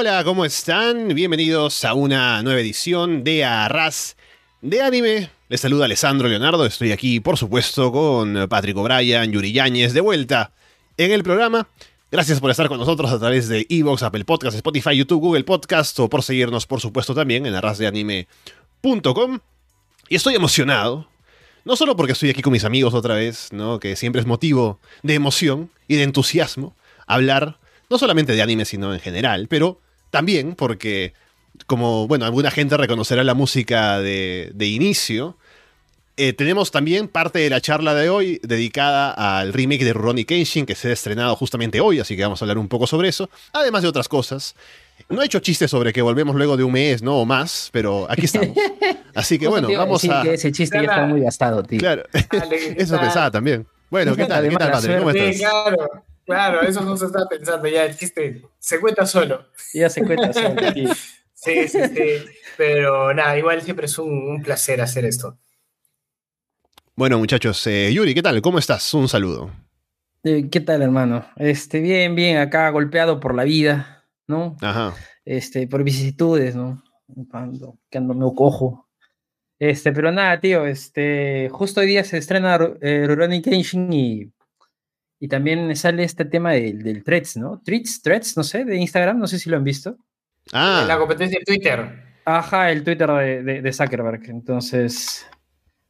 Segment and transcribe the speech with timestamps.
[0.00, 1.08] Hola, ¿cómo están?
[1.08, 4.16] Bienvenidos a una nueva edición de Arras
[4.62, 5.28] de Anime.
[5.48, 10.52] Les saluda Alessandro Leonardo, estoy aquí, por supuesto, con Patrick O'Brien, Yuri Yáñez, de vuelta
[10.96, 11.66] en el programa.
[12.12, 15.98] Gracias por estar con nosotros a través de Evox, Apple Podcasts, Spotify, YouTube, Google Podcast
[15.98, 19.40] o por seguirnos, por supuesto, también en arrasdeanime.com.
[20.08, 21.08] Y estoy emocionado,
[21.64, 23.80] no solo porque estoy aquí con mis amigos otra vez, ¿no?
[23.80, 26.76] que siempre es motivo de emoción y de entusiasmo
[27.08, 27.58] hablar
[27.90, 29.80] no solamente de anime, sino en general, pero
[30.10, 31.12] también porque,
[31.66, 35.36] como, bueno, alguna gente reconocerá la música de, de inicio,
[36.20, 40.66] eh, tenemos también parte de la charla de hoy dedicada al remake de Ronnie Kenshin,
[40.66, 43.30] que se ha estrenado justamente hoy, así que vamos a hablar un poco sobre eso,
[43.52, 44.56] además de otras cosas.
[45.08, 47.18] No he hecho chistes sobre que volvemos luego de un mes, ¿no?
[47.18, 48.48] O más, pero aquí estamos.
[49.14, 50.22] Así que bueno, vamos a...
[50.22, 51.78] que ese chiste ya está muy gastado, tío.
[51.78, 52.02] Claro,
[52.76, 53.64] eso pensaba también.
[53.88, 54.48] Bueno, ¿qué tal?
[54.48, 54.98] ¿Qué tal, Padre?
[54.98, 55.40] ¿Cómo estás?
[56.28, 59.46] Claro, eso no se está pensando ya, el chiste se cuenta solo.
[59.72, 60.54] Ya se cuenta solo.
[61.32, 62.04] Sí, sí, sí.
[62.58, 65.38] Pero nada, igual siempre es un, un placer hacer esto.
[66.94, 68.42] Bueno, muchachos, eh, Yuri, ¿qué tal?
[68.42, 68.92] ¿Cómo estás?
[68.92, 69.50] Un saludo.
[70.22, 71.24] Eh, ¿Qué tal, hermano?
[71.36, 74.56] Este, bien, bien, acá golpeado por la vida, ¿no?
[74.60, 74.94] Ajá.
[75.24, 76.82] Este, por vicisitudes, ¿no?
[77.32, 78.86] Ando, que ando medio cojo.
[79.58, 84.32] Este, pero nada, tío, este, justo hoy día se estrena eh, Rurouni Kenshin y,
[85.20, 87.60] y también sale este tema del, del threads, ¿no?
[87.64, 89.96] Threads, threads, no sé, de Instagram, no sé si lo han visto.
[90.52, 92.02] Ah, La competencia de Twitter.
[92.24, 94.22] Ajá, el Twitter de, de, de Zuckerberg.
[94.30, 95.26] Entonces,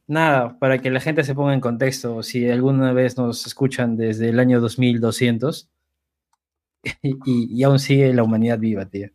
[0.06, 4.28] nada, para que la gente se ponga en contexto, si alguna vez nos escuchan desde
[4.30, 5.68] el año 2200
[7.02, 9.08] y, aún sigue la humanidad viva, tío.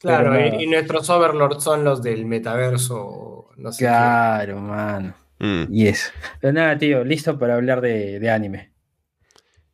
[0.00, 3.90] Claro, Pero y, y nuestros overlords son los del metaverso, no sé.
[3.92, 4.06] qué.
[4.06, 5.14] Claro, mano.
[5.40, 6.10] mm, Y eso.
[6.40, 8.72] Pero nada, tío, listo para hablar de, de anime.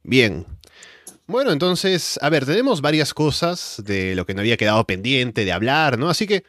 [0.05, 0.47] Bien.
[1.27, 5.53] Bueno, entonces, a ver, tenemos varias cosas de lo que nos había quedado pendiente de
[5.53, 6.11] hablar, ¿no?
[6.11, 6.45] Así que,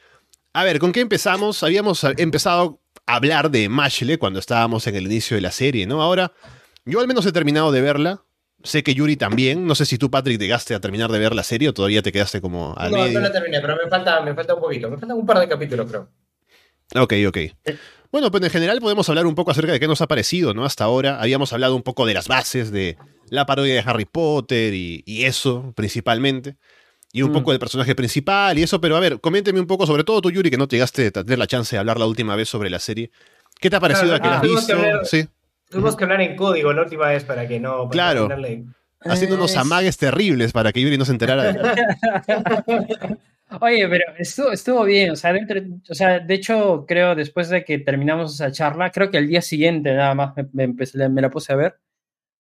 [0.54, 1.64] a ver, ¿con qué empezamos?
[1.64, 6.02] Habíamos empezado a hablar de Mashle cuando estábamos en el inicio de la serie, ¿no?
[6.02, 6.34] Ahora,
[6.86, 8.22] yo al menos he terminado de verla.
[8.64, 9.66] Sé que Yuri también.
[9.68, 12.12] No sé si tú, Patrick, llegaste a terminar de ver la serie o todavía te
[12.12, 13.20] quedaste como al No, medio.
[13.20, 14.90] no la terminé, pero me falta, me falta un poquito.
[14.90, 16.10] Me faltan un par de capítulos, creo.
[16.96, 17.38] Ok, ok.
[18.12, 20.66] Bueno, pues en general podemos hablar un poco acerca de qué nos ha parecido, ¿no?
[20.66, 22.98] Hasta ahora habíamos hablado un poco de las bases de
[23.30, 26.56] la parodia de Harry Potter y, y eso, principalmente.
[27.14, 27.34] Y un Mm.
[27.34, 30.32] poco del personaje principal y eso, pero a ver, coménteme un poco, sobre todo tú,
[30.32, 32.70] Yuri, que no te llegaste a tener la chance de hablar la última vez sobre
[32.70, 33.10] la serie.
[33.60, 34.88] ¿Qué te ha parecido Claro, a que la has ah, tuvimos que visto?
[34.90, 35.28] hablar- Sí,
[35.70, 37.90] Tuvimos que hablar en código la última vez para que no.
[37.90, 38.30] para Claro.
[39.02, 41.54] haciendo unos Es- amagues terribles para que Yuri no se enterara de
[43.62, 47.64] Oye, pero estuvo, estuvo bien, o sea, dentro- o sea, de hecho, creo después de
[47.64, 51.22] que terminamos esa charla, creo que al día siguiente nada más me, me empecé- me
[51.22, 51.76] la puse a ver,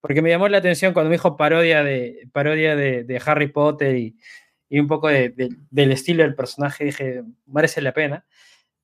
[0.08, 3.96] porque me llamó la atención cuando me dijo parodia de, parodia de, de Harry Potter
[3.96, 4.16] y,
[4.70, 8.26] y un poco de- de- del estilo del personaje, dije, merece la pena.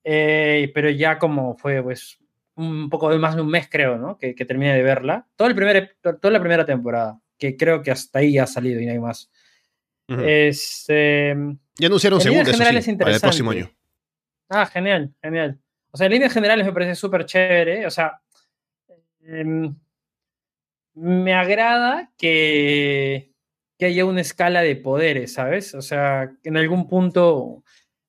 [0.04, 2.18] Eh, pero ya como fue, pues,
[2.56, 4.18] un poco de más de un mes, creo, ¿no?
[4.18, 5.26] Que, que terminé de verla.
[5.36, 8.86] Todo el primer, toda la primera temporada, que creo que hasta ahí ha salido y
[8.86, 9.30] no hay más.
[10.08, 10.20] Ujú.
[10.26, 11.34] Este,
[11.78, 13.70] Ya anunciaron en líneas segunda, eso generales sí, es para el próximo año.
[14.50, 15.58] Ah, genial, genial.
[15.92, 17.86] O sea, en líneas generales me parece súper chévere.
[17.86, 18.20] O sea,
[19.24, 19.74] em,
[20.94, 23.32] me agrada que,
[23.78, 25.74] que haya una escala de poderes, ¿sabes?
[25.74, 27.62] O sea, en algún punto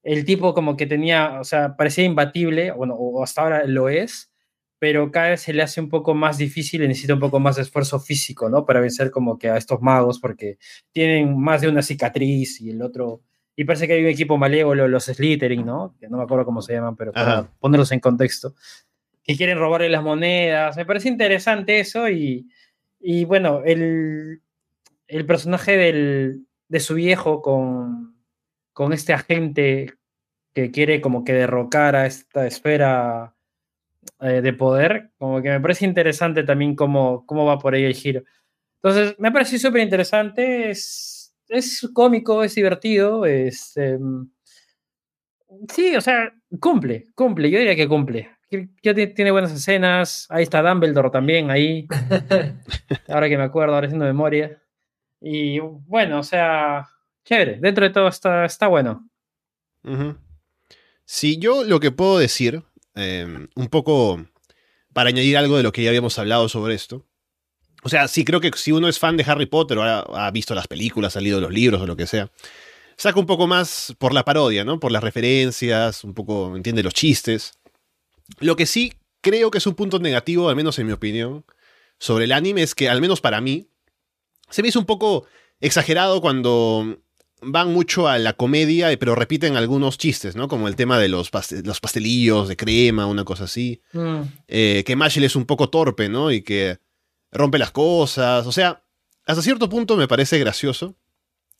[0.03, 4.31] el tipo como que tenía, o sea, parecía imbatible, bueno, o hasta ahora lo es,
[4.77, 7.55] pero cada vez se le hace un poco más difícil y necesita un poco más
[7.55, 8.65] de esfuerzo físico, ¿no?
[8.65, 10.57] Para vencer como que a estos magos, porque
[10.91, 13.21] tienen más de una cicatriz y el otro...
[13.55, 15.95] Y parece que hay un equipo malévolo, los Slytherin, ¿no?
[15.99, 17.49] Que no me acuerdo cómo se llaman, pero para Ajá.
[17.59, 18.55] ponerlos en contexto.
[19.23, 20.75] Que quieren robarle las monedas.
[20.75, 22.49] Me parece interesante eso y,
[23.03, 24.41] y bueno, el,
[25.07, 28.15] el personaje del, de su viejo con,
[28.71, 29.93] con este agente
[30.53, 33.35] que quiere como que derrocar a esta esfera
[34.21, 37.95] eh, de poder, como que me parece interesante también cómo, cómo va por ahí el
[37.95, 38.23] giro.
[38.81, 43.75] Entonces, me parece súper interesante, es, es cómico, es divertido, es...
[43.77, 44.29] em,
[45.73, 48.29] sí, o sea, cumple, cumple, yo diría que cumple.
[48.81, 51.87] Ti- tiene buenas escenas, ahí está Dumbledore también, ahí,
[53.07, 54.61] ahora que me acuerdo, ahora haciendo memoria.
[55.21, 56.87] Y bueno, o sea,
[57.25, 59.09] chévere, dentro de todo está, está bueno.
[61.05, 62.63] Sí, yo lo que puedo decir,
[62.95, 64.25] eh, un poco
[64.93, 67.05] para añadir algo de lo que ya habíamos hablado sobre esto.
[67.83, 70.31] O sea, sí creo que si uno es fan de Harry Potter o ha, ha
[70.31, 72.29] visto las películas, ha leído los libros o lo que sea,
[72.95, 74.79] saca un poco más por la parodia, ¿no?
[74.79, 77.53] Por las referencias, un poco, entiende, los chistes.
[78.39, 81.45] Lo que sí creo que es un punto negativo, al menos en mi opinión,
[81.99, 83.69] sobre el anime es que, al menos para mí,
[84.49, 85.25] se me hizo un poco
[85.59, 86.99] exagerado cuando
[87.41, 90.47] van mucho a la comedia, eh, pero repiten algunos chistes, ¿no?
[90.47, 91.31] Como el tema de los,
[91.63, 93.81] los pastelillos de crema, una cosa así.
[93.93, 94.21] Mm.
[94.47, 96.31] Eh, que Marshall es un poco torpe, ¿no?
[96.31, 96.79] Y que
[97.31, 98.45] rompe las cosas.
[98.47, 98.83] O sea,
[99.25, 100.95] hasta cierto punto me parece gracioso.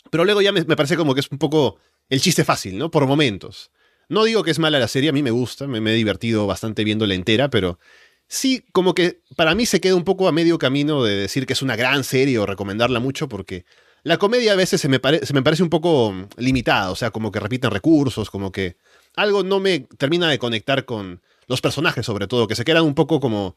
[0.09, 1.77] Pero luego ya me, me parece como que es un poco
[2.09, 2.91] el chiste fácil, ¿no?
[2.91, 3.71] Por momentos.
[4.13, 6.47] No digo que es mala la serie, a mí me gusta, me, me he divertido
[6.47, 7.79] bastante viéndola entera, pero
[8.27, 11.53] sí, como que para mí se queda un poco a medio camino de decir que
[11.53, 13.65] es una gran serie o recomendarla mucho, porque
[14.03, 17.11] la comedia a veces se me, pare- se me parece un poco limitada, o sea,
[17.11, 18.77] como que repiten recursos, como que
[19.15, 22.95] algo no me termina de conectar con los personajes, sobre todo, que se quedan un
[22.95, 23.55] poco como...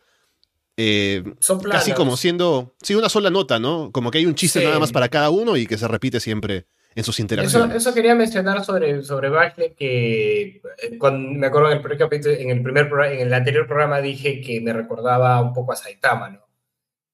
[0.77, 1.81] eh, Son planos.
[1.81, 3.91] casi como siendo, sí, una sola nota, ¿no?
[3.93, 4.65] Como que hay un chiste Sí.
[4.65, 7.77] nada más para cada uno y que se repite siempre en sus Eso, interacciones.
[7.77, 10.43] eso quería mencionar sobre, sobre Bachelet, que
[10.83, 14.01] eh, cuando, me acuerdo en el primer capítulo, en el primer en el anterior programa
[14.01, 16.41] dije que me recordaba un poco a Saitama, ¿no?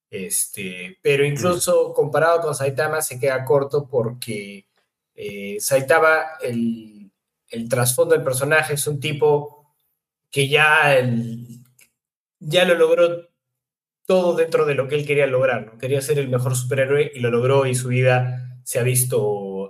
[0.09, 4.67] Este, pero incluso comparado con Saitama se queda corto porque
[5.15, 7.11] eh, Saitama, el,
[7.49, 9.75] el trasfondo del personaje es un tipo
[10.31, 11.61] que ya, el-
[12.39, 13.29] ya lo logró
[14.07, 15.79] todo dentro de lo que él quería lograr, ¿no?
[15.79, 19.21] Quería ser el mejor superhéroe y lo logró y su vida se ha visto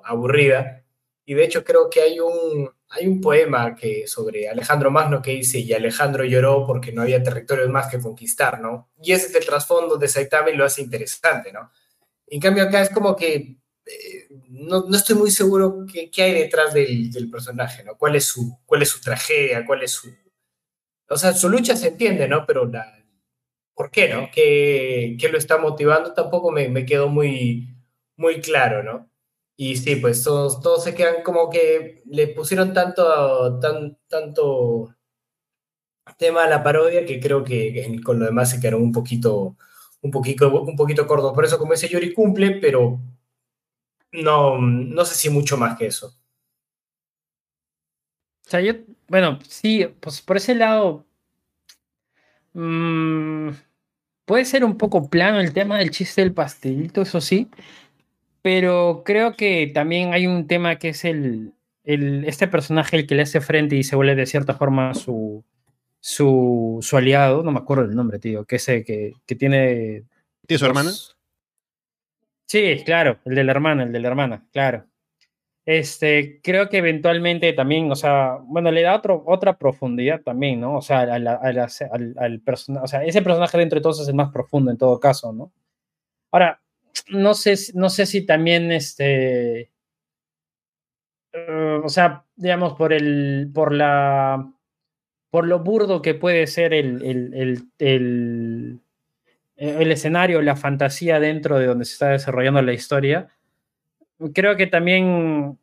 [0.04, 0.84] aburrida.
[1.25, 5.32] Y de hecho creo que hay un, hay un poema que, sobre Alejandro Magno que
[5.32, 8.90] dice, y Alejandro lloró porque no había territorios más que conquistar, ¿no?
[9.02, 10.08] Y ese es el trasfondo de
[10.52, 11.70] y lo hace interesante, ¿no?
[12.26, 13.56] En cambio acá es como que
[13.87, 17.96] eh, no, no estoy muy seguro qué hay detrás del, del personaje, ¿no?
[17.96, 19.64] ¿Cuál es, su, ¿Cuál es su tragedia?
[19.66, 20.12] ¿Cuál es su...
[21.08, 22.46] O sea, su lucha se entiende, ¿no?
[22.46, 23.02] Pero la,
[23.75, 24.28] ¿por qué, no?
[24.32, 26.14] ¿Qué, qué lo está motivando?
[26.14, 27.69] Tampoco me, me quedó muy,
[28.16, 29.12] muy claro, ¿no?
[29.56, 34.94] Y sí, pues todos, todos se quedan como que le pusieron tanto, tan, tanto
[36.16, 39.56] tema a la parodia que creo que con lo demás se quedaron un poquito,
[40.00, 41.32] un poquito, un poquito cortos.
[41.32, 43.00] Por eso, como dice Yuri, cumple, pero
[44.12, 46.14] no, no sé si mucho más que eso.
[48.46, 48.75] O sea, yo,
[49.08, 51.06] bueno, sí, pues por ese lado,
[52.52, 53.50] mm,
[54.25, 57.49] puede ser un poco plano el tema del chiste del pastelito, eso sí,
[58.43, 61.53] pero creo que también hay un tema que es el,
[61.85, 65.44] el este personaje el que le hace frente y se vuelve de cierta forma su,
[66.00, 70.05] su, su aliado, no me acuerdo el nombre, tío, que ese que, que tiene...
[70.47, 70.91] ¿Tiene su hermana?
[72.47, 74.85] Sí, claro, el de la hermana, el de la hermana, claro.
[75.65, 80.77] Este, creo que eventualmente también, o sea, bueno, le da otro, otra profundidad también, ¿no?
[80.79, 83.83] O sea, a la- a la- al, al persona- o sea, ese personaje dentro de
[83.83, 85.53] todos es el más profundo en todo caso, ¿no?
[86.33, 86.61] Ahora,
[87.09, 89.71] no sé, no sé si también este,
[91.33, 94.52] eh, o sea, digamos, por el, por la,
[95.31, 98.81] por lo burdo que puede ser el, el, el,
[99.57, 103.28] el, escenario, la fantasía dentro de donde se está desarrollando la historia,
[104.35, 105.59] creo que también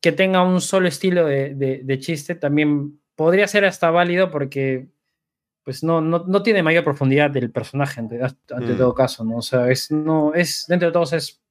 [0.00, 4.86] que tenga un solo estilo de chiste también podría ser hasta válido porque
[5.68, 8.78] pues no, no, no tiene mayor profundidad del personaje ante, ante Mm.
[8.78, 9.36] todo caso, ¿no?
[9.36, 11.42] O sea, es, no, es, dentro de todos es,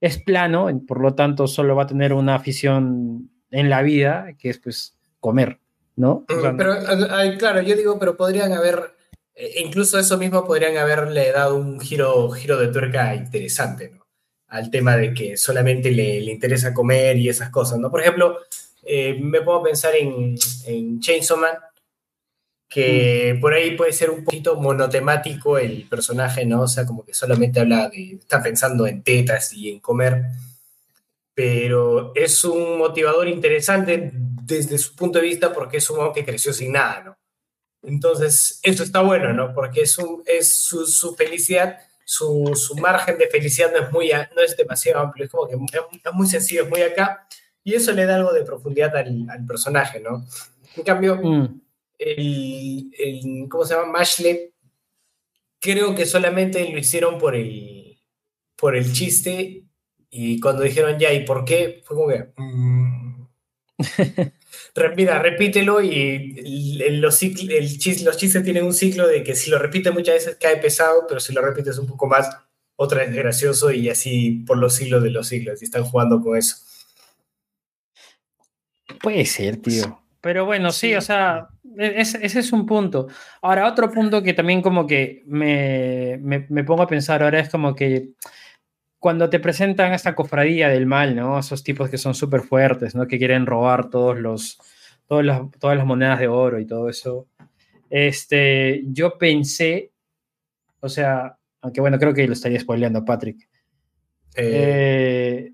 [0.00, 4.28] es plano, y por lo tanto solo va a tener una afición en la vida,
[4.38, 5.60] que es pues comer,
[5.96, 6.24] ¿no?
[6.34, 6.76] O sea, pero,
[7.10, 8.94] ay, claro, yo digo, pero podrían haber,
[9.34, 14.06] eh, incluso eso mismo podrían haberle dado un giro, giro de tuerca interesante, ¿no?
[14.48, 17.90] Al tema de que solamente le, le interesa comer y esas cosas, ¿no?
[17.90, 18.38] Por ejemplo,
[18.82, 21.52] eh, me puedo pensar en, en Chainsaw Man,
[22.68, 26.62] que por ahí puede ser un poquito monotemático el personaje, ¿no?
[26.62, 30.22] O sea, como que solamente habla de, está pensando en tetas y en comer,
[31.34, 36.24] pero es un motivador interesante desde su punto de vista porque es un hombre que
[36.24, 37.18] creció sin nada, ¿no?
[37.82, 39.54] Entonces, eso está bueno, ¿no?
[39.54, 44.10] Porque es, un, es su, su felicidad, su, su, margen de felicidad no es, muy,
[44.34, 47.28] no es demasiado amplio, es como que es muy sencillo, es muy acá,
[47.62, 50.24] y eso le da algo de profundidad al, al personaje, ¿no?
[50.74, 51.60] En cambio, mm.
[51.98, 53.92] El, el, ¿cómo se llama?
[53.92, 54.52] Mashley,
[55.60, 57.98] creo que solamente lo hicieron por el,
[58.56, 59.64] por el chiste,
[60.10, 61.82] y cuando dijeron ya, ¿y por qué?
[61.84, 62.26] Fue como que...
[62.36, 63.06] Mmm,
[64.96, 69.58] Mira, repítelo y los, el chis, los chistes tienen un ciclo de que si lo
[69.58, 72.28] repites muchas veces cae pesado, pero si lo repites un poco más,
[72.76, 75.62] otra vez gracioso y así por los siglos de los siglos.
[75.62, 76.56] Y están jugando con eso.
[79.02, 80.00] Puede ser, tío.
[80.26, 83.06] Pero bueno, sí, o sea, ese, ese es un punto.
[83.42, 87.48] Ahora, otro punto que también como que me, me, me pongo a pensar ahora es
[87.48, 88.08] como que
[88.98, 91.38] cuando te presentan esta cofradía del mal, ¿no?
[91.38, 93.06] Esos tipos que son súper fuertes, ¿no?
[93.06, 94.58] Que quieren robar todos los,
[95.06, 97.28] todas, las, todas las monedas de oro y todo eso.
[97.88, 99.92] Este, yo pensé,
[100.80, 103.48] o sea, aunque bueno, creo que lo estaría spoileando Patrick.
[104.34, 105.52] Eh,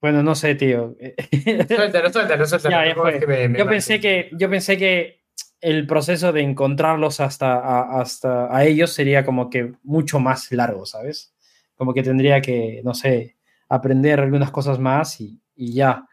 [0.00, 0.96] Bueno, no sé, tío.
[1.68, 2.70] Suéltalo, suéltalo, suéltalo.
[2.70, 3.20] Ya, ya Tampoco es fue.
[3.20, 5.22] que me- me Yo pensé que, yo pensé que
[5.60, 10.84] el proceso de encontrarlos hasta a, hasta a ellos sería como que mucho más largo,
[10.86, 11.34] ¿sabes?
[11.76, 13.36] Como que tendría que, no sé,
[13.68, 16.06] aprender algunas cosas más y, y ya.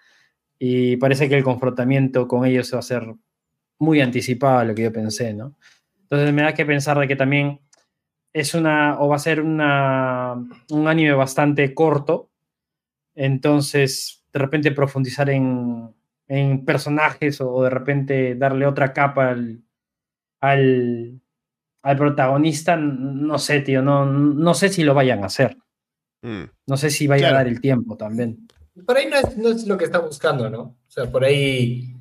[0.57, 3.05] Y parece que el confrontamiento con ellos va a ser
[3.79, 5.55] muy anticipado a lo que yo pensé, ¿no?
[6.03, 7.59] Entonces me da que pensar de que también
[8.33, 10.35] es una, o va a ser una,
[10.69, 12.29] un anime bastante corto,
[13.15, 15.93] entonces de repente profundizar en,
[16.27, 19.61] en personajes o de repente darle otra capa al,
[20.41, 21.21] al,
[21.83, 25.57] al protagonista, no sé, tío, no, no sé si lo vayan a hacer.
[26.21, 26.43] Mm.
[26.67, 27.35] No sé si vaya Claro.
[27.35, 28.47] a dar el tiempo también.
[28.85, 30.61] Por ahí no es, no es lo que está buscando, ¿no?
[30.61, 31.93] O sea, por ahí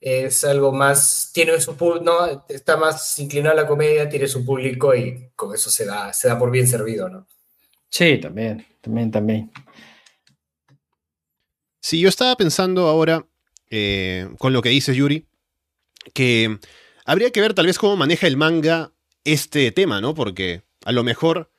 [0.00, 4.44] es algo más, tiene su público, no, está más inclinado a la comedia, tiene su
[4.44, 7.26] público y con eso se da, se da por bien servido, ¿no?
[7.88, 9.50] Sí, también, también, también.
[11.80, 13.26] Sí, yo estaba pensando ahora,
[13.70, 15.26] eh, con lo que dices, Yuri,
[16.14, 16.58] que
[17.04, 18.92] habría que ver tal vez cómo maneja el manga
[19.24, 20.14] este tema, ¿no?
[20.14, 21.50] Porque a lo mejor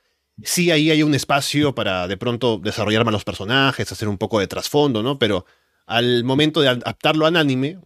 [0.43, 4.39] sí ahí hay un espacio para de pronto desarrollar más los personajes, hacer un poco
[4.39, 5.19] de trasfondo, ¿no?
[5.19, 5.45] Pero
[5.85, 7.79] al momento de adaptarlo al anime,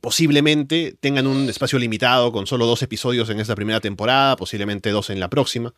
[0.00, 5.10] posiblemente tengan un espacio limitado con solo dos episodios en esta primera temporada, posiblemente dos
[5.10, 5.74] en la próxima.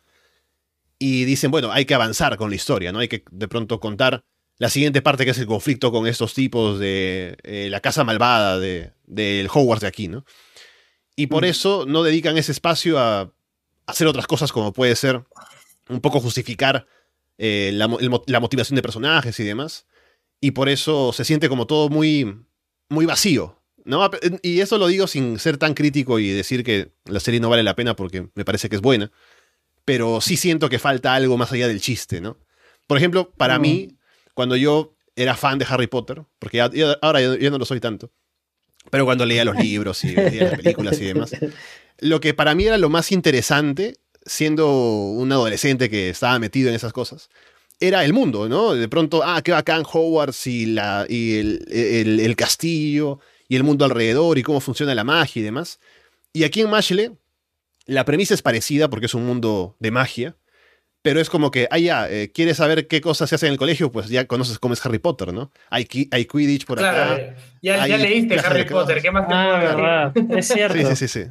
[0.97, 2.99] Y dicen, bueno, hay que avanzar con la historia, ¿no?
[2.99, 4.23] Hay que de pronto contar
[4.63, 8.59] la siguiente parte que es el conflicto con estos tipos de eh, la casa malvada
[8.59, 10.23] de- del Hogwarts de aquí, ¿no?
[11.17, 11.47] Y por Mm.
[11.49, 13.33] eso no dedican ese espacio a
[13.87, 15.23] hacer otras cosas como puede ser
[15.89, 16.87] un poco justificar
[17.37, 17.77] eh, el
[18.27, 19.85] la motivación de personajes y demás.
[20.39, 22.45] Y por eso se siente como todo muy,
[22.89, 24.09] muy vacío, ¿no?
[24.43, 27.63] Y eso lo digo sin ser tan crítico y decir que la serie no vale
[27.63, 29.11] la pena porque me parece que es buena.
[29.83, 32.37] Pero sí siento que falta algo más allá del chiste, ¿no?
[32.87, 33.61] Por ejemplo, para Mm.
[33.61, 33.97] mí,
[34.33, 37.65] cuando yo era fan de Harry Potter, porque ya- ya- ahora yo, yo no lo
[37.65, 38.11] soy tanto,
[38.89, 41.31] pero cuando leía los libros y veía las películas y demás,
[41.99, 46.75] lo que para mí era lo más interesante, siendo un adolescente que estaba metido en
[46.75, 47.29] esas cosas,
[47.79, 48.73] era el mundo, ¿no?
[48.75, 53.63] De pronto, ah, qué bacán Hogwarts y, la, y el, el- el castillo y el
[53.63, 55.79] mundo alrededor y cómo funciona la magia y demás.
[56.31, 57.11] Y aquí en Mashle,
[57.85, 60.37] la premisa es parecida porque es un mundo de magia,
[61.03, 63.59] pero es como que, ah, ya, eh, ¿quieres saber qué cosas se hacen en el
[63.59, 63.91] colegio?
[63.91, 65.51] Pues ya conoces cómo es Harry Potter, ¿no?
[65.69, 67.35] Hay, qui- hay Quidditch por Claro, acá.
[67.61, 68.65] ya, ya leíste Harry.
[68.65, 70.37] Potter, ¿qué más te Ah, puedo decir?
[70.39, 70.95] es cierto.
[70.95, 71.29] Sí, sí, sí,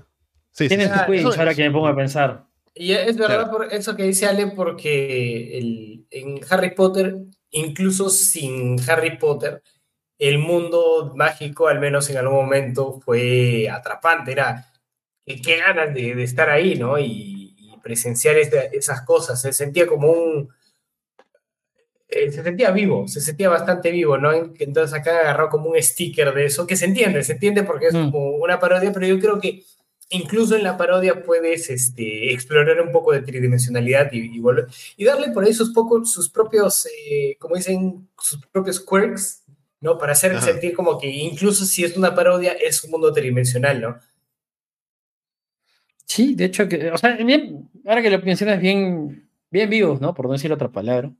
[0.53, 0.69] sí.
[0.69, 0.99] Tienes sí.
[1.01, 2.45] tu Quidditch, Eso- ahora que me pongo a pensar.
[2.75, 3.51] Y es verdad Claro.
[3.51, 7.17] por eso que dice Ale, porque el- en Harry Potter,
[7.51, 9.63] incluso sin Harry Potter,
[10.19, 14.33] el mundo mágico, al menos en algún momento, fue atrapante.
[14.33, 14.67] Era
[15.27, 16.99] qué qué ganas de, de estar ahí, ¿no?
[16.99, 17.32] Y
[17.83, 19.41] presenciar esa- esas cosas.
[19.41, 20.49] Se sentía como un.
[22.09, 24.33] eh, se sentía vivo, se sentía bastante vivo, ¿no?
[24.33, 27.95] Entonces acá agarró como un sticker de eso, que se entiende, se entiende porque es
[27.95, 28.11] Mm.
[28.11, 29.63] como una parodia, pero yo creo que
[30.11, 34.67] incluso en la parodia puedes este, explorar un poco de tridimensionalidad y, y, volver-
[34.99, 39.45] y darle por ahí sus, pocos, sus propios, eh, como dicen, sus propios quirks,
[39.81, 39.97] ¿no?
[39.97, 40.45] Para hacer Ajá.
[40.45, 43.99] sentir como que incluso si es una parodia, es un mundo tridimensional, ¿no?
[46.15, 50.13] Sí, de hecho, que, o sea, bien, ahora que lo mencionas, bien, bien vivos, ¿no?
[50.13, 51.11] Por no decir otra palabra.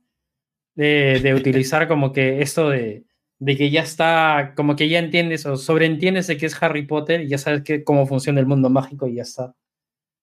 [0.75, 3.03] De, de utilizar como que esto de,
[3.39, 7.21] de que ya está, como que ya entiendes o sobreentiendes de que es Harry Potter
[7.21, 9.55] y ya sabes que, cómo funciona el mundo mágico y ya está.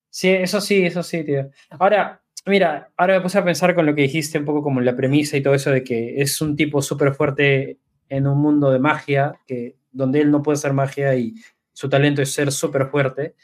[0.08, 1.50] Sí, eso sí, eso sí, tío.
[1.70, 4.94] Ahora, mira, ahora me puse a pensar con lo que dijiste, un poco como la
[4.94, 8.78] premisa y todo eso de que es un tipo súper fuerte en un mundo de
[8.78, 11.34] magia, que, donde él no puede hacer magia y
[11.72, 13.34] su talento es ser súper fuerte.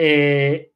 [0.00, 0.70] Eh,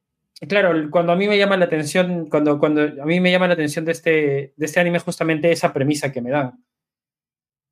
[0.49, 3.53] claro, cuando a mí me llama la atención, cuando, cuando a mí me llama la
[3.53, 6.61] atención de este, de este anime, justamente esa premisa que me dan.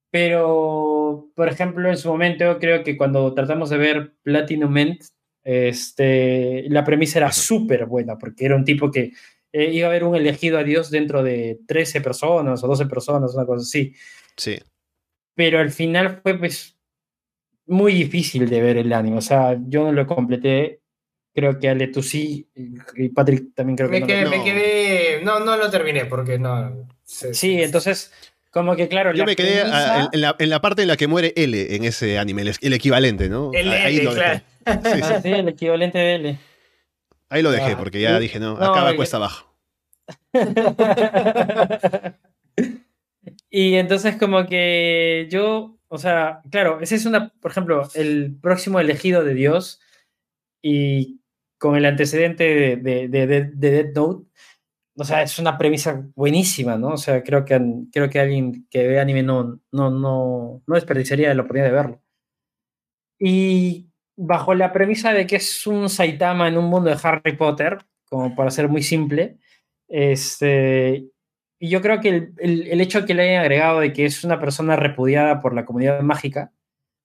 [0.10, 5.00] Pero, por ejemplo, en su momento, creo que cuando tratamos de ver Platinum End,
[5.44, 9.12] este, la premisa era súper buena, porque era un tipo que
[9.52, 13.36] eh, iba a haber un elegido a Dios dentro de 13 personas o 12 personas,
[13.36, 13.94] una cosa así.
[14.38, 14.58] Sí.
[15.36, 16.78] Pero al final fue pues
[17.66, 19.18] muy difícil de ver el anime.
[19.18, 20.81] O sea, yo no lo completé.
[21.34, 22.50] Creo que Ale, tú sí,
[22.96, 24.08] y Patrick también creo que Me no.
[24.08, 24.44] quedé, lo- me no.
[24.44, 26.88] quedé, no, no lo terminé porque no.
[27.04, 28.12] se- Sí, se- entonces,
[28.52, 30.98] como que claro, Yo la me quedé premisa- en, la, en la parte en la
[30.98, 33.52] que muere L en ese anime, el, el equivalente, ¿no?
[33.54, 34.42] El ahí L, lo dejé.
[34.66, 34.82] claro.
[34.84, 35.02] Sí, sí.
[35.04, 36.38] Ah, sí, el equivalente de L.
[37.30, 39.56] Ahí lo dejé Ah, porque ya dije, no, No, acaba cuesta abajo.
[43.50, 48.80] y entonces como que yo, o sea, claro, ese es una, por ejemplo, el próximo
[48.80, 49.80] elegido de Dios
[50.62, 51.21] y
[51.62, 54.28] con el antecedente de, de, de, de- de Death Note,
[54.98, 56.90] o sea, es una premisa buenísima, ¿no?
[56.90, 57.62] O sea, creo que,
[57.94, 62.02] creo que alguien que ve anime no, no, no, no desperdiciaría la oportunidad de verlo.
[63.20, 67.78] Y bajo la premisa de que es un Saitama en un mundo de Harry Potter,
[68.10, 69.38] como para ser muy simple,
[69.88, 71.06] este,
[71.60, 74.40] y yo creo que el, el, hecho que le hayan agregado de que es una
[74.40, 76.52] persona repudiada por la comunidad mágica,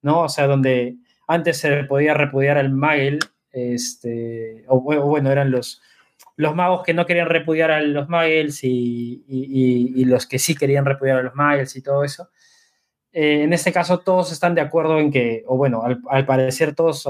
[0.02, 0.22] ¿no?
[0.22, 0.96] O sea, donde
[1.28, 3.18] antes se podía repudiar al Magel,
[3.56, 5.82] este, o, bueno, eran los,
[6.36, 11.18] los magos que no querían repudiar a los Magels y, los que sí querían repudiar
[11.18, 12.30] a los Magels y todo eso.
[13.12, 17.08] Eh, en este caso todos están de acuerdo en que, o bueno, al, parecer todos,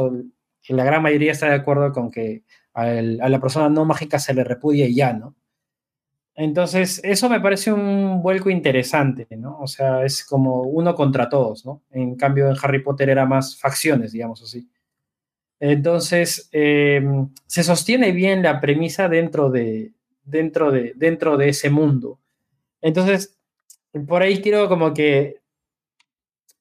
[0.68, 4.44] la gran mayoría está de acuerdo con que a la persona no mágica se le
[4.44, 5.34] repudie y ya, ¿no?
[6.36, 9.58] Entonces, eso me parece un vuelco interesante, ¿no?
[9.58, 11.82] O sea, es como uno contra todos, ¿no?
[11.90, 14.68] En cambio, en Harry Potter era más facciones, digamos así.
[15.60, 17.02] Entonces, eh,
[17.46, 19.92] se sostiene bien la premisa dentro de,
[20.24, 22.20] dentro, de, dentro de ese mundo.
[22.82, 23.38] Entonces,
[24.06, 25.40] por ahí quiero como que,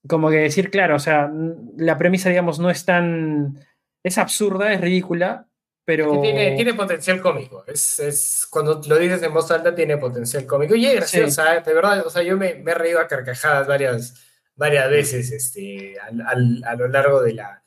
[0.08, 1.30] como que decir, claro, o sea,
[1.78, 3.60] la premisa, digamos, no es tan,
[4.04, 5.48] es absurda, es ridícula,
[5.84, 6.22] pero...
[6.22, 7.64] Tiene, tiene potencial cómico.
[7.68, 10.76] Es, es, cuando lo dices en voz alta, tiene potencial cómico.
[10.76, 12.06] Y es graciosa, de verdad.
[12.06, 14.16] O sea, yo me, me, he reído a carcajadas varias,
[14.56, 17.65] varias veces este, al, a lo largo de la,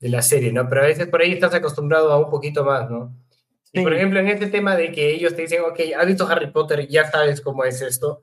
[0.00, 0.68] de la serie, ¿no?
[0.68, 3.14] Pero a veces por ahí estás acostumbrado a un poquito más, ¿no?
[3.72, 6.50] Y por ejemplo, en este tema de que ellos te dicen, ok, has visto Harry
[6.50, 8.22] Potter, ya sabes cómo es esto.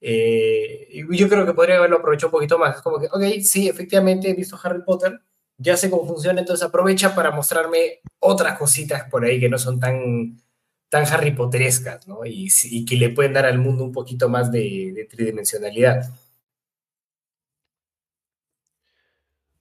[0.00, 2.76] Eh, yo creo que podría haberlo aprovechado un poquito más.
[2.76, 5.20] Es como que, ok, sí, efectivamente he visto Harry Potter,
[5.58, 9.80] ya sé cómo funciona, entonces aprovecha para mostrarme otras cositas por ahí que no son
[9.80, 10.40] tan,
[10.88, 12.24] tan Harry Potterescas, ¿no?
[12.24, 16.10] Y, y que le pueden dar al mundo un poquito más de, de tridimensionalidad.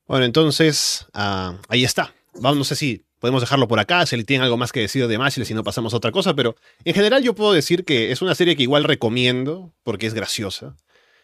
[0.08, 2.14] Bueno, entonces, ah, ahí está.
[2.36, 5.18] Vamos, no sé si podemos dejarlo por acá, si tienen algo más que decir de
[5.18, 8.12] más y si no pasamos a otra cosa, pero en general yo puedo decir que
[8.12, 10.76] es una serie que igual recomiendo porque es graciosa,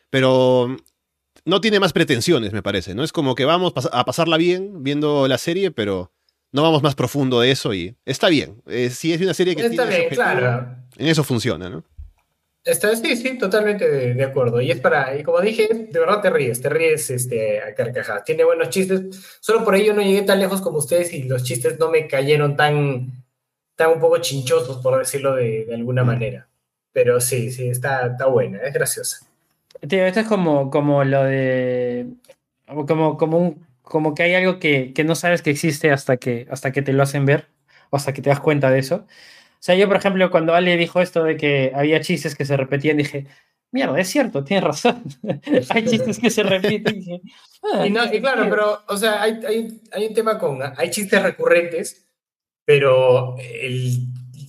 [0.09, 0.77] pero
[1.45, 3.03] no tiene más pretensiones, me parece, ¿no?
[3.03, 6.11] Es como que vamos a pasarla bien viendo la serie, pero
[6.51, 8.61] no vamos más profundo de eso y está bien.
[8.67, 10.75] Eh, si es una serie que está bien, claro.
[10.97, 11.83] en eso funciona, ¿no?
[12.63, 14.61] Sí, sí, totalmente de, acuerdo.
[14.61, 18.23] Y es para, y como dije, de verdad te ríes, te ríes este, a carcajadas.
[18.23, 19.37] Tiene buenos chistes.
[19.39, 22.55] Solo por ello no llegué tan lejos como ustedes y los chistes no me cayeron
[22.55, 23.11] tan,
[23.75, 26.47] tan un poco chinchosos, por decirlo de, alguna manera.
[26.93, 29.25] Pero sí, sí, está, está buena, es graciosa.
[29.87, 32.07] Tío, esto es como, como lo de.
[32.67, 36.47] Como, como, un, como que hay algo que, que no sabes que existe hasta que,
[36.51, 37.47] hasta que te lo hacen ver,
[37.89, 39.07] o hasta que te das cuenta de eso.
[39.61, 42.57] O sea, yo, por ejemplo, cuando Ale dijo esto de que había chistes que se
[42.57, 43.27] repetían, dije,
[43.69, 45.03] mierda, es cierto, tienes razón.
[45.69, 46.99] hay chistes que se repiten.
[46.99, 47.21] Y,
[47.71, 52.07] ah, y, claro, pero, o sea, hay, hay, hay, un tema con, hay chistes recurrentes,
[52.65, 54.07] pero el,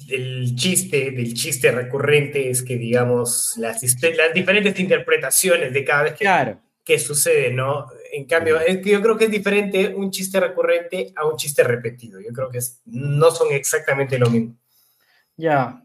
[0.08, 6.12] el, chiste del chiste recurrente es que, digamos, las, las diferentes interpretaciones de cada vez
[6.14, 6.58] que, claro.
[6.82, 7.86] que sucede, ¿no?
[8.14, 11.62] En cambio, es que yo creo que es diferente un chiste recurrente a un chiste
[11.64, 12.18] repetido.
[12.18, 14.56] Yo creo que no son exactamente lo mismo.
[15.36, 15.82] Ya.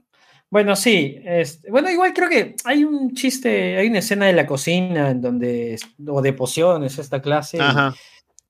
[0.49, 1.21] Bueno, sí.
[1.69, 5.77] bueno, igual creo que hay un chiste, hay una escena de la cocina en donde,
[6.07, 7.59] o de pociones, esta clase.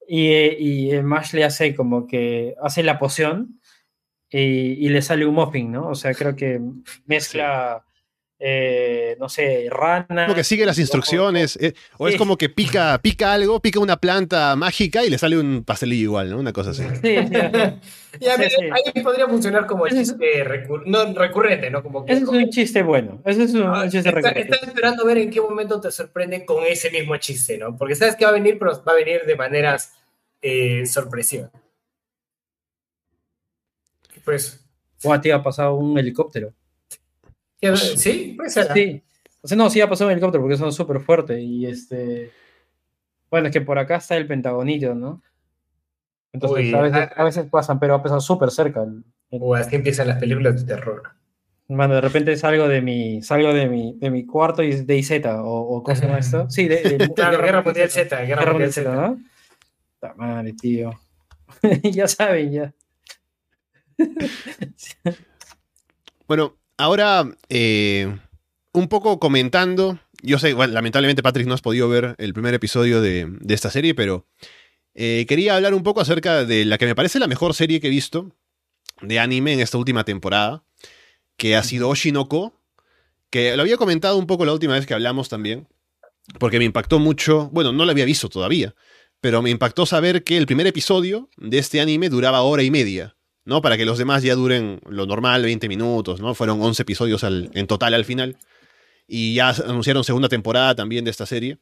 [0.07, 3.59] Y, y, y Mash le hace como que hace la poción
[4.29, 5.89] y, le sale un muffin, ¿no?
[5.89, 6.61] O sea, creo que
[7.05, 7.85] mezcla
[8.39, 10.25] eh, no sé, rana.
[10.25, 13.97] Como que sigue las instrucciones, eh, o es como que pica, pica algo, pica una
[13.97, 16.37] planta mágica y le sale un pastelillo igual, ¿no?
[16.37, 16.83] Una cosa así.
[17.01, 17.15] Sí,
[18.19, 20.45] y ahí podría funcionar como chiste
[20.85, 21.81] no, recurrente, ¿no?
[21.81, 24.41] Como ese es un chiste bueno, ese es un, ah, chiste recurrente.
[24.41, 27.75] Estás esperando ver en qué momento te sorprende con ese mismo chiste, ¿no?
[27.75, 29.93] Porque sabes que va a venir, pero va a venir de maneras
[30.43, 31.49] eh, sorpresivas.
[34.23, 34.63] Pues.
[35.03, 36.53] O a ti ha pasado un helicóptero.
[37.61, 38.71] Sí, puede ser.
[38.73, 39.03] Sí.
[39.41, 41.39] O sea, no, sí ha pasado un helicóptero porque son súper fuertes.
[41.39, 42.31] Y este.
[43.29, 45.21] Bueno, es que por acá está el Pentagonillo, ¿no?
[46.33, 48.85] Entonces, a, veces, a, veces, pasan, pero ha pasado súper cerca.
[49.31, 51.03] O así empiezan las películas de terror.
[51.69, 55.25] Bueno, de repente salgo de mi, salgo de mi, de mi cuarto y de IZ,
[55.25, 56.47] o, o ¿cómo se llama esto?
[56.49, 58.21] Sí, de, de claro, Guerra Mundial Z.
[58.23, 59.19] Guerra, Mundial Z, ¿no?
[59.95, 60.91] Está madre, tío.
[61.83, 62.73] ya saben, ya.
[66.27, 68.19] bueno, Ahora, eh,
[68.71, 73.01] un poco comentando, yo sé, bueno, lamentablemente Patrick no has podido ver el primer episodio
[73.01, 74.27] de, esta serie, pero
[74.93, 77.87] eh, quería hablar un poco acerca de la que me parece la mejor serie que
[77.87, 78.31] he visto
[79.01, 80.63] de anime en esta última temporada,
[81.35, 82.53] que ha sido Oshinoko,
[83.31, 85.67] que lo había comentado un poco la última vez que hablamos también,
[86.39, 88.75] porque me impactó mucho, bueno, no lo había visto todavía,
[89.19, 93.16] pero me impactó saber que el primer episodio de este anime duraba hora y media.
[93.47, 93.61] ¿No?
[93.61, 96.35] Para que los demás ya duren lo normal, 20 minutos, ¿no?
[96.35, 98.37] Fueron 11 episodios al- en total al final.
[99.07, 101.57] Y ya anunciaron segunda temporada también de esta serie.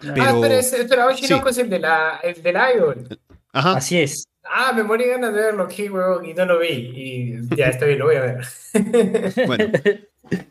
[0.00, 1.50] Ah, Pero- pero es, pero Oshinoko sí.
[1.52, 3.18] es el, de la, el del Idol.
[3.52, 3.72] Ajá.
[3.72, 4.26] Así es.
[4.44, 6.68] Ah, me morí de ganas de verlo aquí, huevón, y no lo vi.
[6.68, 8.46] Y ya, está bien, lo voy a ver.
[9.46, 9.72] Bueno,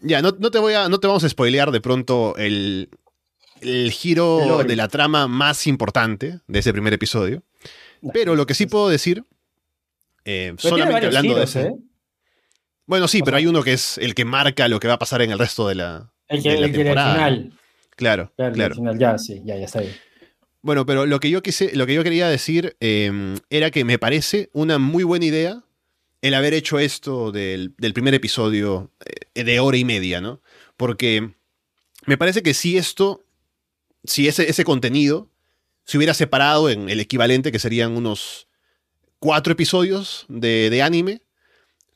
[0.02, 2.90] ya, no, no te voy a, no te vamos a spoilear de pronto el,
[3.62, 7.44] el giro de la trama más importante de ese primer episodio.
[8.14, 9.24] Pero lo que sí puedo decir,
[10.28, 11.70] eh, solamente hablando giros, de ese.
[11.70, 11.76] ¿eh?
[12.86, 14.94] Bueno, sí, O pero sea- hay uno que es el que marca lo que va
[14.96, 17.54] a pasar en el resto de la, El que, de la el que final.
[17.96, 18.98] Claro, Claro, final.
[19.00, 19.96] Ya, sí, ya, ya está bien.
[20.62, 23.98] Bueno, pero lo que yo quise, lo que yo quería decir eh, era que me
[24.00, 25.64] parece una muy buena idea
[26.22, 28.92] el haber hecho esto del, del primer episodio
[29.36, 30.42] eh, de hora y media, ¿no?
[30.76, 31.32] Porque
[32.06, 33.24] me parece que si esto,
[34.04, 35.30] si ese, ese contenido
[35.86, 38.47] se hubiera separado en el equivalente, que serían unos
[39.20, 41.22] cuatro episodios de, de anime,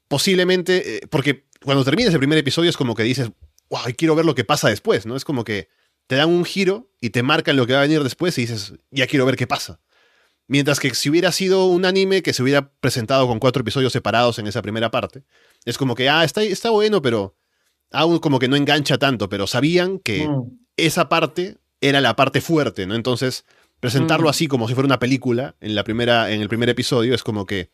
[0.08, 3.32] posiblemente, eh, porque cuando terminas el primer episodio es como que dices,
[3.70, 5.16] wow, quiero ver lo que pasa después, ¿no?
[5.16, 5.70] Es como que
[6.08, 8.74] te dan un giro y te marcan lo que va a venir después y dices,
[8.90, 9.80] ya quiero ver qué pasa.
[10.48, 14.38] Mientras que si hubiera sido un anime que se hubiera presentado con cuatro episodios separados
[14.40, 15.24] en esa primera parte,
[15.64, 17.38] es como que, ah, está, está bueno, pero
[17.92, 20.60] aún como que no engancha tanto, pero sabían que Mm.
[20.76, 22.96] esa parte era la parte fuerte, ¿no?
[22.96, 23.46] Entonces,
[23.82, 24.30] presentarlo Mm.
[24.30, 27.46] así como si fuera una película en, la primera, en el primer episodio es como
[27.46, 27.70] que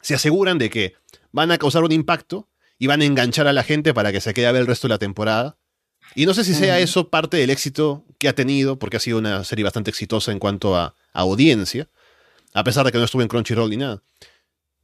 [0.00, 0.94] se aseguran de que
[1.32, 4.32] van a causar un impacto y van a enganchar a la gente para que se
[4.32, 5.56] quede a ver el resto de la temporada.
[6.14, 6.82] Y no sé si sea Mm.
[6.82, 10.38] eso parte del éxito que ha tenido, porque ha sido una serie bastante exitosa en
[10.38, 11.88] cuanto a, a audiencia,
[12.54, 14.02] a pesar de que no estuvo en Crunchyroll ni nada.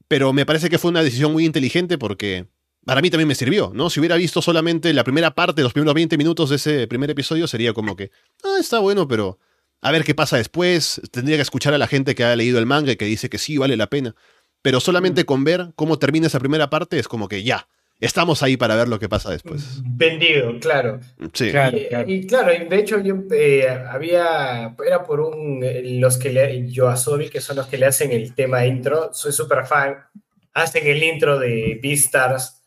[0.08, 2.46] Pero me parece que fue una decisión muy inteligente porque
[2.84, 3.88] para mí también me sirvió, ¿no?
[3.88, 7.46] Si hubiera visto solamente la primera parte, los primeros 20 minutos de ese primer episodio,
[7.46, 8.10] sería como que,
[8.42, 9.38] ah, está bueno, pero
[9.84, 10.98] a ver qué pasa después.
[11.10, 13.36] Tendría que escuchar a la gente que ha leído el manga y que dice que
[13.36, 14.14] sí, vale la pena.
[14.62, 17.68] Pero solamente con ver cómo termina esa primera parte es como que ya,
[18.00, 19.82] estamos ahí para ver lo que pasa después.
[19.84, 21.00] Vendido, claro.
[21.34, 21.50] Sí.
[21.50, 22.10] Claro, y, claro.
[22.10, 26.66] y claro, y de hecho yo eh, había, era por un, eh, los que le,
[26.70, 29.98] Yoasobi, que son los que le hacen el tema intro, soy súper fan,
[30.54, 32.62] hacen el intro de Beastars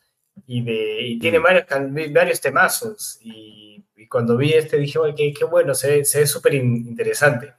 [0.45, 1.43] y, de, y tiene Mm.
[1.43, 1.65] varios,
[2.13, 3.66] varios temazos, y,
[3.97, 6.87] y cuando vi este dije, "Oye, qué, qué bueno, se, ve- se ve súper in-
[6.87, 7.53] interesante.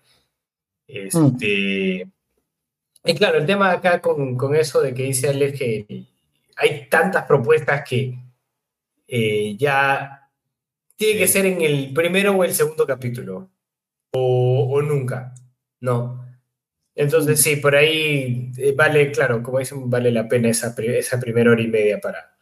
[0.87, 2.09] Este,
[3.05, 6.05] Y claro, el tema acá con, con eso de que dice Alex que
[6.57, 8.19] hay tantas propuestas que
[9.07, 10.31] eh, ya
[10.97, 13.51] tiene que ser en el primero o el segundo capítulo.
[14.13, 15.35] O, o nunca.
[15.81, 16.25] No.
[16.95, 21.53] Entonces, sí, por ahí eh, vale, claro, como dicen, vale la pena esa, esa primera
[21.53, 22.37] hora y media para,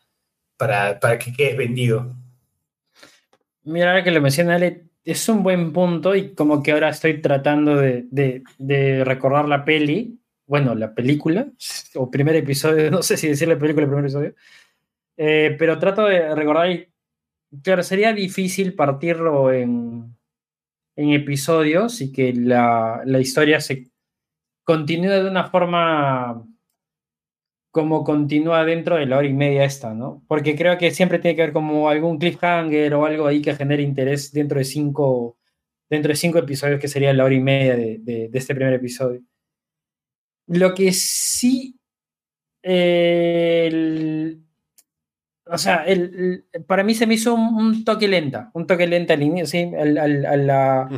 [0.56, 2.16] para, para que quedes vendido.
[3.66, 7.20] Mira, ahora que lo menciona Ale, es un buen punto y como que ahora estoy
[7.20, 11.48] tratando de, recordar la peli, bueno, la película,
[11.96, 14.34] o primer episodio, no sé si decirle película o primer episodio,
[15.16, 16.86] eh, pero trato de recordar,
[17.64, 20.14] claro, sería difícil partirlo en,
[20.96, 23.90] episodios y que la, la historia se
[24.64, 26.46] continúe de una forma
[27.76, 30.24] como continúa dentro de la hora y media esta, ¿no?
[30.26, 33.82] Porque creo que siempre tiene que haber como algún cliffhanger o algo ahí que genere
[33.82, 35.36] interés dentro de cinco,
[35.90, 38.72] dentro de cinco episodios, que sería la hora y media de, de- de este primer
[38.72, 39.20] episodio.
[40.46, 41.78] Lo que sí,
[42.62, 44.42] eh, el-
[45.48, 48.86] o sea, el- el- para mí se me hizo un, un toque lenta, un toque
[48.86, 50.88] lenta al inicio, sí, al- al- a la,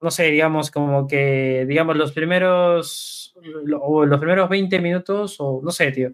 [0.00, 3.21] no sé, digamos, como que, digamos, los primeros,
[3.80, 6.10] o los primeros 20 minutos, o no sé, tío.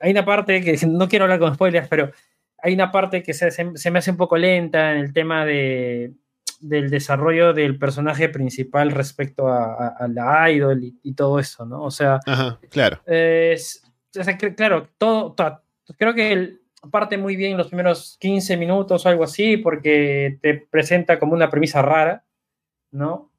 [0.00, 2.10] Hay una parte que, no quiero hablar con spoilers, pero
[2.58, 5.44] hay una parte que se, se- se me hace un poco lenta en el tema
[5.44, 6.12] de,
[6.60, 11.66] del desarrollo del personaje principal respecto a, a- a la idol y, y todo eso,
[11.66, 11.82] ¿no?
[11.82, 13.00] O sea, Ajá, claro.
[13.06, 13.82] es,
[14.18, 15.60] o sea, que- claro, todo, to-
[15.98, 20.54] creo que el- parte muy bien los primeros 15 minutos o algo así, porque te
[20.70, 22.24] presenta como una premisa rara,
[22.90, 23.30] ¿no?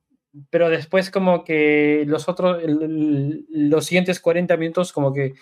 [0.49, 5.33] Pero después como que los otros, el- los siguientes 40 minutos como que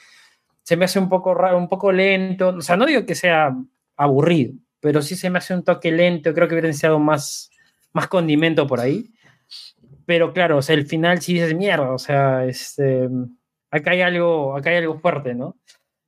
[0.64, 3.56] se me hace un poco raro, un poco lento, o sea, no digo que sea
[3.98, 7.52] aburrido, pero sí se me hace un toque lento, creo que hubiera necesitado más,
[7.94, 9.12] más condimento por ahí.
[10.06, 13.10] Pero claro, o sea, el final sí dices mierda, o sea, este,
[13.72, 15.58] acá hay algo, acá hay algo fuerte, ¿no?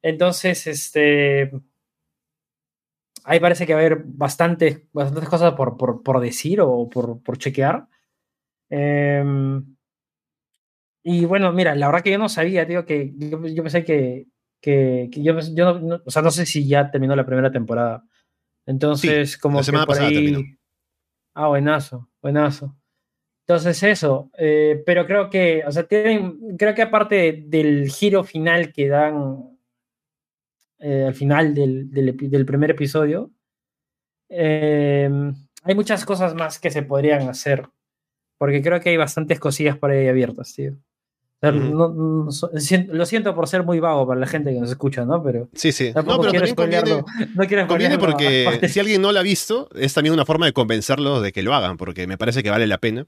[0.01, 1.51] Entonces, este,
[3.23, 7.21] ahí parece que va a haber bastantes, bastantes cosas por, por, por decir o por,
[7.23, 7.87] por chequear.
[8.69, 9.75] Em,
[11.03, 14.27] y bueno, mira, la verdad que yo no sabía, tío, que yo, yo pensé que,
[14.61, 17.51] que, que yo, yo no, no- o sea, no sé si ya terminó la primera
[17.51, 18.03] temporada.
[18.65, 20.15] Entonces, como la que semana por pasada ahí...
[20.15, 20.39] terminó.
[21.35, 22.75] Ah, buenazo, buenazo.
[23.47, 28.73] Entonces eso, eh, pero creo que, o sea, tienen, creo que aparte del giro final
[28.73, 29.55] que dan
[30.79, 33.31] eh, al final del, del, primer episodio,
[34.29, 35.09] eh,
[35.63, 37.69] hay muchas cosas más que se podrían hacer,
[38.37, 40.75] porque creo que hay bastantes cosillas por ahí abiertas, tío
[41.51, 45.21] lo siento por ser muy vago para la gente que nos escucha, ¿no?
[45.23, 45.91] Pero sí, sí.
[45.93, 47.03] No, pero también conviene,
[47.35, 51.21] no conviene porque si alguien no lo ha visto, es también una forma de convencerlos
[51.21, 53.07] de que lo hagan, porque me parece que vale la pena.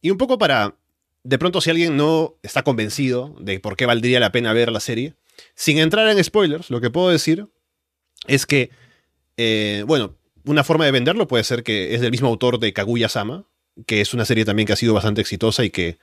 [0.00, 0.76] Y un poco para,
[1.24, 4.80] de pronto, si alguien no está convencido de por qué valdría la pena ver la
[4.80, 5.14] serie,
[5.54, 7.48] sin entrar en spoilers, lo que puedo decir
[8.26, 8.70] es que,
[9.36, 13.44] eh, bueno, una forma de venderlo puede ser que es del mismo autor de Kaguya-sama,
[13.86, 15.98] que es una serie también que ha sido bastante exitosa y que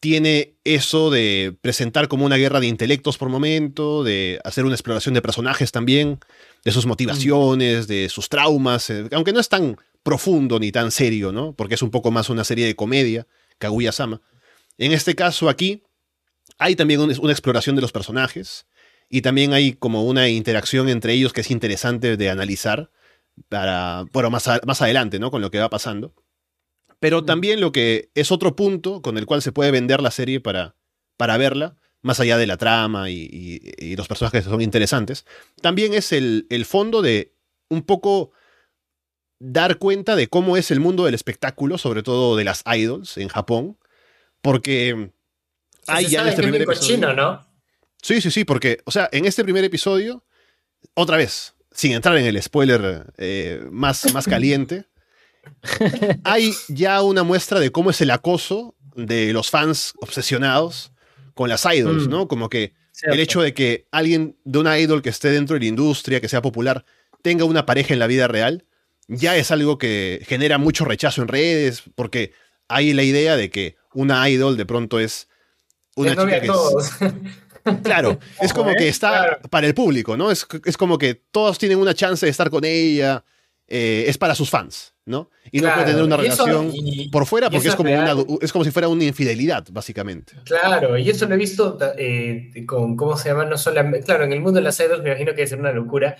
[0.00, 5.14] tiene eso de presentar como una guerra de intelectos por momento, de hacer una exploración
[5.14, 6.18] de personajes también,
[6.64, 11.32] de sus motivaciones, de sus traumas, eh, aunque no es tan profundo ni tan serio,
[11.32, 11.52] ¿no?
[11.52, 13.26] Porque es un poco más una serie de comedia,
[13.58, 14.20] Kaguya-sama.
[14.78, 15.82] En este caso aquí
[16.58, 18.66] hay también una exploración de los personajes
[19.08, 22.90] y también hay como una interacción entre ellos que es interesante de analizar
[23.48, 25.30] para, bueno, más, más adelante, ¿no?
[25.30, 26.14] Con lo que va pasando.
[27.02, 30.38] Pero también lo que es otro punto con el cual se puede vender la serie
[30.38, 30.76] para,
[31.16, 35.26] para verla, más allá de la trama y, los personajes que son interesantes,
[35.60, 37.34] también es el, fondo de
[37.68, 38.30] un poco
[39.40, 43.26] dar cuenta de cómo es el mundo del espectáculo, sobre todo de las idols en
[43.26, 43.76] Japón,
[44.40, 45.10] porque
[45.88, 47.14] hay ya en este primer episodio.
[47.14, 47.44] ¿no?
[48.00, 50.24] Sí, sí, sí, porque, o sea, en este primer episodio,
[50.94, 54.86] otra vez, sin entrar en el spoiler eh, más, más caliente,
[56.24, 60.92] hay ya una muestra de cómo es el acoso de los fans obsesionados
[61.34, 62.10] con las idols, mm.
[62.10, 62.28] ¿no?
[62.28, 65.66] Como que el hecho de que alguien de una idol que esté dentro de la
[65.66, 66.84] industria, que sea popular,
[67.22, 68.64] tenga una pareja en la vida real,
[69.08, 72.32] ya es algo que genera mucho rechazo en redes, porque
[72.68, 75.28] hay la idea de que una idol de pronto es
[75.96, 76.50] una chica que
[77.84, 80.32] Claro, es como que está para el público, ¿no?
[80.32, 83.24] Es, es, como que todos tienen una chance de estar con ella,
[83.68, 85.30] eh, es para sus fans, ¿no?
[85.50, 86.72] Y no puede tener una relación
[87.10, 87.90] por fuera porque es como,
[88.40, 90.34] es como si fuera una infidelidad, básicamente.
[90.44, 93.44] Claro, y eso lo he visto eh, con, ¿cómo se llama?
[93.44, 96.16] No solamente, claro, en el mundo de las idols me imagino que es una locura,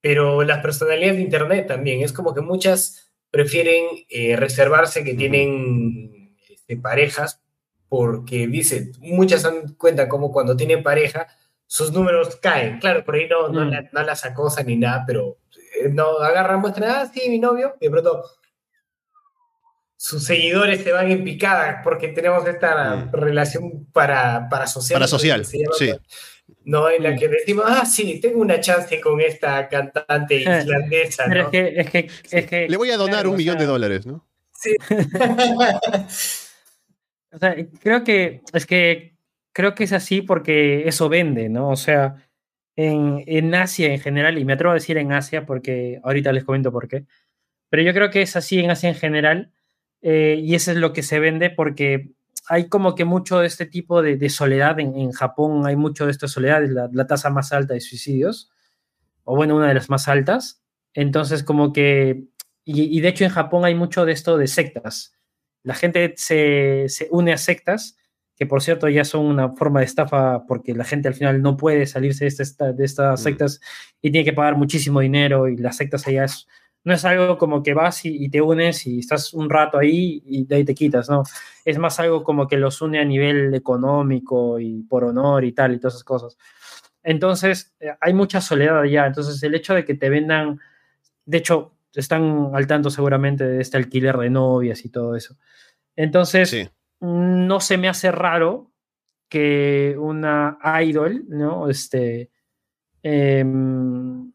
[0.00, 6.36] pero las personalidades de Internet también, es como que muchas prefieren eh, reservarse que tienen
[6.50, 7.40] este, parejas
[7.88, 11.28] porque, dice, muchas dan cuenta como cuando tienen pareja,
[11.66, 12.78] sus números caen.
[12.80, 13.88] Claro, por ahí no, no, mm.
[13.92, 15.38] no las acosan ni nada, pero
[15.90, 18.24] no agarran, muestran, ah, sí, mi novio, y de pronto
[20.02, 23.12] sus seguidores se van en picada porque tenemos esta mm.
[23.12, 24.96] relación para, para social.
[24.98, 25.62] Para social, sí.
[26.64, 27.18] No, en la mm.
[27.18, 31.26] que decimos, ah, sí, tengo una chance con esta cantante islandesa.
[31.28, 34.26] Pero es, que, es, que, Le voy a donar un millón de dólares, ¿no?
[34.52, 34.74] Sí.
[37.32, 39.14] o sea, creo que es que
[39.52, 41.68] creo que es así porque eso vende, ¿no?
[41.68, 42.26] O sea,
[42.76, 46.72] en, Asia en general, y me atrevo a decir en Asia porque ahorita les comento
[46.72, 47.04] por qué,
[47.68, 49.52] pero yo creo que es así en Asia en general
[50.02, 52.12] eh, y eso es lo que se vende porque
[52.48, 56.28] hay como que mucho de este tipo de, soledad en, Japón, hay mucho de esta
[56.28, 58.50] soledad, la, la tasa más alta de suicidios,
[59.24, 60.62] o bueno, una de las más altas.
[60.94, 62.24] Entonces, como que,
[62.64, 65.14] y, de hecho en Japón hay mucho de esto de sectas.
[65.62, 67.96] La gente se, se une a sectas
[68.36, 71.56] que por cierto ya son una forma de estafa porque la gente al final no
[71.56, 73.60] puede salirse de, de estas sectas
[74.00, 76.46] y tiene que pagar muchísimo dinero y las sectas allá es,
[76.84, 80.44] no es algo como que vas y, te unes y estás un rato ahí y
[80.44, 81.22] de ahí te quitas, ¿no?
[81.64, 85.74] Es más algo como que los une a nivel económico y por honor y tal
[85.74, 86.36] y todas esas cosas.
[87.04, 89.06] Entonces, eh, hay mucha soledad allá.
[89.06, 90.60] Entonces, el hecho de que te vendan,
[91.24, 95.36] de hecho, están al tanto seguramente de este alquiler de novias y todo eso.
[95.94, 96.70] Entonces,
[97.02, 98.70] no se me hace raro
[99.28, 101.68] que una idol, ¿no?
[101.68, 102.30] Este,
[103.02, 104.32] em,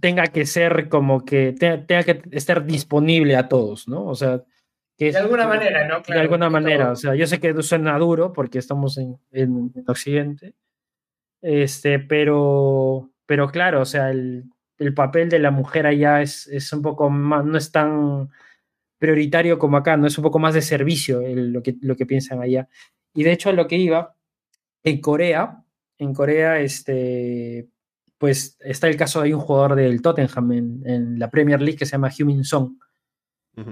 [0.00, 4.06] tenga que ser como que tenga, que estar disponible a todos, ¿no?
[4.06, 4.42] O sea,
[4.96, 6.00] que de alguna manera, ¿no?
[6.00, 10.54] de alguna manera, o sea, yo sé que suena duro porque estamos en, en, Occidente,
[11.42, 14.44] este, pero, pero claro, o sea, el,
[14.78, 18.30] el papel de la mujer allá es, es un poco más, no es tan
[19.04, 22.40] prioritario como acá, no es un poco más de servicio lo, que, lo que piensan
[22.40, 22.68] allá.
[23.12, 24.16] Y de hecho, lo que iba,
[24.82, 25.62] en Corea,
[25.98, 27.68] en Corea, este,
[28.16, 31.92] pues está el caso de un jugador del Tottenham en, la Premier League que se
[31.92, 32.78] llama Heung-Min Song.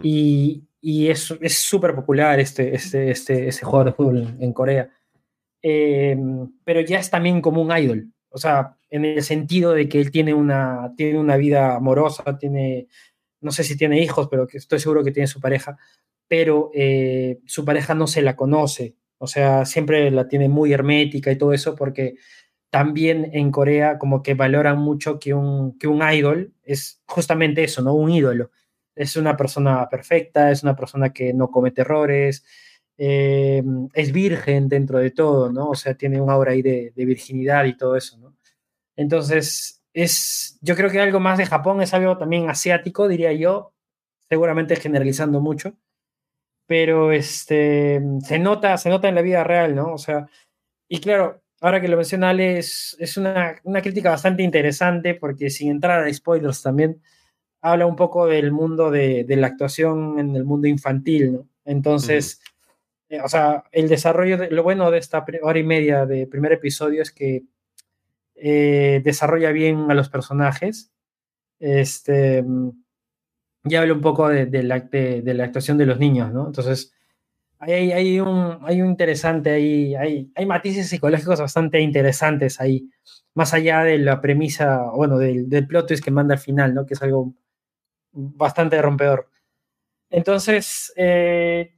[0.02, 4.90] Y, y es súper popular este, este, este, este, jugador de fútbol en, Corea.
[5.62, 6.14] Eh,
[6.62, 8.12] pero ya es también como un idol.
[8.28, 12.88] O sea, en el sentido de que él tiene una, tiene una vida amorosa, tiene
[13.42, 15.76] no sé si tiene hijos, pero que estoy seguro que tiene su pareja,
[16.28, 18.96] pero eh, su pareja no se la conoce.
[19.18, 22.16] O sea, siempre la tiene muy hermética y todo eso porque
[22.70, 27.82] también en Corea como que valoran mucho que un, que un idol es justamente eso,
[27.82, 27.94] ¿no?
[27.94, 28.50] Un ídolo.
[28.94, 32.44] Es una persona perfecta, es una persona que no comete errores,
[32.96, 33.62] eh,
[33.94, 35.70] es virgen dentro de todo, ¿no?
[35.70, 38.36] O sea, tiene un aura ahí de, de, virginidad y todo eso, ¿no?
[38.96, 43.74] Entonces, es, yo creo que algo más de Japón es algo también asiático, diría yo,
[44.28, 45.76] seguramente generalizando mucho,
[46.66, 49.92] pero este, se nota, se nota en la vida real, ¿no?
[49.92, 50.26] O sea,
[50.88, 55.50] y claro, ahora que lo menciona Ale, es, es una, una, crítica bastante interesante porque
[55.50, 57.02] sin entrar a spoilers también
[57.60, 61.48] habla un poco del mundo de, de la actuación en el mundo infantil, ¿no?
[61.64, 62.40] Entonces,
[63.08, 63.14] mm.
[63.14, 66.52] eh, o sea, el desarrollo, de, lo bueno de esta hora y media de primer
[66.52, 67.44] episodio es que
[68.44, 70.92] eh, desarrolla bien a los personajes,
[71.60, 72.44] este,
[73.64, 76.46] y habla un poco de, de la, de, la actuación de los niños, ¿no?
[76.46, 76.92] Entonces,
[77.60, 82.90] hay, hay, un, hay un interesante, hay, hay, hay matices psicológicos bastante interesantes ahí,
[83.34, 86.84] más allá de la premisa, bueno, del, del plot twist que manda al final, ¿no?
[86.84, 87.32] Que es algo
[88.10, 89.30] bastante rompedor.
[90.10, 91.76] Entonces, eh,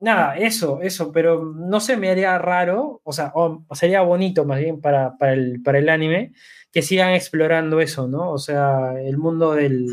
[0.00, 4.58] nada, eso, eso, pero no se me haría raro, o sea, o sería bonito más
[4.58, 6.32] bien para, para, el, para el anime,
[6.72, 8.32] que sigan explorando eso, ¿no?
[8.32, 9.86] O sea, el mundo del,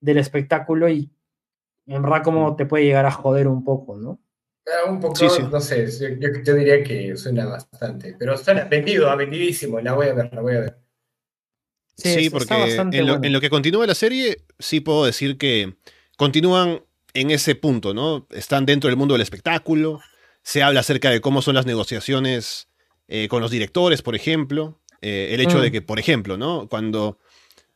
[0.00, 1.10] del espectáculo y
[1.86, 4.20] en verdad como te puede llegar a joder un poco, ¿no?
[4.88, 5.42] Un poco, sí, sí.
[5.50, 10.14] no sé, yo, yo, diría que suena bastante, pero suena vendido, vendidísimo, la voy a
[10.14, 10.78] ver, la voy a ver.
[11.96, 13.20] Sí, sí porque en lo, bueno.
[13.24, 15.74] en lo, que continúa la serie, sí puedo decir que
[16.16, 16.82] continúan
[17.14, 18.26] en ese punto, ¿no?
[18.30, 20.00] Están dentro del mundo del espectáculo,
[20.42, 22.68] se habla acerca de cómo son las negociaciones
[23.08, 25.62] eh, con los directores, por ejemplo, eh, el hecho mm.
[25.62, 26.68] de que, por ejemplo, ¿no?
[26.68, 27.18] Cuando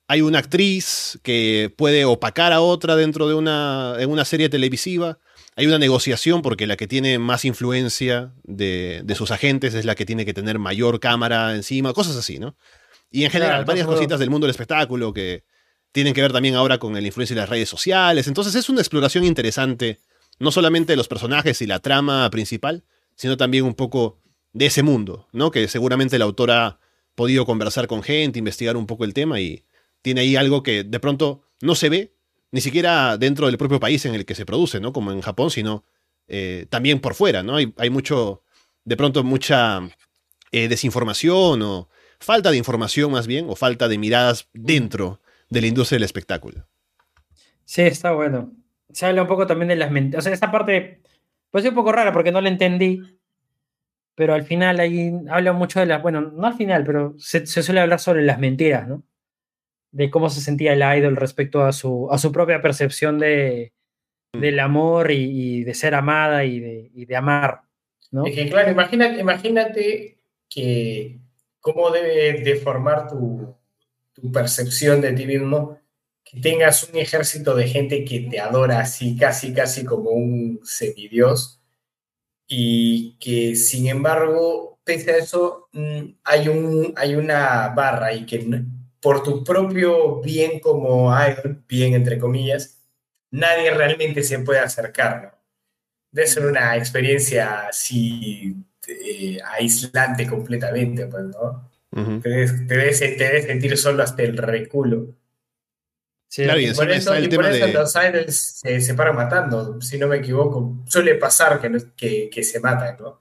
[0.07, 5.19] hay una actriz que puede opacar a otra dentro de una, de una serie televisiva,
[5.57, 9.95] hay una negociación porque la que tiene más influencia de, de, sus agentes es la
[9.95, 12.57] que tiene que tener mayor cámara encima, cosas así, ¿no?
[13.11, 15.45] Y en general, claro, varias cositas del mundo del espectáculo que
[15.95, 18.27] tienen que ver también ahora con la influencia de las redes sociales.
[18.27, 20.01] Entonces es una exploración interesante,
[20.41, 22.83] no solamente de los personajes y la trama principal,
[23.15, 24.19] sino también un poco
[24.53, 25.53] de ese mundo, ¿no?
[25.53, 26.81] Que seguramente la autora ha
[27.15, 29.67] podido conversar con gente, investigar un poco el tema y
[30.03, 32.17] tiene ahí algo que de pronto no se ve,
[32.51, 34.93] ni siquiera dentro del propio país en el que se produce, ¿no?
[34.93, 35.85] Como en Japón, sino
[36.27, 37.55] eh, también por fuera, ¿no?
[37.55, 38.43] Hay, mucho,
[38.83, 39.81] de pronto mucha
[40.51, 45.21] eh, desinformación o falta de información más bien, o falta de miradas dentro
[45.55, 46.67] de la industria del espectáculo.
[47.65, 48.53] Sí, está bueno.
[48.93, 50.23] Se habla un poco también de las mentiras.
[50.23, 51.01] O sea, esta parte
[51.55, 53.01] pues es un poco rara porque no la entendí,
[54.17, 57.63] pero al final ahí habla mucho de las, bueno, no al final, pero se, se,
[57.63, 59.05] suele hablar sobre las mentiras, ¿no?
[59.93, 63.73] De cómo se sentía el idol respecto a su, a su propia percepción de,
[64.33, 64.41] mm.
[64.41, 67.61] del amor y, y, de ser amada y de, y de amar,
[68.11, 68.27] ¿no?
[68.27, 71.21] Es que, claro, imagínate, imagínate que
[71.61, 73.55] cómo debe deformar tu,
[74.25, 75.79] tu percepción de ti mismo,
[76.25, 81.61] que tengas un ejército de gente que te adora así, casi, casi como un semidios,
[82.47, 88.65] y que sin embargo, pese a eso, mm, hay, un, hay una barra y que
[89.01, 92.81] por tu propio bien como idol, bien entre comillas,
[93.31, 95.31] nadie realmente se puede acercar, ¿no?
[96.13, 98.57] Debe ser una experiencia así
[98.87, 101.74] eh, aislante completamente, pues, ¿no?
[101.95, 102.23] Uh -huh.
[102.23, 105.15] te, debes, te, debes, te, debes, sentir solo hasta el reculo.
[106.29, 107.73] Sí, claro, y, por eso, y por eso de...
[107.73, 110.83] los idols se, se paran matando, si no me equivoco.
[110.87, 113.21] Suele pasar que, que, que se matan, ¿no?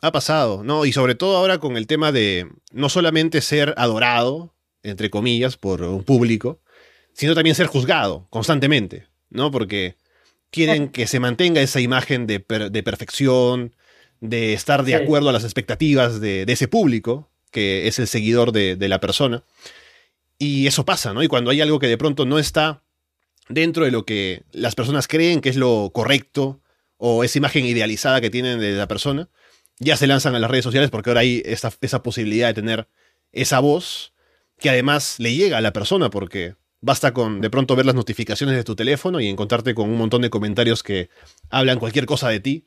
[0.00, 0.84] Ha pasado, ¿no?
[0.84, 5.82] Y sobre todo ahora con el tema de no solamente ser adorado, entre comillas, por
[5.82, 6.60] un público,
[7.12, 9.50] sino también ser juzgado constantemente, ¿no?
[9.50, 9.96] Porque
[10.52, 13.74] quieren que se mantenga esa imagen de, per de perfección,
[14.20, 15.02] de estar de sí.
[15.02, 19.00] acuerdo a las expectativas de, de, ese público, que es el seguidor de, de, la
[19.00, 19.44] persona.
[20.38, 21.22] Y eso pasa, ¿no?
[21.22, 22.82] Y cuando hay algo que de pronto no está
[23.48, 26.60] dentro de lo que las personas creen que es lo correcto,
[26.98, 29.28] o esa imagen idealizada que tienen de la persona,
[29.78, 32.88] ya se lanzan a las redes sociales porque ahora hay esa, esa posibilidad de tener
[33.32, 34.12] esa voz
[34.58, 38.56] que además le llega a la persona porque basta con de pronto ver las notificaciones
[38.56, 41.08] de tu teléfono y encontrarte con un montón de comentarios que
[41.48, 42.66] hablan cualquier cosa de ti,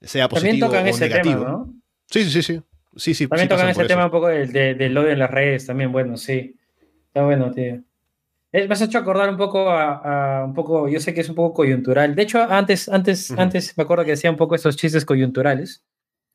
[0.00, 1.40] sea positivo también tocan o ese negativo.
[1.40, 1.74] Tema, ¿no?
[2.08, 2.42] Sí, sí, sí.
[2.42, 2.60] sí,
[2.96, 5.66] sí también sí tocan ese tema un poco del, del, del odio en las redes,
[5.66, 6.56] también, bueno, sí.
[7.06, 7.82] Está bueno, tío.
[8.52, 11.34] Me has hecho acordar un poco a, a, un poco, yo sé que es un
[11.34, 12.14] poco coyuntural.
[12.14, 13.42] De hecho, antes, antes, uh -huh.
[13.42, 15.82] antes me acuerdo que decía un poco esos chistes coyunturales.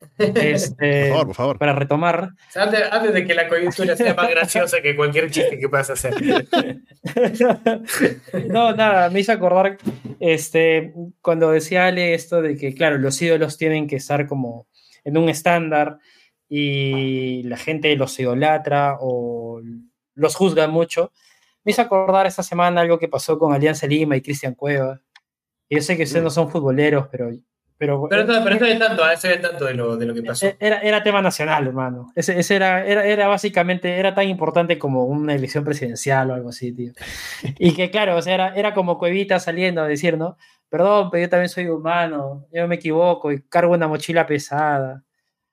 [0.18, 1.58] Este, Por favor, por favor.
[1.58, 2.30] Para retomar.
[2.54, 6.14] Antes, antes de que la coyuntura sea más graciosa que cualquier chiste que puedas hacer.
[8.48, 9.78] no, nada, me hizo acordar
[10.20, 14.68] este, cuando decía Ale esto de que, claro, los ídolos tienen que estar como
[15.04, 15.98] en un estándar
[16.48, 19.60] y la gente los idolatra o
[20.14, 21.12] los juzga mucho.
[21.64, 25.00] Me hizo acordar esta semana algo que pasó con Alianza Lima y Cristian Cueva.
[25.70, 27.30] Yo sé que ustedes no son futboleros, pero
[27.78, 30.48] pero, pero, pero estoy al tanto, estoy al tanto de lo, de lo que pasó.
[30.58, 32.10] Era, era tema nacional, hermano.
[32.16, 36.48] Ese, ese era, era, era, básicamente, era tan importante como una elección presidencial o algo
[36.48, 36.92] así, tío.
[37.58, 40.36] Y que claro, o sea, era, era como Cuevita saliendo a decir, ¿no?
[40.68, 45.04] Perdón, pero yo también soy humano, yo me equivoco y cargo una mochila pesada.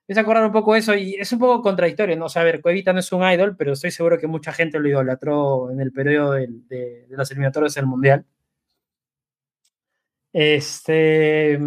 [0.07, 2.25] Es acordar un poco eso y es un poco contradictorio, ¿no?
[2.25, 4.79] O sea, a ver, Cuevita no es un idol, pero estoy seguro que mucha gente
[4.79, 8.25] lo idolatró en el periodo de, de, de las eliminatorias del Mundial.
[10.31, 11.59] Este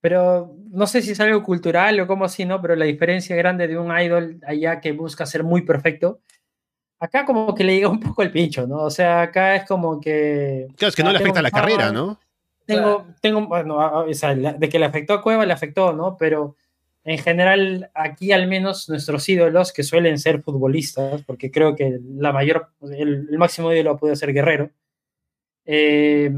[0.00, 2.62] pero no sé si es algo cultural o cómo así, ¿no?
[2.62, 6.20] Pero la diferencia grande de un idol allá que busca ser muy perfecto,
[7.00, 8.82] acá como que le llega un poco el pincho, ¿no?
[8.84, 10.68] O sea, acá es como que...
[10.76, 12.18] Claro, es que no le afecta la carrera, ¿no?
[12.64, 16.16] Tengo, tengo, bueno, o sea, de que le afectó a Cueva, le afectó, ¿no?
[16.18, 16.56] Pero
[17.08, 22.32] en general, aquí al menos nuestros ídolos, que suelen ser futbolistas, porque creo que la
[22.34, 24.70] mayor, el, el máximo ídolo puede ser Guerrero,
[25.64, 26.30] eh,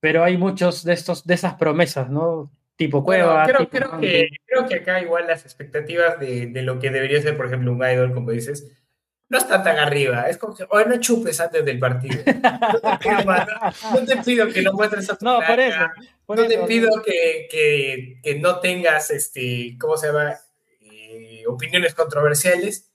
[0.00, 2.50] pero hay muchos de estos de esas promesas, ¿no?
[2.76, 3.44] Tipo Cueva.
[3.44, 6.88] Bueno, creo, tipo creo, que, creo, que, acá igual las expectativas de, de, lo que
[6.88, 8.72] debería ser, por ejemplo, un idol, como dices,
[9.30, 10.28] no está tan arriba.
[10.28, 12.22] Es como que, oye, no chupes antes del partido.
[12.32, 13.24] No te pido,
[13.92, 15.78] no, te pido que lo muestres a tu No, por eso.
[16.26, 20.34] Por no eso, te pido que, que, que, no tengas, este, ¿cómo se llama?
[20.80, 22.90] Eh, opiniones controversiales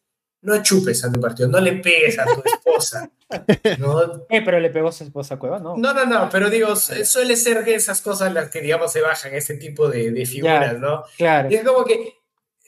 [0.46, 3.10] no chupes a tu partido, no le pegues a tu esposa.
[3.80, 4.26] ¿no?
[4.30, 5.76] Eh, pero le pegó a su esposa Cueva, ¿no?
[5.76, 9.56] No, no, no, pero digo, suele ser esas cosas las que, digamos, se bajan, ese
[9.56, 11.04] tipo de, de figuras, ya, ¿no?
[11.18, 11.50] Claro.
[11.50, 12.14] Y es como que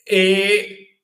[0.07, 0.99] eh,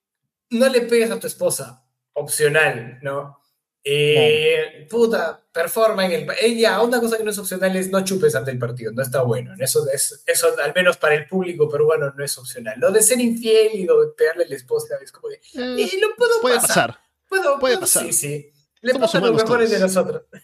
[0.49, 1.83] no le pegues a tu esposa,
[2.14, 3.39] opcional, ¿no?
[3.84, 4.88] Eh, claro.
[4.89, 6.28] Puta, performa en el.
[6.41, 9.24] Ella, una cosa que no es opcional es no chupes ante el partido, no está
[9.24, 9.53] bueno.
[9.59, 12.80] Eso, es, eso, al menos para el público peruano, no es opcional.
[12.80, 15.41] Lo de ser infiel y lo de pegarle a la esposa es como que.
[15.59, 16.68] Mm, y lo puedo puede pasar.
[16.91, 16.99] pasar.
[17.28, 18.05] Puedo, puede puedo, pasar.
[18.05, 18.53] Sí, sí.
[18.84, 19.72] Le Somos pasa a los mejores todos.
[19.72, 20.22] de nosotros.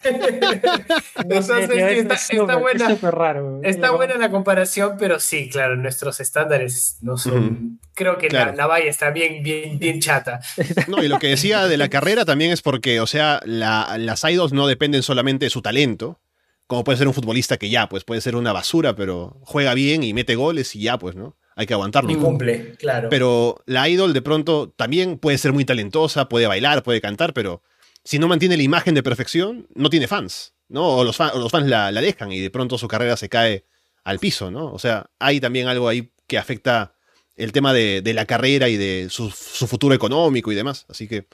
[1.20, 2.86] Sí, está, está buena.
[2.86, 3.60] Es súper raro.
[3.62, 7.78] Está buena la comparación, pero sí, claro, nuestros estándares no son.
[7.94, 8.50] Creo que Claro.
[8.52, 10.40] la, la valla está bien, bien, bien chata.
[10.88, 14.24] No, y lo que decía de la carrera también es porque, o sea, la- las
[14.24, 16.18] idols no dependen solamente de su talento,
[16.66, 20.02] como puede ser un futbolista que ya, pues puede ser una basura, pero juega bien
[20.02, 21.36] y mete goles y ya, pues, ¿no?
[21.56, 22.10] Hay que aguantarlo.
[22.10, 23.08] Y cumple, claro.
[23.10, 27.62] Pero la idol de pronto también puede ser muy talentosa, puede bailar, puede cantar, pero
[28.04, 30.96] si no mantiene la imagen de perfección, no tiene fans, ¿no?
[30.96, 33.64] O los, o los fans la, dejan y de pronto su carrera se cae
[34.04, 34.72] al piso, ¿no?
[34.72, 36.94] O sea, hay también algo ahí que afecta
[37.36, 40.86] el tema de, la carrera y de su, su futuro económico y demás.
[40.88, 41.26] Así que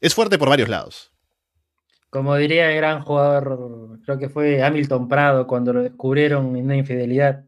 [0.00, 1.12] es fuerte por varios lados.
[2.10, 6.76] Como diría el gran jugador, creo que fue Hamilton Prado, cuando lo descubrieron en una
[6.76, 7.46] infidelidad.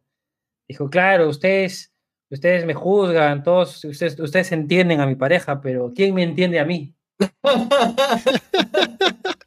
[0.66, 1.94] Dijo, claro, ustedes,
[2.30, 6.64] ustedes me juzgan, todos, ustedes, ustedes entienden a mi pareja, pero ¿quién me entiende a
[6.64, 6.93] mí?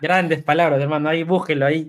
[0.00, 1.88] Grandes palabras, hermano, ahí búsquenlo, ahí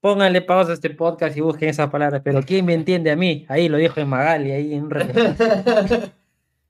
[0.00, 3.44] pónganle pausa a este podcast y busquen esas palabras, pero ¿quién me entiende a mí?
[3.48, 4.88] Ahí lo dijo en Magali, ahí en.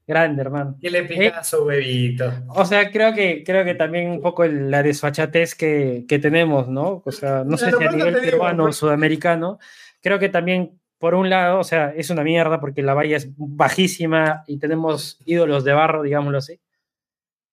[0.07, 0.77] Grande, hermano.
[0.83, 2.31] ¿Qué le pica a su bebito?
[2.49, 6.69] O sea, creo que, creo que también un poco el- la desfachatez que, que tenemos,
[6.69, 7.03] ¿no?
[7.07, 8.77] O sea, no sé Pero si a nivel peruano o pues.
[8.77, 9.59] sudamericano,
[10.03, 13.31] creo que también, por un lado, o sea, es una mierda porque la valla es
[13.37, 16.61] bajísima y tenemos ídolos de barro, digámoslo así.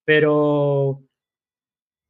[0.04, 1.02] Pero,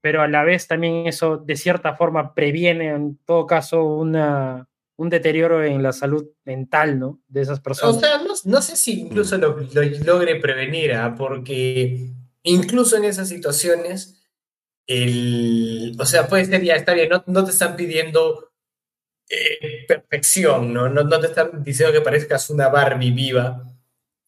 [0.00, 5.10] pero a la vez también eso, de cierta forma, previene, en todo caso, una, un
[5.10, 7.20] deterioro en la salud mental, ¿no?
[7.28, 8.00] De esas O personas.
[8.00, 11.14] sea, no, no sé si incluso lo, lo logre prevenir, ¿ah?
[11.16, 12.10] porque
[12.42, 14.26] incluso en esas situaciones,
[14.86, 18.52] el, o sea, puede ser ya, está bien, no, no te están pidiendo
[19.28, 20.88] eh, perfección, ¿no?
[20.88, 21.04] ¿no?
[21.04, 23.64] No te están diciendo que parezcas una Barbie viva.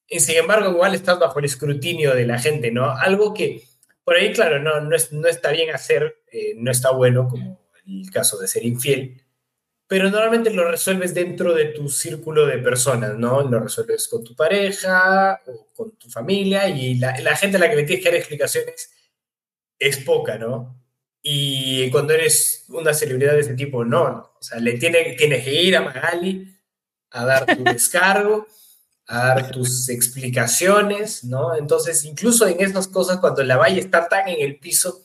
[0.09, 2.90] Y sin embargo, igual estás bajo el escrutinio de la gente, ¿no?
[2.90, 3.64] Algo que
[4.05, 7.59] por ahí, claro, no, no, es, no está bien hacer, eh, no está bueno, como
[7.86, 9.22] el caso de ser infiel,
[9.86, 13.42] pero normalmente lo resuelves dentro de tu círculo de personas, ¿no?
[13.42, 17.70] Lo resuelves con tu pareja o con tu familia y la, la gente a la
[17.70, 18.90] que le tienes que dar explicaciones
[19.78, 20.80] es poca, ¿no?
[21.22, 24.32] Y cuando eres una celebridad de ese tipo, no, no.
[24.38, 26.55] O sea, le tiene, tienes que ir a Magali
[27.11, 28.46] a dar tu descargo,
[29.07, 31.55] a dar tus explicaciones, ¿no?
[31.55, 35.02] Entonces, incluso en esas cosas, cuando la valla está tan en el piso,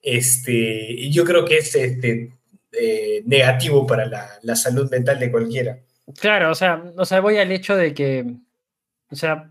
[0.00, 2.32] este, yo creo que es este,
[2.72, 4.06] eh, negativo para
[4.42, 5.78] la, salud mental de cualquiera.
[6.18, 8.36] Claro, o sea, o sea, voy al hecho de que
[9.12, 9.50] o sea,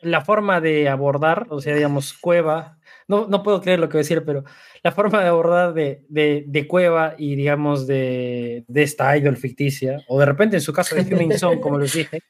[0.00, 2.78] la forma de abordar, o sea, digamos, Cueva,
[3.08, 4.44] no, no puedo creer lo que voy a decir, pero
[4.82, 10.04] la forma de abordar de, de, de Cueva y, digamos, de, de, esta idol ficticia,
[10.08, 12.20] o de repente en su caso de Human Song, como les dije,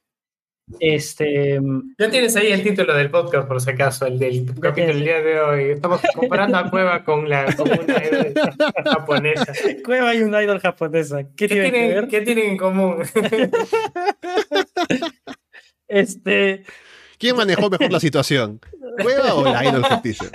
[0.78, 1.60] este...
[1.98, 5.20] Ya tienes ahí el título del podcast, por si acaso, el del capítulo del día
[5.20, 5.70] de hoy.
[5.72, 8.32] Estamos comparando a Cueva con, la, con una idol
[8.84, 9.52] japonesa.
[9.84, 11.24] Cueva y una idol japonesa.
[11.24, 12.08] ¿Qué, ¿Qué, tienen, tienen, que ver?
[12.08, 12.96] ¿Qué tienen en común?
[15.88, 16.64] Este...
[17.18, 18.60] ¿Quién manejó mejor la situación?
[19.02, 20.30] ¿Cueva o la idol ficticia?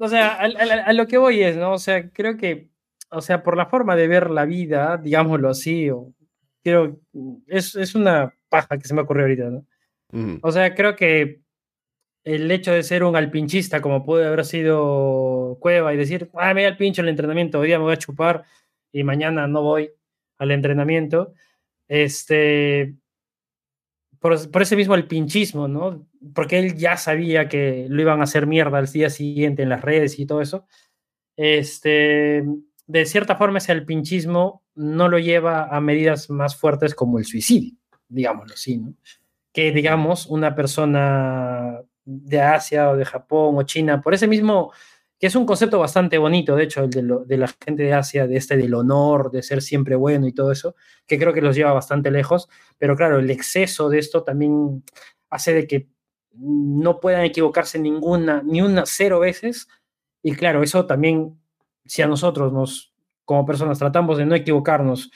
[0.00, 1.72] o sea, a, a, a, lo que voy es, ¿no?
[1.72, 2.70] O sea, creo que,
[3.10, 6.14] o sea, por la forma de ver la vida, digámoslo así, o
[6.62, 7.00] creo,
[7.46, 9.66] es, es una paja que se me ocurrió ahorita, ¿no?
[10.10, 10.38] Mm.
[10.42, 11.40] O sea, creo que
[12.24, 16.62] el hecho de ser un alpinchista, como puede haber sido Cueva, y decir, ah, me
[16.62, 18.44] voy al pincho el entrenamiento, hoy día me voy a chupar
[18.92, 19.90] y mañana no voy
[20.38, 21.34] al entrenamiento,
[21.88, 22.94] este,
[24.18, 26.06] por, por, ese mismo el pinchismo, ¿no?
[26.34, 29.82] Porque él ya sabía que lo iban a hacer mierda al día siguiente en las
[29.82, 30.66] redes y todo eso.
[31.36, 32.44] Este,
[32.86, 37.74] de cierta forma, ese alpinchismo no lo lleva a medidas más fuertes como el suicidio,
[38.08, 38.94] digámoslo así, ¿no?
[39.52, 44.72] Que, digamos, una persona de Asia o de Japón o China, por ese mismo,
[45.18, 48.28] que es un concepto bastante bonito, de hecho, el de, de la gente de Asia,
[48.28, 50.76] de este del honor, de ser siempre bueno y todo eso,
[51.08, 52.48] que creo que los lleva bastante lejos,
[52.78, 54.84] pero claro, el exceso de esto también
[55.28, 55.88] hace de que
[56.34, 59.66] no puedan equivocarse ninguna, ni una cero veces,
[60.22, 61.36] y claro, eso también,
[61.84, 62.92] si a nosotros nos,
[63.28, 65.10] como personas, tratamos de no equivocarnos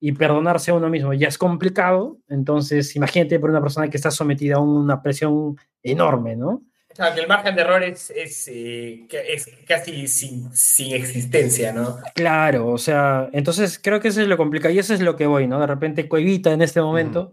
[0.00, 4.10] y perdonarse a uno mismo ya es complicado, entonces imagínate por una persona que está
[4.10, 6.64] sometida a una presión enorme, ¿no?
[6.92, 11.98] Claro, que el margen de error es, es, eh, es casi sin, sin, existencia, ¿no?
[12.16, 15.26] Claro, o sea, entonces creo que eso es lo complicado y eso es lo que
[15.26, 15.60] voy, ¿no?
[15.60, 17.32] De repente Cuevita en este momento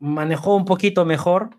[0.00, 0.12] mm.
[0.12, 1.50] manejó un poquito mejor,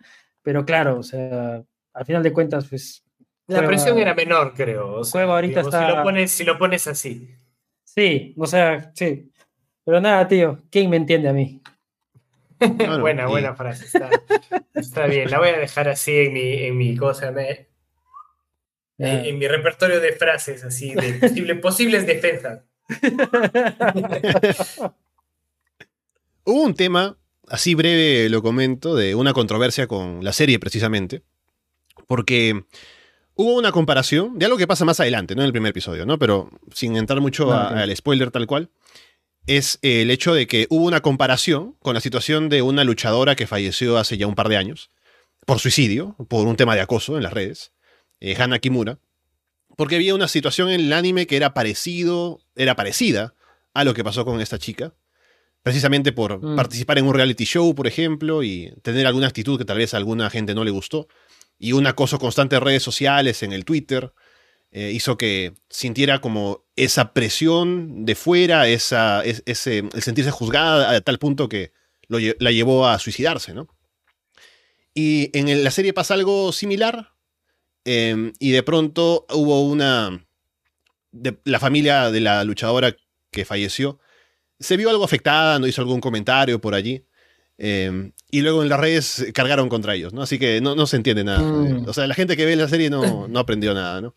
[0.41, 1.63] pero claro, o sea,
[1.93, 3.01] al final de cuentas, pues...
[3.47, 4.95] La Cueva, presión era menor, creo.
[4.95, 5.87] O sea, Cueva ahorita está...
[5.87, 7.39] Si lo, pones, si lo pones así.
[7.95, 9.31] Sí, o sea, sí.
[9.83, 11.61] Pero nada, tío, ¿quién me entiende a mí?
[12.99, 13.27] Buena, y...
[13.27, 13.85] buena frase.
[13.85, 14.09] Está,
[14.75, 15.31] está, bien.
[15.31, 17.69] La voy a dejar así en mi, en mi cosa, me,
[18.97, 22.61] en, en, mi repertorio de frases, así, de posible, posibles defensas.
[26.43, 27.17] Hubo un tema,
[27.47, 31.23] así breve lo comento, de una controversia con la serie precisamente,
[32.07, 32.65] porque
[33.39, 36.19] hubo una comparación de algo que pasa más adelante, no en el primer episodio, ¿no?
[36.19, 38.69] Pero sin entrar mucho no, a, al spoiler tal cual
[39.47, 43.47] es el hecho de que hubo una comparación con la situación de una luchadora que
[43.47, 44.91] falleció hace ya un par de años
[45.45, 47.71] por suicidio, por un tema de acoso en las redes,
[48.19, 48.99] eh, Hana Kimura,
[49.77, 53.35] porque había una situación en el anime que era parecido, era parecida
[53.73, 54.95] a lo que pasó con esta chica,
[55.63, 56.57] precisamente por mm.
[56.57, 59.97] participar en un reality show, por ejemplo, y tener alguna actitud que tal vez a
[59.97, 61.07] alguna gente no le gustó,
[61.59, 64.13] y un acoso constante en redes sociales, en el Twitter,
[64.71, 68.97] eh, hizo que sintiera como esa presión de fuera, ese,
[69.45, 71.73] el sentirse juzgada a tal punto que
[72.07, 73.67] la llevó a suicidarse, ¿no?
[74.93, 77.13] Y en la serie pasa algo similar,
[77.85, 80.25] eh, y de pronto hubo una...
[81.11, 82.95] De, la familia de la luchadora
[83.31, 83.99] que falleció
[84.59, 87.05] se vio algo afectada, no hizo algún comentario por allí.
[87.61, 90.21] Eh, y luego en las redes cargaron contra ellos, ¿no?
[90.21, 91.39] Así que no, no se entiende nada.
[91.41, 91.87] Mm.
[91.87, 94.13] O sea, la gente que ve la serie no, no aprendió nada, ¿no?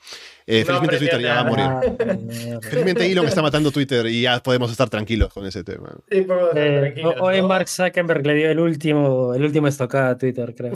[0.46, 2.60] Eh, no felizmente Twitter ya va a morir.
[2.62, 5.94] felizmente Elon está matando Twitter y ya podemos estar tranquilos con ese tema.
[6.10, 7.48] Sí, podemos estar Eh, hoy ¿no?
[7.48, 10.74] Mark Zuckerberg le dio el último, el último estocada a Twitter, creo.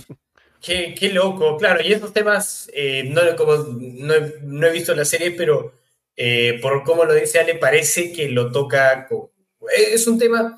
[0.61, 1.81] Qué, qué loco, claro.
[1.85, 5.75] Y estos temas, eh, no, como, no, he, no he visto la serie, pero
[6.17, 9.07] eh, por cómo lo dice Ale, parece que lo toca.
[9.07, 9.29] Con,
[9.77, 10.57] es un tema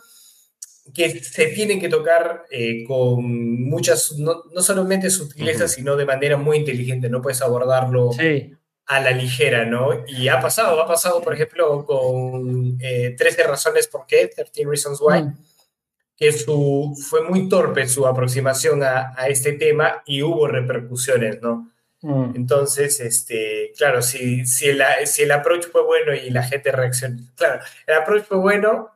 [0.94, 5.76] que se tiene que tocar eh, con muchas, no, no solamente sutilezas, uh -huh.
[5.76, 7.08] sino de manera muy inteligente.
[7.08, 8.54] No puedes abordarlo sí.
[8.86, 10.04] a la ligera, ¿no?
[10.06, 15.00] Y ha pasado, ha pasado, por ejemplo, con eh, 13 razones por qué, 13 Reasons
[15.00, 15.38] Why, mm.
[16.16, 21.70] que su, fue muy torpe su aproximación a, a, este tema y hubo repercusiones, ¿no?
[22.02, 22.36] Mm.
[22.36, 27.22] Entonces, este, claro, si, si, el, si el approach fue bueno y la gente reaccionó,
[27.34, 28.90] claro, el approach fue bueno,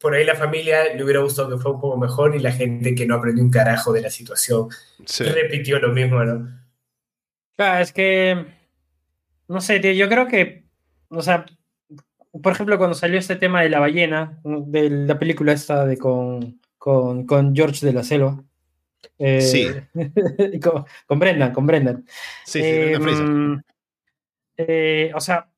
[0.00, 2.94] por ahí la familia le hubiera gustado que fuera un poco mejor y la gente
[2.94, 4.68] que no aprendió un carajo de la situación
[5.04, 5.24] sí.
[5.24, 6.48] repitió lo mismo, ¿no?
[7.54, 8.46] Claro, es que,
[9.46, 10.64] no sé, tío, yo creo que,
[11.10, 11.44] o sea,
[12.42, 16.60] por ejemplo, cuando salió este tema de la ballena, de la película esta de con,
[16.78, 18.42] con, con George de la Selva.
[19.18, 19.66] Eh, sí.
[20.62, 22.06] con, con, Brendan, con Brendan.
[22.46, 22.98] Sí, sí, eh,
[24.56, 25.50] eh, o sea,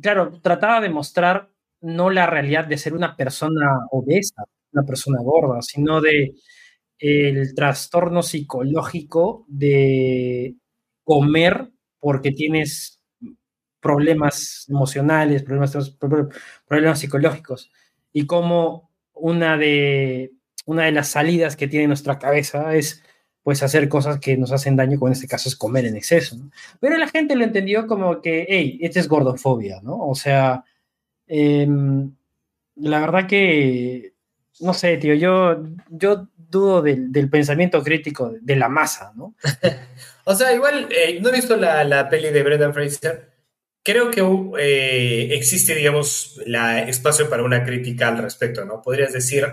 [0.00, 1.50] claro, trataba de mostrar
[1.86, 6.34] no la realidad de ser una persona obesa, una persona gorda, sino de
[6.98, 10.56] el trastorno psicológico de
[11.04, 11.70] comer
[12.00, 13.00] porque tienes
[13.80, 15.96] problemas emocionales, problemas,
[16.66, 17.70] problemas psicológicos,
[18.12, 20.32] y como una de,
[20.64, 23.02] una de las salidas que tiene nuestra cabeza es
[23.44, 26.36] pues hacer cosas que nos hacen daño, como en este caso es comer en exceso.
[26.80, 30.04] Pero la gente lo entendió como que, hey, esta es gordofobia, ¿no?
[30.08, 30.64] O sea,
[31.26, 32.14] em,
[32.76, 34.14] la verdad que,
[34.60, 39.34] no sé, tío, yo, yo dudo del, pensamiento crítico de, la masa, ¿no?
[40.24, 43.30] o sea, igual, eh, no he visto la, la, peli de Brendan Fraser.
[43.82, 44.20] Creo que
[44.58, 48.82] eh, existe, digamos, la espacio para una crítica al respecto, ¿no?
[48.82, 49.46] Podrías decir,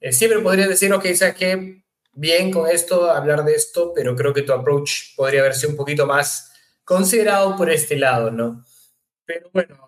[0.00, 1.04] eh, siempre podrías decir, ok,
[1.36, 1.82] que
[2.12, 6.06] bien con esto, hablar de esto, pero creo que tu approach podría haberse un poquito
[6.06, 6.52] más
[6.84, 8.64] considerado por este lado, ¿no?
[9.24, 9.83] Pero bueno,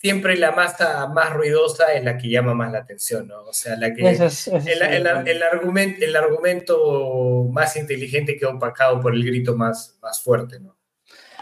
[0.00, 3.42] siempre la masa más ruidosa es la que llama más la atención, ¿no?
[3.42, 9.56] O sea, la que el, argumento, el argumento más inteligente queda opacado por el grito
[9.56, 10.76] más, más fuerte, ¿no?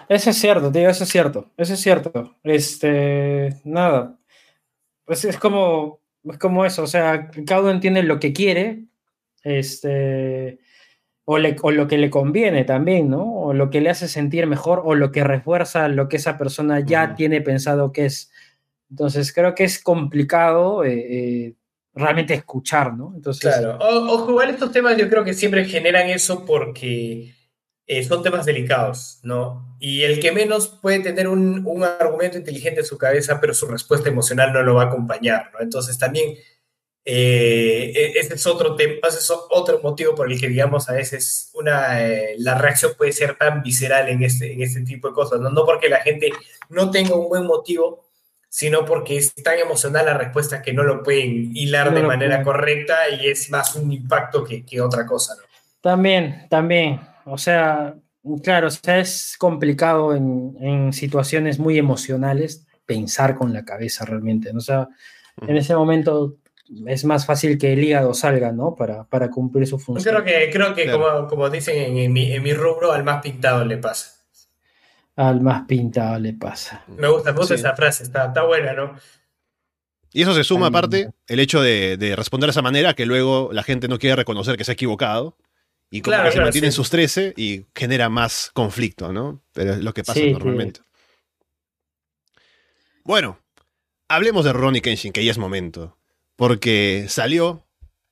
[0.08, 2.36] Eso es cierto, tío, eso es cierto, eso es cierto.
[2.44, 4.16] Este, nada,
[5.04, 8.84] pues es como, es como eso, o sea, cada uno entiende lo que quiere,
[9.42, 10.60] este,
[11.28, 13.24] o, lo que le conviene también, ¿no?
[13.24, 16.80] O lo que le hace sentir mejor o lo que refuerza lo que esa persona
[16.80, 18.30] ya tiene pensado que es.
[18.90, 21.54] Entonces creo que es complicado eh, eh,
[21.94, 23.12] realmente escuchar, ¿no?
[23.16, 27.34] Entonces, claro, o, jugar estos temas yo creo que siempre generan eso porque
[27.88, 29.76] eh, son temas delicados, ¿no?
[29.80, 33.66] Y el que menos puede tener un, un, argumento inteligente en su cabeza, pero su
[33.66, 35.60] respuesta emocional no lo va a acompañar, ¿no?
[35.60, 36.36] Entonces también
[37.08, 40.94] eh, e-, ese es otro tema, ese es otro motivo por el que, digamos, a
[40.94, 45.14] veces una, eh, la reacción puede ser tan visceral en este, en este tipo de
[45.14, 45.50] cosas, ¿no?
[45.50, 46.32] no porque la gente
[46.68, 48.04] no tenga un buen motivo,
[48.48, 52.96] sino porque es tan emocional la respuesta que no lo pueden hilar de manera correcta
[53.08, 55.42] y es más un impacto que, que otra cosa, ¿no?
[55.80, 57.94] También, también, o sea,
[58.42, 64.52] claro, o sea, es complicado en, en situaciones muy emocionales pensar con la cabeza realmente,
[64.52, 64.58] ¿no?
[64.58, 64.88] o sea,
[65.46, 66.38] en ese momento
[66.86, 68.74] es más fácil que el hígado salga, ¿no?
[68.74, 70.14] Para, para cumplir su función.
[70.14, 73.64] Creo que, creo que como, como, dicen en, mi, en, mi, rubro, al más pintado
[73.64, 74.24] le pasa.
[75.16, 76.84] Al más pintado le pasa.
[76.88, 78.96] Me gusta, me esa frase, está, está buena, ¿no?
[80.12, 83.50] Y eso se suma aparte el hecho de, de, responder de esa manera que luego
[83.52, 85.36] la gente no quiere reconocer que se ha equivocado
[85.90, 89.42] y como que se mantienen sus 13 y genera más conflicto, ¿no?
[89.52, 90.80] Pero es lo que pasa normalmente.
[93.04, 93.38] Bueno,
[94.08, 95.96] hablemos de Ronnie Kenshin, que ya es momento
[96.36, 97.64] porque salió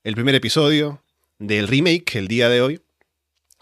[0.02, 1.02] el primer episodio
[1.38, 2.80] del remake el día de hoy.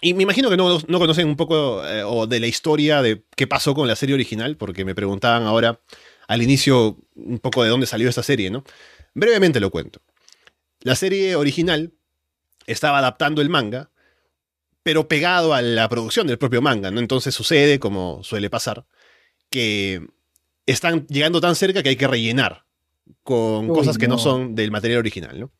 [0.00, 3.46] Y me imagino que no, conocen un poco eh, o de la historia de qué
[3.46, 5.80] pasó con la serie original, porque me preguntaban ahora
[6.26, 8.64] al inicio un poco de dónde salió esta serie, ¿no?
[9.14, 10.00] Brevemente lo cuento.
[10.80, 11.92] La serie original
[12.66, 13.90] estaba adaptando el manga,
[14.82, 16.98] pero pegado a la producción del propio manga, ¿no?
[16.98, 18.86] Entonces sucede, como suele pasar,
[19.50, 20.04] que
[20.66, 22.64] están llegando tan cerca que hay que rellenar
[23.22, 24.18] con cosas que no.
[24.18, 25.50] son del material original, ¿no?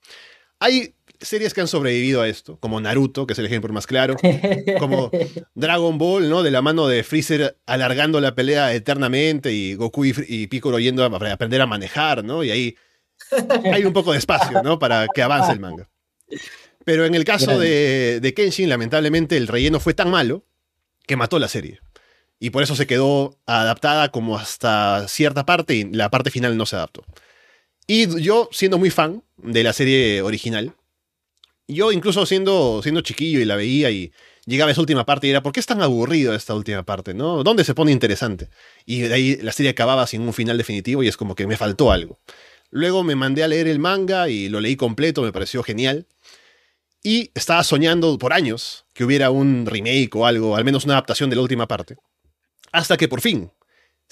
[0.58, 4.16] Hay series que han sobrevivido a esto, como Naruto, que es el ejemplo más claro,
[4.78, 5.10] como
[5.54, 6.42] Dragon Ball, ¿no?
[6.42, 11.04] De la mano de Freezer alargando la pelea eternamente y Goku y, y Piccolo yendo
[11.04, 12.44] a aprender a manejar, ¿no?
[12.44, 12.76] Y ahí
[13.72, 14.78] hay un poco de espacio, ¿no?
[14.78, 15.88] Para que avance el manga.
[16.84, 20.44] Pero en el caso de, de, Kenshin, lamentablemente el relleno fue tan malo
[21.06, 21.80] que mató la serie.
[22.40, 26.66] Y por eso se quedó adaptada como hasta cierta parte y la parte final no
[26.66, 27.04] se adaptó.
[27.86, 30.74] Y yo, siendo muy fan de la serie original,
[31.68, 34.12] yo incluso siendo, siendo chiquillo y la veía y
[34.46, 37.14] llegaba a esa última parte y era, ¿por qué es tan aburrido esta última parte?
[37.14, 37.42] ¿no?
[37.42, 38.48] ¿Dónde se pone interesante?
[38.86, 41.56] Y de ahí la serie acababa sin un final definitivo y es como que me
[41.56, 42.20] faltó algo.
[42.70, 46.06] Luego me mandé a leer el manga y lo leí completo, me pareció genial.
[47.02, 51.28] Y estaba soñando por años que hubiera un remake o algo, al menos una adaptación
[51.30, 51.96] de la última parte.
[52.70, 53.50] Hasta que por fin,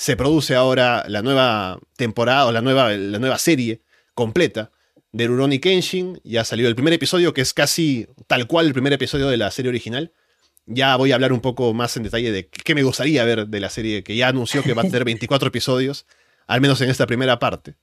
[0.00, 3.82] se produce ahora la nueva temporada o la nueva, la nueva serie
[4.14, 4.70] completa
[5.12, 6.18] de Rurouni Kenshin.
[6.24, 9.50] Ya salió el primer episodio, que es casi tal cual el primer episodio de la
[9.50, 10.14] serie original.
[10.64, 13.60] Ya voy a hablar un poco más en detalle de qué me gustaría ver de
[13.60, 16.06] la serie, que ya anunció que va a tener 24 episodios,
[16.46, 17.74] al menos en esta primera parte.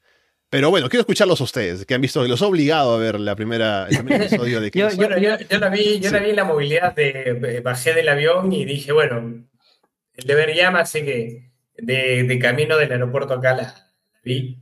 [0.49, 3.35] Pero bueno, quiero escucharlos a ustedes, que han visto, los he obligado a ver la
[3.35, 6.45] primera, el primer episodio de yo, yo, yo, la vi, yo la vi en la
[6.45, 9.45] movilidad, de, bajé del avión y dije, bueno,
[10.15, 13.91] el deber llama, así que de, camino del aeropuerto acá la,
[14.23, 14.57] vi.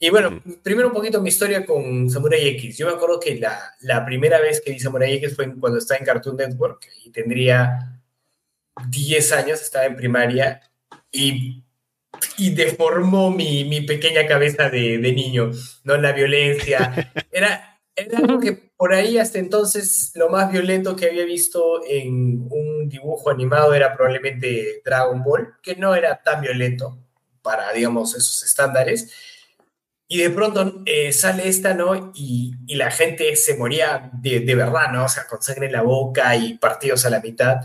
[0.00, 2.78] Y bueno, primero un poquito mi historia con Samurai X.
[2.78, 5.98] Yo me acuerdo que la, la primera vez que vi Samurai X fue cuando estaba
[5.98, 8.00] en Cartoon Network y tendría
[8.88, 10.60] 10 años, estaba en primaria
[11.10, 11.64] y,
[12.36, 15.50] y deformó mi, mi pequeña cabeza de, de, niño,
[15.82, 15.96] ¿no?
[15.96, 17.12] La violencia.
[17.32, 22.46] Era, Era algo que por ahí hasta entonces lo más violento que había visto en
[22.48, 26.96] un dibujo animado era probablemente Dragon Ball, que no era tan violento
[27.42, 29.12] para, digamos, esos estándares.
[30.06, 32.12] Y de pronto eh, sale esta, ¿no?
[32.14, 35.06] Y, y, la gente se moría de, de, verdad, ¿no?
[35.06, 37.56] O sea, con sangre en la boca y partidos a la mitad.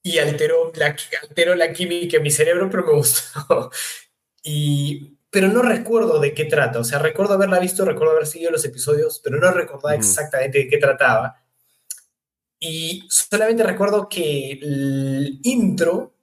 [0.00, 3.70] Y alteró la, alteró la química en mi cerebro, pero me gustó.
[4.44, 6.78] Y pero no recuerdo de qué trata.
[6.78, 10.68] O sea, recuerdo haberla visto, recuerdo haber seguido los episodios, pero no recordaba exactamente de
[10.68, 11.42] qué trataba.
[12.58, 16.14] Y solamente recuerdo que el intro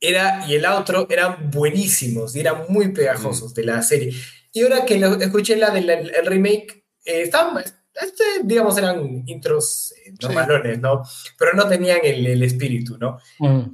[0.00, 4.12] era, y el outro eran buenísimos y eran muy pegajosos de la serie.
[4.52, 9.94] Y ahora que lo, escuché la del el remake, eh, estaban, este, digamos, eran intros
[10.04, 11.02] eh, normalones, ¿no?
[11.38, 13.18] Pero no tenían el, el espíritu, ¿no?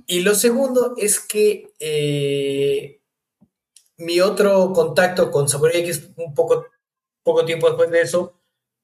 [0.06, 2.99] Y lo segundo es que eh,
[4.00, 6.66] mi otro contacto con Samurai X un poco,
[7.22, 8.40] poco tiempo después de eso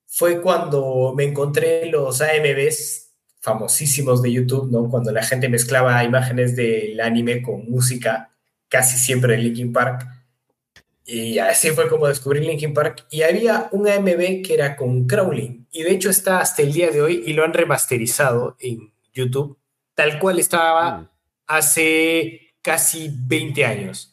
[0.06, 3.10] fue cuando me encontré los AMVs
[3.40, 4.88] famosísimos de YouTube, ¿no?
[4.88, 8.30] Cuando la gente mezclaba imágenes del anime con música,
[8.68, 10.06] casi siempre de Linkin Park.
[11.04, 13.06] Y así fue como descubrí Linkin Park.
[13.10, 15.66] Y había un AMV que era con Crawling.
[15.70, 19.58] Y de hecho está hasta el día de hoy y lo han remasterizado en YouTube,
[19.94, 21.08] tal cual estaba mm.
[21.46, 24.12] hace casi 20 años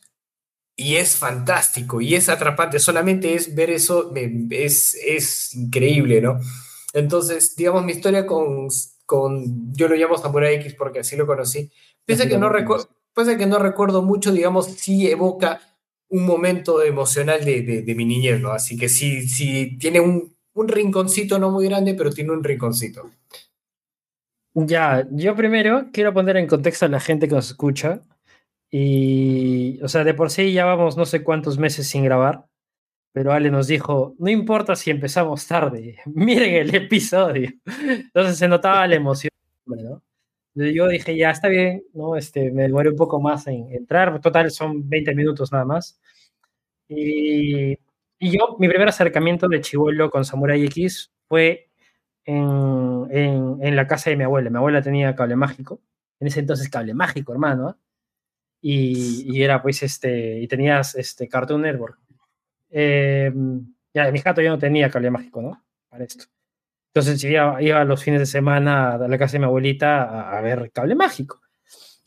[0.75, 2.79] y es fantástico y es atrapante.
[2.79, 6.39] Solamente es ver eso, es, es increíble, ¿no?
[6.93, 8.67] Entonces, digamos, mi historia con,
[9.05, 11.71] con yo lo llamo Samurai X porque así lo conocí,
[12.05, 12.51] pese a que, no
[13.37, 15.61] que no recuerdo mucho, digamos, sí evoca
[16.09, 18.51] un momento emocional de, de, mi niñez, ¿no?
[18.51, 23.09] Así que sí, sí tiene un, un rinconcito no muy grande, pero tiene un rinconcito.
[24.53, 28.01] Ya, yo primero quiero poner en contexto a la gente que nos escucha
[28.75, 32.47] y, o sea, de por sí ya vamos no sé cuántos meses sin grabar,
[33.11, 37.51] pero Ale nos dijo, no importa si empezamos tarde, miren el episodio.
[37.87, 39.29] Entonces se notaba la emoción,
[39.67, 40.01] ¿no?
[40.55, 42.15] Yo dije, ya está bien, ¿no?
[42.15, 45.99] Este, me demoré un poco más en entrar, total son 20 minutos nada más.
[46.87, 47.73] Y,
[48.17, 51.69] y yo, mi primer acercamiento de Chivuelo con Samurai X fue
[52.25, 54.49] en, en, en, la casa de mi abuela.
[54.49, 55.79] Mi abuela tenía cable mágico,
[56.19, 57.69] en ese entonces cable mágico, hermano.
[57.71, 57.83] ¿eh?
[58.65, 61.99] Y, era pues este, y tenías este Cartoon Network.
[62.69, 63.29] Eh,
[63.93, 65.65] ya, mi gato ya no tenía cable mágico, ¿no?
[65.89, 66.25] Para esto.
[66.93, 70.71] Entonces iba, iba los fines de semana a la casa de mi abuelita a, ver
[70.71, 71.41] cable mágico.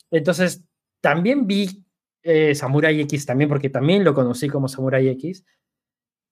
[0.09, 0.65] Entonces
[0.99, 1.85] también vi
[2.23, 5.45] eh, Samurai X también, porque también lo conocí como Samurai X.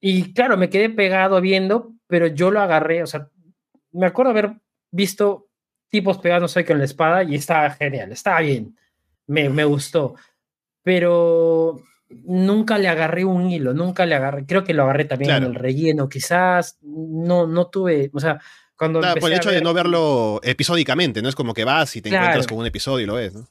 [0.01, 3.29] Y claro, me quedé pegado viendo, pero yo lo agarré, o sea,
[3.91, 4.55] me acuerdo haber
[4.91, 5.49] visto
[5.89, 8.75] tipos pegándose con la espada y estaba genial, estaba bien
[9.27, 10.15] me, me gustó,
[10.83, 15.43] pero nunca le agarré un hilo, nunca le agarré, creo que lo agarré también en
[15.43, 18.39] el relleno, quizás no, no tuve, o sea,
[18.77, 18.99] cuando...
[18.99, 22.09] Claro, por el hecho de no verlo episódicamente, no es como que vas y te
[22.09, 23.47] encuentras con un episodio y lo ves, ¿no?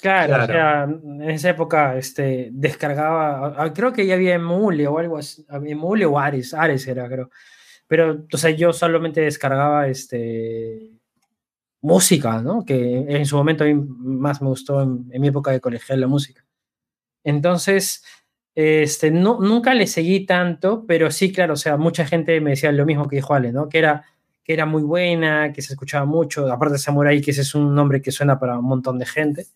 [0.00, 5.18] Claro, o sea, en esa época este, descargaba, creo que ya había Emule o algo
[5.18, 7.30] así, Emule o Ares, Ares era, creo.
[7.86, 10.93] Pero, o sea, yo solamente descargaba este,
[11.84, 12.64] música, ¿no?
[12.64, 16.06] Que en su momento a mí más me gustó en, mi época de colegial la
[16.06, 16.42] música.
[17.22, 18.02] Entonces,
[18.54, 22.72] este, no, nunca le seguí tanto, pero sí, claro, o sea, mucha gente me decía
[22.72, 23.68] lo mismo que dijo Ale, ¿no?
[23.68, 24.06] Que era,
[24.42, 27.74] que era muy buena, que se escuchaba mucho, aparte de Samurai, que ese es un
[27.74, 29.46] nombre que suena para un montón de gente.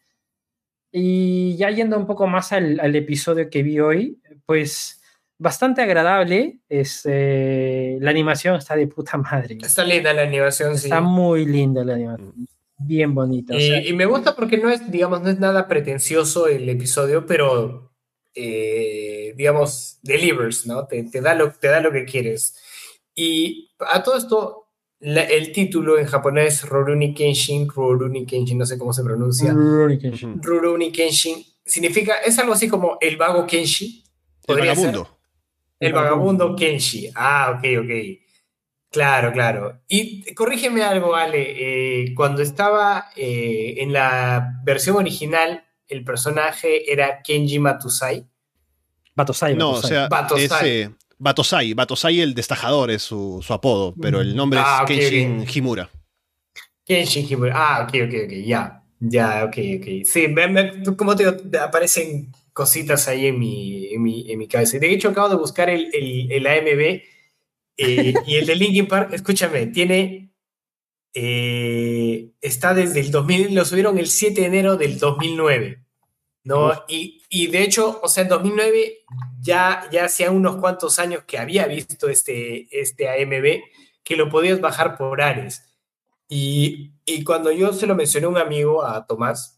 [0.93, 4.97] Y ya yendo un poco más al, al episodio que vi hoy, pues
[5.39, 6.59] bastante agradable.
[6.68, 9.59] Este, la animación está de puta madre.
[9.62, 10.86] Está linda la animación, sí.
[10.86, 12.32] Está muy linda la animación.
[12.36, 12.47] Mm.
[12.80, 13.55] Bien bonita.
[13.57, 17.91] y me gusta porque no es, digamos, no es nada pretencioso el episodio, pero,
[18.36, 20.86] eh, digamos, delivers, ¿no?
[20.86, 22.57] Te, te, da lo, te da lo que quieres.
[23.16, 24.68] Y a todo esto,
[25.01, 29.53] el título en japonés, Roruni Kenshin, Roruni Kenshin, no sé cómo se pronuncia.
[29.53, 30.41] Roruni Kenshin.
[30.41, 34.05] Roruni Kenshin significa, es algo así como el vago Kenshi.
[34.47, 35.17] El vagabundo.
[35.81, 37.11] El vagabundo Kenshi.
[37.14, 37.91] Ah, ok, ok.
[38.91, 39.83] Claro, claro.
[39.87, 42.05] Y corrígeme algo, Ale.
[42.05, 48.26] Eh, cuando estaba eh, en la versión original, el personaje era Kenji Matusai.
[49.14, 49.57] Batosai.
[49.57, 50.95] No, o sea, Batosai.
[51.18, 51.74] Batosai.
[51.74, 55.91] Batosai el destajador es su, apodo, pero el nombre es ah, Kenshin Himura.
[56.85, 57.53] Kenshin Himura.
[57.55, 58.33] Ah, ok, ok, ok.
[58.45, 58.83] Ya.
[59.01, 60.05] Ya, ok, ok.
[60.05, 60.35] Sí,
[60.97, 64.80] como te digo, aparecen cositas ahí en mi, en mi, en mi cabeza.
[64.80, 67.02] De hecho, acabo de buscar el, el, el AMB
[67.76, 70.32] eh, y el de Linkin Park, escúchame, tiene,
[71.14, 75.84] eh, está desde el 2000, lo subieron el 7 de enero del 2009,
[76.42, 76.72] ¿no?
[76.88, 79.04] Y, y, de hecho, o sea, en 2009
[79.38, 83.62] ya, ya hacía unos cuantos años que había visto este, este AMB,
[84.02, 85.62] que lo podías bajar por Ares.
[86.28, 89.57] Y, y cuando yo se lo mencioné a un amigo, a Tomás,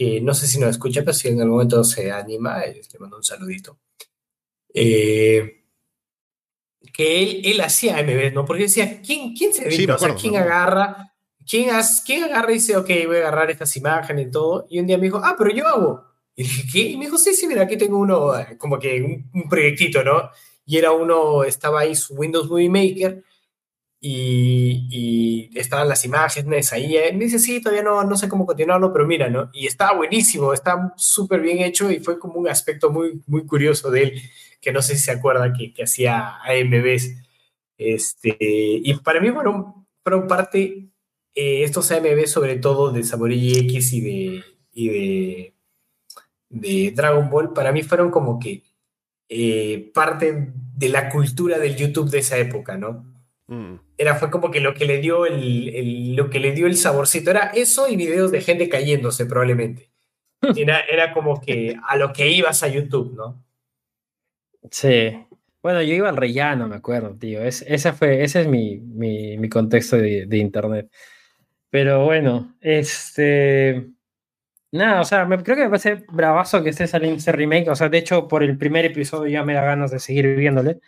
[0.00, 2.98] que no sé si nos escucha, pero si en algún momento se anima, eh, le
[2.98, 3.78] mando un saludito.
[4.72, 5.62] Eh,
[6.94, 8.46] que él, él hacía AMB, ¿no?
[8.46, 11.12] Porque decía, ¿quién, quién se Sí, me o sea, ¿quién agarra?
[11.46, 14.66] ¿Quién, has- ¿Quién agarra y dice, ok, voy a agarrar estas imágenes y todo?
[14.70, 16.02] Y un día me dijo, ah, pero yo hago.
[16.34, 16.78] Y dije, ¿qué?
[16.92, 20.02] Y me dijo, sí, sí, mira, aquí tengo uno, eh, como que un, un proyectito,
[20.02, 20.30] ¿no?
[20.64, 23.22] Y era uno, estaba ahí su Windows Movie Maker
[24.00, 26.96] y, y estaban las imágenes ahí.
[26.96, 29.50] eh, Me dice, sí, todavía no, no sé cómo continuarlo, pero mira, ¿no?
[29.52, 33.90] Y estaba buenísimo, está súper bien hecho y fue como un aspecto muy, muy curioso
[33.90, 34.22] de él,
[34.60, 37.10] que no sé si se acuerda que, que hacía AMVs.
[37.78, 40.88] Este, y para mí fueron, fueron parte,
[41.34, 45.54] eh, estos AMVs sobre todo de Samurai X y de, y de,
[46.48, 48.64] de Dragon Ball, para mí fueron como que
[49.28, 53.09] eh, parte de la cultura del YouTube de esa época, ¿no?
[53.50, 53.74] Mm.
[53.98, 56.76] Era, fue como que lo que le dio el, el- lo que le dio el
[56.76, 57.30] saborcito.
[57.32, 59.90] Era eso y videos de gente cayéndose, probablemente.
[60.56, 63.44] Era, era como que a lo que ibas a YouTube, ¿no?
[64.70, 65.10] Sí.
[65.62, 67.42] Bueno, yo iba al rellano, me acuerdo, tío.
[67.42, 70.90] Es, esa fue, ese es mi, mi, mi contexto de, de internet.
[71.70, 73.86] Pero bueno, este.
[74.72, 77.68] Nada, o sea, me, creo que me parece bravazo que esté saliendo este remake.
[77.68, 80.80] O sea, de hecho, por el primer episodio ya me da ganas de seguir viéndole.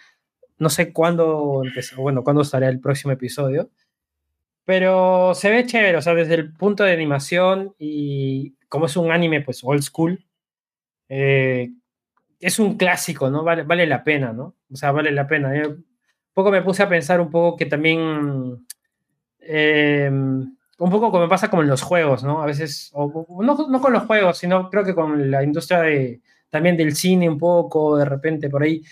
[0.63, 3.71] No sé cuándo empezó, bueno, cuándo estará el próximo episodio.
[4.65, 9.11] Pero se ve chévere, o sea, desde el punto de animación y como es un
[9.11, 10.25] anime, pues old school.
[11.09, 11.71] eh,
[12.41, 13.45] es un clásico, ¿no?
[13.45, 14.57] Vale, vale la pena, ¿no?
[14.73, 15.57] O sea, vale la pena.
[15.57, 15.85] Yo un
[16.35, 18.67] poco me puse a pensar un poco que también,
[19.41, 22.43] eh, un poco como pasa como en los juegos, ¿no?
[22.43, 26.21] A veces, o, no, no con los juegos, sino creo que con la industria de,
[26.51, 28.83] también del cine un poco, de repente por ahí,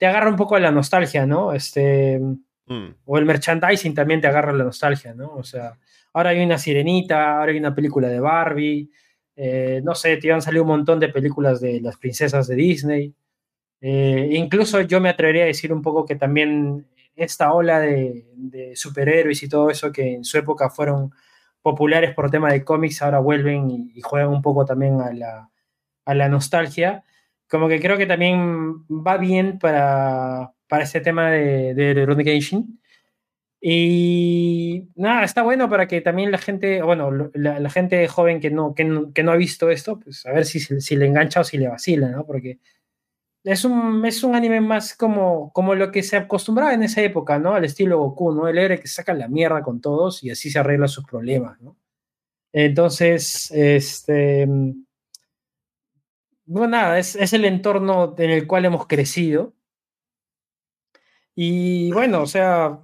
[0.00, 1.52] te agarra un poco la nostalgia, ¿no?
[1.52, 2.20] Este,
[2.66, 2.94] Mm.
[3.04, 5.32] o el merchandising también te agarra la nostalgia, ¿no?
[5.34, 5.76] O sea,
[6.12, 8.90] ahora hay una sirenita, ahora hay una película de Barbie,
[9.36, 13.14] eh, no sé, te han salido un montón de películas de las princesas de Disney.
[13.80, 16.86] Eh, incluso yo me atrevería a decir un poco que también
[17.16, 21.12] esta ola de, de superhéroes y todo eso que en su época fueron
[21.62, 25.50] populares por tema de cómics, ahora vuelven y, y juegan un poco también a la,
[26.04, 27.04] a la nostalgia.
[27.50, 32.80] Como que creo que también va bien para, para este tema de, de Rurouni Kenshin.
[33.60, 38.50] Y nada, está bueno para que también la gente, bueno, la, la gente joven que
[38.50, 41.40] no, que, no, que no ha visto esto, pues a ver si, si le engancha
[41.40, 42.24] o si le vacila, ¿no?
[42.24, 42.58] Porque
[43.44, 47.38] es un, es un anime más como, como lo que se acostumbraba en esa época,
[47.38, 47.54] ¿no?
[47.54, 48.48] Al estilo Goku, ¿no?
[48.48, 51.76] El héroe que saca la mierda con todos y así se arregla sus problemas, ¿no?
[52.52, 54.48] Entonces, este.
[56.52, 59.52] Bueno, nada, es, es el entorno en el cual hemos crecido.
[61.36, 62.80] Y bueno, o sea,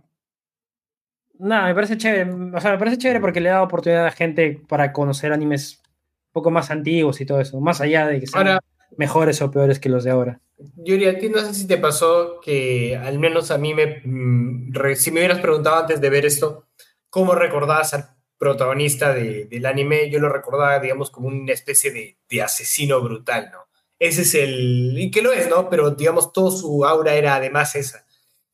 [1.41, 2.31] nada, me parece chévere.
[2.31, 5.83] O sea, me parece chévere porque le da oportunidad a gente para conocer animes
[6.29, 8.65] un poco más antiguos y todo eso, más allá de que sean Ahora,
[8.97, 10.41] mejores o peores que los de ahora.
[10.77, 14.01] Yuri, a ti no sé si te pasó que al menos a mí me...
[14.05, 16.69] mm, si me hubieras preguntado antes de ver esto,
[17.11, 20.11] ¿cómo recordabas al protagonista de- del anime?
[20.11, 23.61] Yo lo recordaba, digamos, como una especie de, de asesino brutal, ¿no?
[23.99, 24.95] Ese es el...
[24.99, 25.71] Y que lo es, ¿no?
[25.71, 28.05] Pero, digamos, toda su aura era además esa.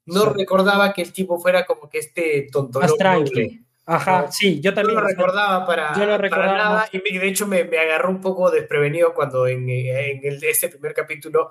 [0.07, 0.31] No Sí.
[0.39, 3.61] recordaba que el tipo fuera como que este tonto Más tranqui.
[3.85, 4.97] Ajá, No, sí, yo también.
[5.01, 6.91] lo o sea, recordaba para, yo lo para recordaba nada más.
[6.93, 10.95] y de hecho me, me agarró un poco desprevenido cuando en, en el- este primer
[10.95, 11.51] capítulo,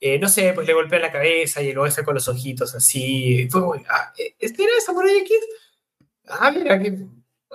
[0.00, 3.46] eh, no sé, pues le golpea la cabeza y lo hace con los ojitos así.
[3.50, 5.36] Fue como, ah, ¿este era Samurai X?
[6.28, 6.96] Ah, mira, que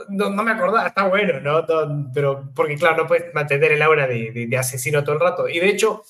[0.10, 1.62] no, no me acordaba, está bueno, ¿no?
[1.62, 5.22] No, pero porque claro, no puedes mantener el aura de, de- de asesino todo el
[5.22, 5.48] rato.
[5.50, 6.04] Y de hecho,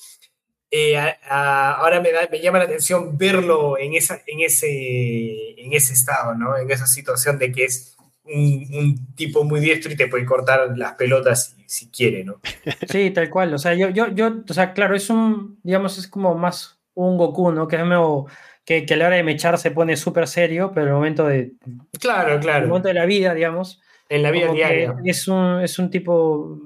[0.69, 5.61] eh, a- a- ahora me, da, me llama la atención verlo en, esa, en, ese,
[5.61, 6.57] en ese estado, ¿no?
[6.57, 10.77] En esa situación de que es un, un tipo muy diestro y te puede cortar
[10.77, 12.39] las pelotas si, si quiere, ¿no?
[12.87, 13.53] Sí, tal cual.
[13.53, 17.17] O sea, yo, yo, yo, o sea, claro, es un, digamos, es como más un
[17.17, 17.67] Goku, ¿no?
[17.67, 18.27] Que es medio,
[18.65, 21.25] que, que a la hora de mechar se pone súper serio, pero en el momento
[21.27, 21.53] de,
[21.99, 22.67] Claro, el claro.
[22.67, 24.95] momento de la vida, digamos, En la vida diaria.
[25.03, 26.59] es un, es un tipo,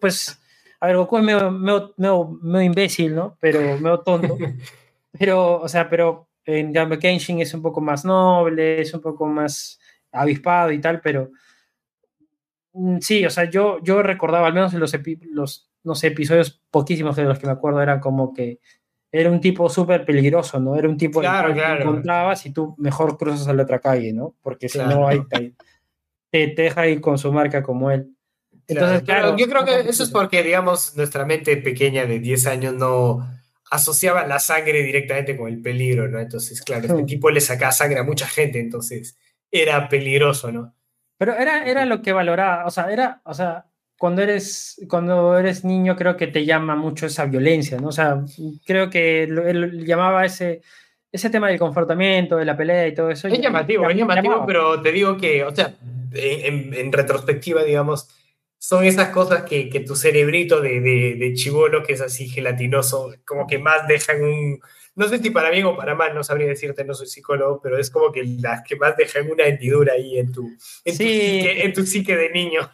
[0.00, 0.38] pues,
[0.80, 3.36] a ver, Goku es medio, medio, medio- medio imbécil, ¿no?
[3.40, 4.36] Pero medio tonto.
[5.18, 9.26] Pero, o sea, pero en Jumbo Kenshin es un poco más noble, es un poco
[9.26, 9.78] más
[10.10, 11.30] avispado y tal, pero
[12.72, 16.08] mm, sí, o sea, yo, yo recordaba, al menos en los, epi- los no sé,
[16.08, 18.60] episodios poquísimos de los que me acuerdo, era como que
[19.14, 20.74] era un tipo súper peligroso, ¿no?
[20.74, 21.82] Era un tipo Claro, claro.
[21.82, 24.34] encontrabas y tú mejor cruzas a la otra calle, ¿no?
[24.42, 25.00] Porque si Claro.
[25.00, 25.54] no, ahí te,
[26.30, 28.16] te, te deja ir con su marca como él.
[28.66, 32.74] Entonces, Claro, yo creo que eso es porque, digamos, nuestra mente pequeña de 10 años
[32.74, 33.28] no
[33.70, 36.18] asociaba la sangre directamente con el peligro, ¿no?
[36.18, 39.18] Entonces, claro, este tipo le sacaba sangre a mucha gente, entonces
[39.50, 40.74] era peligroso, ¿no?
[41.18, 43.66] Pero era, era lo que valoraba, o sea, era, o sea,
[44.02, 47.86] cuando eres, cuando eres niño creo que te llama mucho esa violencia, ¿no?
[47.86, 48.24] O sea,
[48.66, 50.60] creo que él llamaba ese,
[51.12, 53.28] ese tema del comportamiento, de la pelea y todo eso.
[53.28, 55.76] Es llamativo, es llamativo, pero te digo que, o sea,
[56.14, 58.08] en, en retrospectiva, digamos,
[58.58, 63.14] son esas cosas que, que tu cerebrito de, de, de, chivolo, que es así gelatinoso,
[63.24, 64.60] como que más dejan un...
[64.96, 67.78] No sé si para bien o para mal, no sabría decirte, no soy psicólogo, pero
[67.78, 70.48] es como que las que más dejan una hendidura ahí en tu,
[70.84, 72.68] en, tu, psique, en tu psique de niño.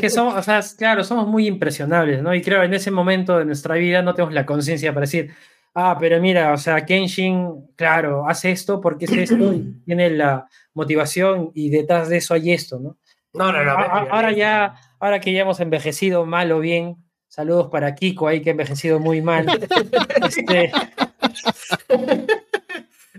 [0.00, 2.34] Que somos, o sea, claro, somos muy impresionables, ¿no?
[2.34, 5.32] Y creo que en ese momento de nuestra vida no tenemos la conciencia para decir,
[5.74, 10.46] ah, pero mira, o sea, Kenshin, claro, hace esto porque es esto y tiene la
[10.74, 12.98] motivación y detrás de eso hay esto, ¿no?
[13.32, 13.72] No, no, no.
[13.72, 16.96] Ahora ya, ahora que ya hemos envejecido mal o bien,
[17.28, 19.46] saludos para Kiko ahí que ha envejecido muy mal.
[20.26, 20.72] este,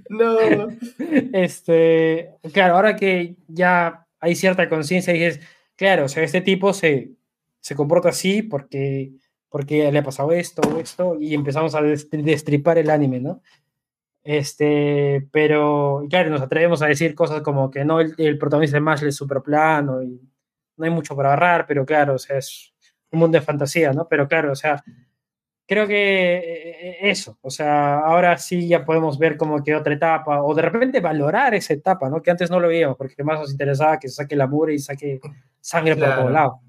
[0.10, 0.38] no.
[1.32, 5.40] Este, claro, ahora que ya hay cierta conciencia, dices,
[5.80, 7.12] claro, o sea, este tipo se,
[7.62, 9.14] se comporta así porque,
[9.48, 13.42] porque le ha pasado esto o esto, y empezamos a destripar el anime, ¿no?
[14.22, 18.82] Este, pero claro, nos atrevemos a decir cosas como que no, el, el protagonista de
[18.82, 20.20] Mashle es súper plano y
[20.76, 22.74] no hay mucho para agarrar, pero claro, o sea, es
[23.12, 24.06] un mundo de fantasía, ¿no?
[24.10, 24.84] Pero claro, o sea,
[25.70, 30.43] creo que eh, eso, o sea, ahora sí ya podemos ver como que otra etapa,
[30.43, 32.24] o de repente valorar esa etapa, ¿no?
[32.24, 35.22] Que antes no lo veíamos, porque más nos interesaba que saque la mure y saque
[35.61, 36.61] sangre por todo lado.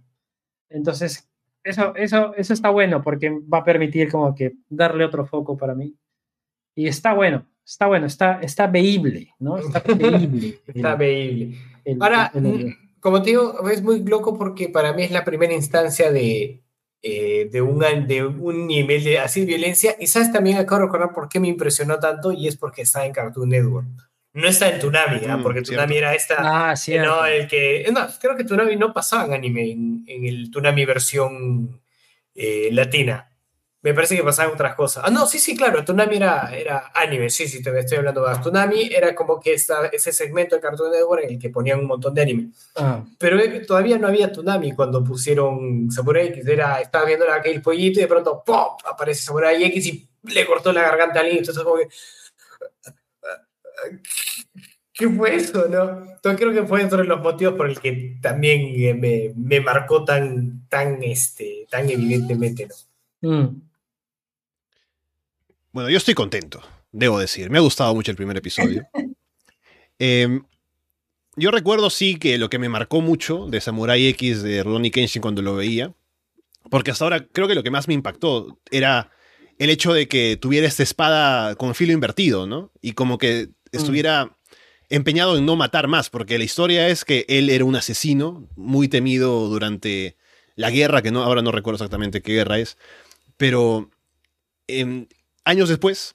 [0.69, 1.27] Entonces,
[1.65, 5.75] eso, eso, eso está bueno, porque va a permitir como que darle otro foco para
[5.75, 5.97] mí.
[6.75, 9.57] Y está bueno, está bueno, está, está veíble, ¿no?
[9.57, 10.61] Está veíble.
[10.67, 11.57] está veíble.
[11.99, 12.31] Ahora,
[13.01, 16.63] como te digo, es muy loco porque para mí es la primera instancia de,
[17.03, 19.97] eh, de, un, de un nivel de así de violencia.
[19.99, 23.07] Y sabes, también acabo de recordar por qué me impresionó tanto y es porque está
[23.07, 23.89] en Cartoon Network.
[24.33, 25.39] No está en Tunami, ¿no?
[25.39, 26.37] Mm, porque Tunami era esta.
[26.39, 26.97] Ah, sí.
[26.97, 30.85] No, el que, no, creo que Tunami no pasaba en anime, en, en el Tunami
[30.85, 31.81] versión
[32.35, 33.30] eh, latina.
[33.83, 35.05] Me parece que pasaban otras cosas.
[35.07, 38.39] Ah, no, sí, sí, claro, Tsunami era, era anime, sí, sí, te estoy hablando más.
[38.41, 41.87] Tsunami era como que esta, ese segmento de Cartoon Network en el que ponían un
[41.87, 42.51] montón de anime.
[42.77, 43.03] Ah.
[43.19, 46.47] Pero todavía no había Tsunami cuando pusieron Samurai X.
[46.47, 48.77] Era, estaba viendo aquel pollito y de pronto ¡pum!
[48.85, 51.39] aparece Samurai X y le cortó la garganta al niño.
[51.39, 51.89] Entonces, como que.
[54.93, 56.03] ¿Qué fue eso, no?
[56.03, 59.63] Entonces creo que fue dentro de los motivos por el que también eh, me, me
[59.63, 62.75] marcó tan, tan, este, tan evidentemente, ¿no?
[63.23, 63.70] Mm.
[65.73, 67.51] Bueno, yo estoy contento, debo decir.
[67.51, 68.87] Me ha gustado mucho el primer episodio.
[70.03, 70.41] Eh,
[71.37, 75.21] yo recuerdo sí que lo que me marcó mucho de Samurai X de Ronnie Kenshin
[75.21, 75.95] cuando lo veía,
[76.71, 79.11] porque hasta ahora creo que lo que más me impactó era
[79.59, 82.73] el hecho de que tuviera esta espada con filo invertido, ¿no?
[82.81, 84.39] Y como que estuviera
[84.89, 88.89] empeñado en no matar más, porque la historia es que él era un asesino muy
[88.89, 90.17] temido durante
[90.57, 92.79] la guerra, que no, ahora no recuerdo exactamente qué guerra es,
[93.37, 93.91] pero
[94.67, 95.07] eh,
[95.45, 96.15] años después,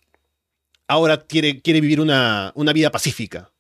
[0.88, 3.52] ahora quiere, quiere vivir una, una vida pacífica,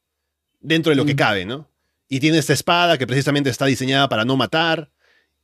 [0.59, 1.17] dentro de lo que Mm.
[1.17, 1.69] cabe, ¿no?
[2.07, 4.91] Y tiene esta espada que precisamente está diseñada para no matar,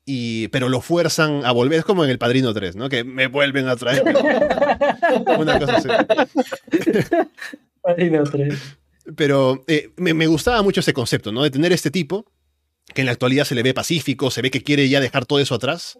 [0.06, 1.80] y, pero lo fuerzan a volver.
[1.80, 2.90] Es como en El Padrino 3, ¿no?
[2.90, 4.04] Que me vuelven a traer.
[5.40, 5.88] Una cosa así.
[7.82, 8.60] Padrino 3.
[9.16, 11.44] Pero eh, me, me gustaba mucho ese concepto, ¿no?
[11.44, 12.26] De tener este tipo,
[12.94, 15.40] que en la actualidad se le ve pacífico, se ve que quiere ya dejar todo
[15.40, 16.00] eso atrás,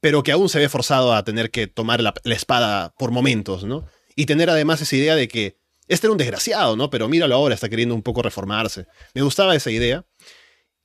[0.00, 3.86] pero que aún se ve forzado a tener que tomar la, espada por momentos, ¿no?
[4.14, 6.90] Y tener además esa idea de que este era un desgraciado, ¿no?
[6.90, 8.86] Pero míralo ahora, está queriendo un poco reformarse.
[9.14, 10.04] Me gustaba esa idea.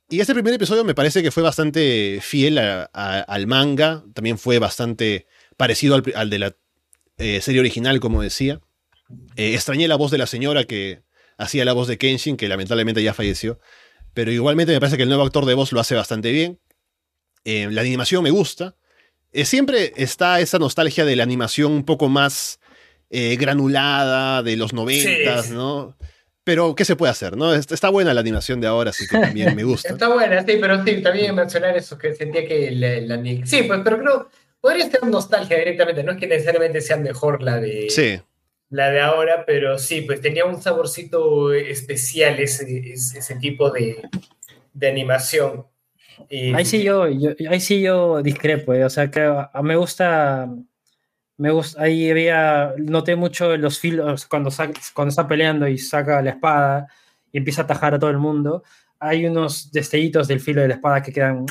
[0.08, 5.26] Y este primer episodio me parece que fue bastante fiel al manga, también fue bastante
[5.56, 6.56] parecido al, al de la
[7.18, 8.60] eh, serie original, como decía.
[9.36, 11.02] Eh, extrañé la voz de la señora que
[11.38, 13.60] hacía la voz de Kenshin, que lamentablemente ya falleció.
[14.14, 16.60] Pero igualmente me parece que el nuevo actor de voz lo hace bastante bien.
[17.44, 18.76] Eh, la animación me gusta.
[19.32, 22.60] Eh, siempre está esa nostalgia de la animación un poco más
[23.10, 25.52] eh, granulada, de los noventas, Sí.
[25.54, 25.96] ¿no?
[26.44, 27.54] Pero, ¿qué se puede hacer, no?
[27.54, 29.88] Est- Está buena la animación de ahora, así que también me gusta.
[29.92, 33.80] Está buena, sí, pero sí, también mencionar eso, que sentía que la, la Sí, pues,
[33.84, 34.28] pero creo,
[34.60, 38.20] podría ser nostalgia directamente, no es que necesariamente sea mejor la de, Sí,
[38.70, 44.02] la de ahora, pero sí, pues tenía un saborcito especial ese, ese, ese tipo de,
[44.72, 45.66] de animación.
[46.28, 49.76] Y- Ahí sí yo, yo- ahí sí yo discrepo, eh, o sea, que a- me
[49.76, 50.48] gusta,
[51.38, 54.50] me gusta, ahí había, noté mucho los filos cuando,
[54.94, 56.86] cuando está peleando y saca la espada
[57.32, 58.62] y empieza a atajar a todo el mundo,
[58.98, 61.46] hay unos destellitos del filo de la espada que quedan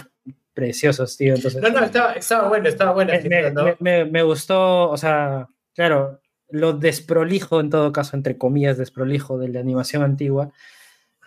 [0.54, 1.62] preciosos, tío, entonces...
[1.62, 3.14] No, no, estaba, estaba bueno, estaba bueno.
[3.14, 8.78] me- me- me- me gustó, o sea, claro, lo desprolijo, en todo caso, entre comillas,
[8.78, 10.52] desprolijo de la animación antigua,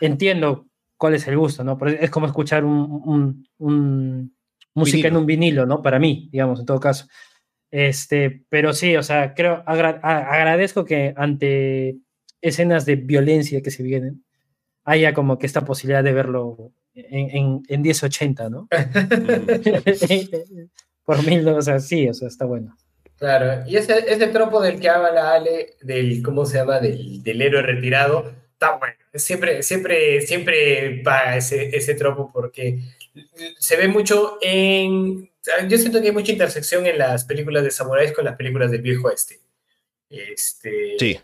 [0.01, 0.67] entiendo
[1.05, 1.79] cuál es el gusto, ¿no?
[1.87, 3.47] es como escuchar un,
[4.75, 5.83] música en un vinilo, ¿no?
[5.83, 7.09] Para mí, digamos, en todo caso.
[7.71, 11.99] Este, pero sí, o sea, creo, agradezco que ante
[12.41, 14.25] escenas de violencia que se vienen,
[14.83, 18.67] haya como que esta posibilidad de verlo en, en, 1080, ¿no?
[21.05, 22.79] Por mil, o sea, sí, o sea, está bueno.
[23.19, 26.81] Claro, y ese, ese tropo del que habla Ale, del, ¿cómo se llama?
[26.81, 28.97] Del, del héroe retirado, está bueno.
[29.15, 32.79] Siempre, siempre, siempre va ese, ese tropo porque
[33.59, 35.31] se ve mucho en...
[35.69, 38.81] Yo siento que hay mucha intersección en las películas de samuráis con las películas del
[38.81, 39.41] viejo este.
[40.09, 41.21] Este, sí.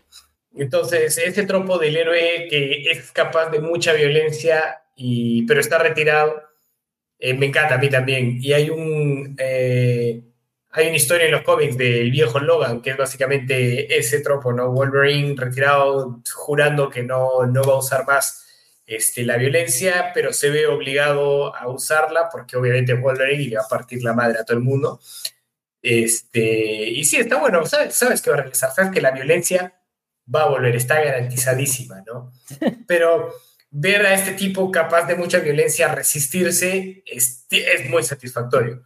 [0.55, 6.41] Entonces, ese tropo del héroe que es capaz de mucha violencia, y, pero está retirado,
[7.17, 8.37] eh, me encanta a mí también.
[8.41, 9.35] Y hay un...
[9.39, 10.21] Eh,
[10.73, 14.71] hay una historia en los cómics del viejo Logan, que es básicamente ese tropo, ¿no?
[14.71, 18.45] Wolverine retirado jurando que no, no va a usar más
[18.85, 23.67] este, la violencia, pero se ve obligado a usarla porque obviamente Wolverine le va a
[23.67, 24.99] partir la madre a todo el mundo.
[25.81, 29.73] Este, y sí, está bueno, sabes, sabes que va a regresar, sabes que la violencia
[30.33, 32.31] va a volver, está garantizadísima, ¿no?
[32.87, 33.33] Pero
[33.71, 38.85] ver a este tipo capaz de mucha violencia resistirse es, es muy satisfactorio.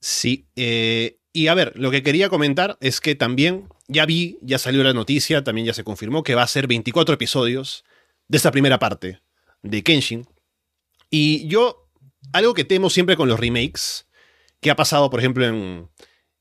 [0.00, 4.58] Sí, eh, y a ver, lo que quería comentar es que también ya vi, ya
[4.58, 7.84] salió la noticia, también ya se confirmó que va a ser 24 episodios
[8.28, 9.20] de esta primera parte
[9.62, 10.26] de Kenshin.
[11.10, 11.88] Y yo,
[12.32, 14.06] algo que temo siempre con los remakes,
[14.60, 15.88] que ha pasado, por ejemplo, en,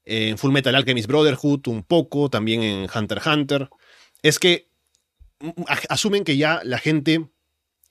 [0.05, 3.69] en Full Metal Alchemist Brotherhood, un poco, también en Hunter x Hunter,
[4.21, 4.69] es que
[5.89, 7.29] asumen que ya la gente,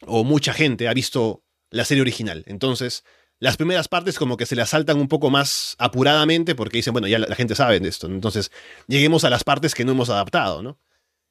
[0.07, 2.45] o mucha gente, ha visto la serie original.
[2.47, 3.05] Entonces,
[3.41, 7.07] las primeras partes como que se las saltan un poco más apuradamente porque dicen, bueno,
[7.07, 8.07] ya la, gente sabe de esto.
[8.07, 8.51] Entonces,
[8.89, 10.79] lleguemos a las partes que no hemos adaptado, ¿no?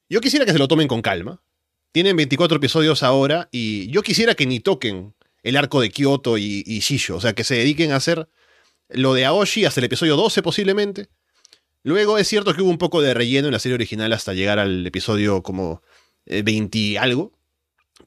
[0.08, 1.42] Yo quisiera que se lo tomen con calma.
[1.92, 6.62] Tienen 24 episodios ahora y yo quisiera que ni toquen el arco de Kyoto y,
[6.66, 7.16] y Shisho.
[7.16, 8.28] O sea, que se dediquen a hacer
[8.88, 11.08] lo de Aoshi hasta el episodio 12 posiblemente.
[11.82, 14.58] Luego es cierto que hubo un poco de relleno en la serie original hasta llegar
[14.58, 15.82] al episodio como
[16.26, 17.37] 20 eh, algo.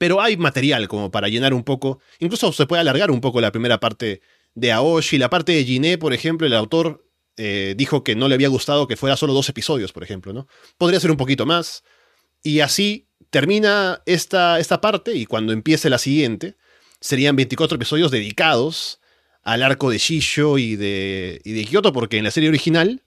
[0.01, 1.99] Pero hay material como para llenar un poco.
[2.17, 4.21] Incluso se puede alargar un poco la primera parte
[4.55, 5.19] de Aoshi.
[5.19, 8.87] La parte de Jiné, por ejemplo, el autor eh, dijo que no le había gustado
[8.87, 10.47] que fuera solo dos episodios, por ejemplo, ¿no?
[10.79, 11.83] Podría ser un poquito más.
[12.41, 16.55] Y así termina esta, esta parte y cuando empiece la siguiente,
[16.99, 19.01] serían 24 episodios dedicados
[19.43, 23.03] al arco de Shisho y de, y de Kyoto, porque en la serie original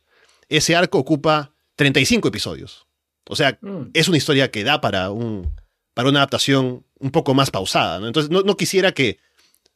[0.49, 2.87] ese arco ocupa 35 episodios.
[3.29, 3.91] O sea, mm.
[3.95, 5.53] es una historia que da para un,
[5.95, 8.01] para una adaptación un poco más pausada.
[8.01, 8.09] ¿no?
[8.09, 9.19] Entonces, no, quisiera que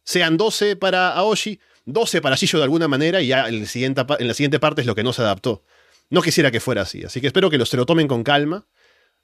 [0.04, 4.28] sean 12 para Aoshi, 12 para Shisho de alguna manera, y ya en, siguiente, en
[4.28, 5.62] la siguiente parte es lo que no se adaptó.
[6.10, 7.04] No quisiera que fuera así.
[7.04, 8.66] Así que espero que los se lo tomen con calma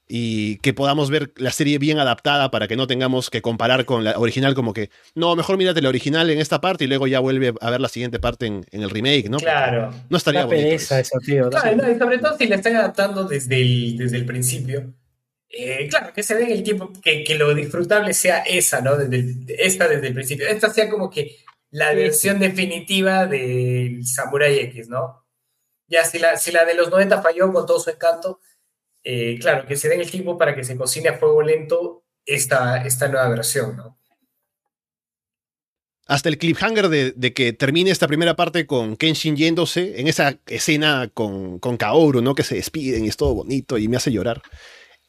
[0.07, 4.05] y que podamos ver la serie bien adaptada para que no tengamos que comparar con
[4.05, 7.21] la original como que, no, mejor mírate la original en esta parte y luego ya
[7.21, 9.39] vuelve a ver la siguiente parte en, el remake, ¿no?
[9.39, 9.95] Claro.
[10.11, 10.45] no estaría.
[10.45, 14.93] Eso, tío, claro, y sobre todo si la están adaptando desde el, desde el principio
[15.57, 18.97] eh, claro, que se den el tiempo, que, lo disfrutable sea esa, ¿no?
[18.97, 20.49] Desde esta desde el principio.
[20.49, 21.37] Esta sea como que
[21.71, 25.25] la versión definitiva del Samurai X, ¿no?
[25.87, 28.41] Ya, si la, si la de los 90 falló con todo su encanto,
[29.05, 32.85] eh, claro, que se den el tiempo para que se cocine a fuego lento esta,
[32.85, 34.01] esta nueva versión, ¿no?
[36.07, 40.39] Hasta el cliffhanger de, de, que termine esta primera parte con Kenshin yéndose, en esa
[40.47, 42.35] escena con, con Kaoru, ¿no?
[42.35, 44.43] Que se despiden y es todo bonito y me hace llorar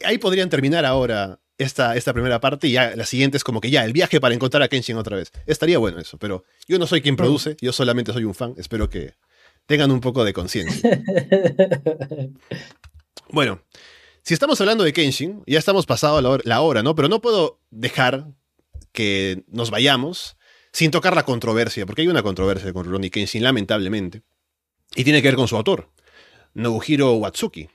[0.03, 3.69] ahí podrían terminar ahora esta, esta primera parte y ya la siguiente es como que
[3.69, 5.31] ya el viaje para encontrar a Kenshin otra vez.
[5.45, 8.53] Estaría bueno eso, pero yo no soy quien produce, yo solamente soy un fan.
[8.57, 9.13] Espero que
[9.65, 11.01] tengan un poco de conciencia.
[13.29, 13.61] bueno,
[14.21, 16.95] si estamos hablando de Kenshin, ya estamos pasado la hora, la hora, ¿no?
[16.95, 18.27] Pero no puedo dejar
[18.91, 20.37] que nos vayamos
[20.71, 24.23] sin tocar la controversia, porque hay una controversia con Ronnie Kenshin, lamentablemente,
[24.93, 25.89] y tiene que ver con su autor,
[26.53, 27.69] Nobuhiro Watsuki.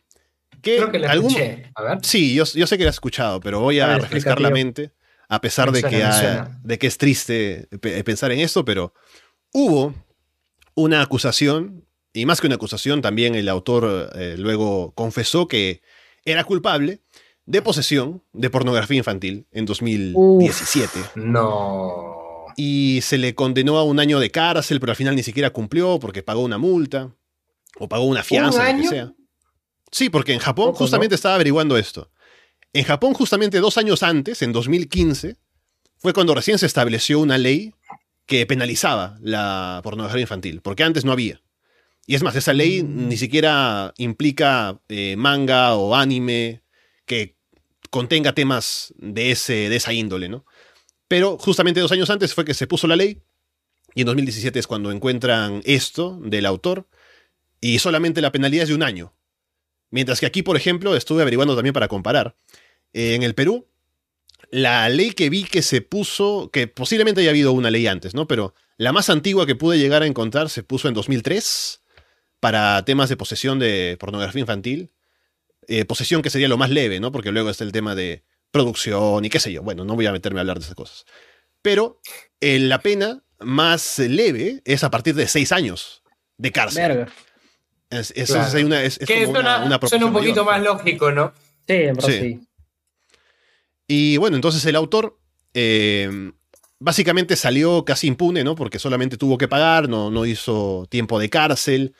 [0.62, 1.70] Creo que la escuché.
[1.74, 1.98] A ver.
[2.02, 4.92] Sí, yo, sé que la he escuchado, pero voy a, refrescar la mente,
[5.28, 6.04] a pesar de que,
[6.62, 7.68] de que es triste
[8.04, 8.94] pensar en esto, pero
[9.52, 9.94] hubo
[10.74, 15.82] una acusación, y más que una acusación, también el autor eh, luego confesó que
[16.24, 17.02] era culpable
[17.46, 21.00] de posesión de pornografía infantil en 2017.
[21.16, 22.18] no.
[22.56, 25.98] Y se le condenó a un año de cárcel, pero al final ni siquiera cumplió
[25.98, 27.14] porque pagó una multa
[27.78, 29.12] o pagó una fianza, lo que sea.
[29.90, 32.10] Sí, porque en Japón justamente estaba averiguando esto.
[32.72, 35.36] En Japón justamente dos años antes, en 2015,
[35.98, 37.74] fue cuando recién se estableció una ley
[38.26, 41.42] que penalizaba la pornografía infantil, porque antes no había.
[42.06, 46.62] Y es más, esa ley ni siquiera implica eh, manga o anime
[47.06, 47.36] que
[47.90, 50.44] contenga temas de, ese, de esa índole, ¿no?
[51.08, 53.20] Pero justamente dos años antes fue que se puso la ley
[53.94, 56.88] y en 2017 es cuando encuentran esto del autor
[57.60, 59.12] y solamente la penalidad es de un año.
[59.90, 62.36] Mientras que aquí, por ejemplo, estuve averiguando también para comparar.
[62.92, 63.66] Eh, en el Perú,
[64.50, 68.26] la ley que vi que se puso, que posiblemente haya habido una ley antes, ¿no?
[68.26, 71.82] Pero la más antigua que pude llegar a encontrar se puso en 2003
[72.40, 74.90] para temas de posesión de pornografía infantil.
[75.68, 77.12] Eh, posesión que sería lo más leve, ¿no?
[77.12, 79.62] Porque luego está el tema de producción y qué sé yo.
[79.62, 81.04] Bueno, no voy a meterme a hablar de esas cosas.
[81.62, 82.00] Pero
[82.40, 86.02] eh, la pena más leve es a partir de seis años
[86.38, 87.06] de cárcel.
[87.90, 90.64] Es, es, es, una, es, es Que como suena, una, una suena un poquito mayor.
[90.64, 91.32] más lógico, ¿no?
[91.66, 92.18] Sí, en verdad Sí.
[92.20, 92.40] sí.
[93.88, 95.18] Y bueno, entonces el autor
[95.54, 96.30] eh,
[96.78, 98.54] básicamente salió casi impune, ¿no?
[98.54, 101.94] Porque solamente tuvo que pagar, no, no hizo tiempo de cárcel.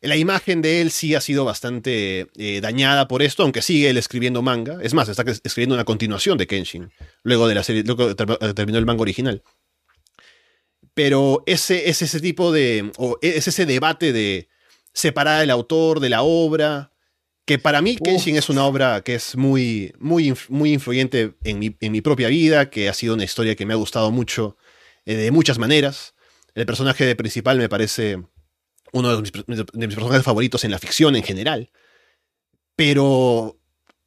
[0.00, 3.96] La imagen de él sí ha sido bastante eh, dañada por esto, aunque sigue él
[3.96, 4.78] escribiendo manga.
[4.82, 6.90] Es más, está escribiendo una continuación de Kenshin,
[7.22, 9.42] luego de la serie, luego ter- eh, terminó el manga original.
[10.94, 14.48] Pero ese es ese tipo de, o es ese debate de
[14.98, 16.92] separar el autor de la obra,
[17.46, 21.76] que para mí Kenshin es una obra que es muy, muy, muy influyente en mi,
[21.80, 24.56] en mi propia vida, que ha sido una historia que me ha gustado mucho
[25.06, 26.14] eh, de muchas maneras.
[26.54, 28.20] El personaje principal me parece
[28.92, 31.70] uno de mis, de mis personajes favoritos en la ficción en general.
[32.74, 33.56] Pero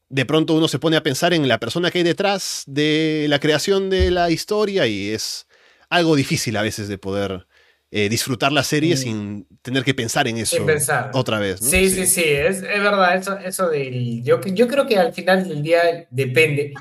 [0.09, 3.39] de pronto uno se pone a pensar en la persona que hay detrás de la
[3.39, 5.47] creación de la historia y es
[5.89, 7.47] algo difícil a veces de poder
[7.91, 8.97] eh, disfrutar la serie Mm.
[8.97, 11.11] sin tener que pensar en eso Sin pensar.
[11.13, 11.61] otra vez.
[11.61, 11.67] ¿no?
[11.67, 14.23] Sí, sí, sí, es, es verdad, eso, eso del...
[14.23, 16.73] Yo, yo creo que al final del día depende,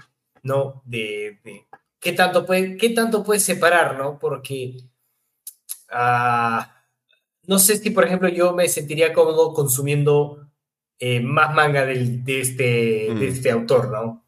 [0.44, 0.82] ¿no?
[0.86, 1.66] De, de
[1.98, 4.18] qué, tanto puede, qué tanto puedes separar, ¿no?
[4.18, 4.76] Porque
[5.90, 6.74] ah,
[7.46, 10.46] no sé si, por ejemplo, yo me sentiría cómodo consumiendo
[11.02, 13.18] eh, más manga del- de, este, Mm.
[13.20, 14.26] de este autor, ¿no?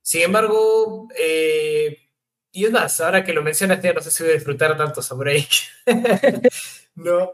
[0.00, 2.05] Sin embargo, eh,
[2.56, 5.02] y es más, ahora que lo mencionas, ya no sé si voy a disfrutar tanto
[5.02, 5.46] Samurai.
[6.96, 7.32] no.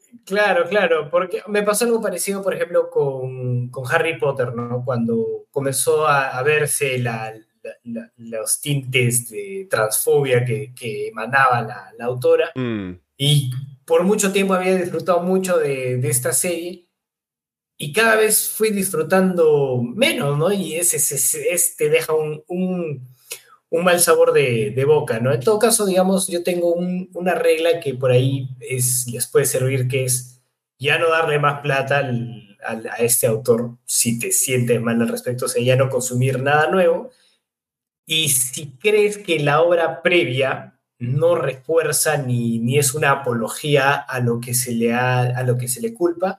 [0.24, 4.84] Claro, claro, porque me pasó algo parecido, por ejemplo, con, con Harry Potter, ¿no?
[4.84, 7.32] Cuando comenzó a, a verse la-
[7.62, 13.50] la- la- los tintes de transfobia que, que emanaba la, la autora, Mm, y
[13.84, 16.86] por mucho tiempo había disfrutado mucho de, de esta serie,
[17.78, 20.50] y cada vez fui disfrutando menos, ¿no?
[20.52, 23.08] Y ese, ese- ese- ese te deja un, un,
[23.70, 25.32] un mal sabor de, de boca, ¿no?
[25.32, 29.44] En todo caso, digamos, yo tengo un- una regla que por ahí es, les puede
[29.46, 30.40] servir, que es
[30.78, 32.08] ya no darle más plata
[32.64, 36.68] a este autor si te sientes mal al respecto, o sea, ya no consumir nada
[36.70, 37.10] nuevo.
[38.06, 44.20] Y si crees que la obra previa no refuerza ni, ni es una apología a
[44.20, 46.38] lo que se le, ha, a lo que se le culpa,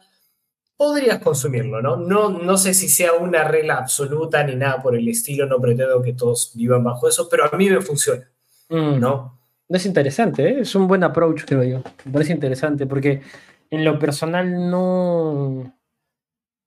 [0.78, 1.98] podrías consumirlo, ¿no?
[1.98, 2.30] ¿no?
[2.30, 6.14] No sé si sea una regla absoluta ni nada por el estilo, no pretendo que
[6.14, 8.30] todos vivan bajo eso, pero a mí me funciona,
[8.70, 9.00] Mm.
[9.00, 9.40] ¿no?
[9.70, 10.60] Es interesante, ¿eh?
[10.62, 11.82] es un buen approach, creo yo.
[12.06, 13.22] Me parece interesante porque
[13.70, 15.74] en lo personal no.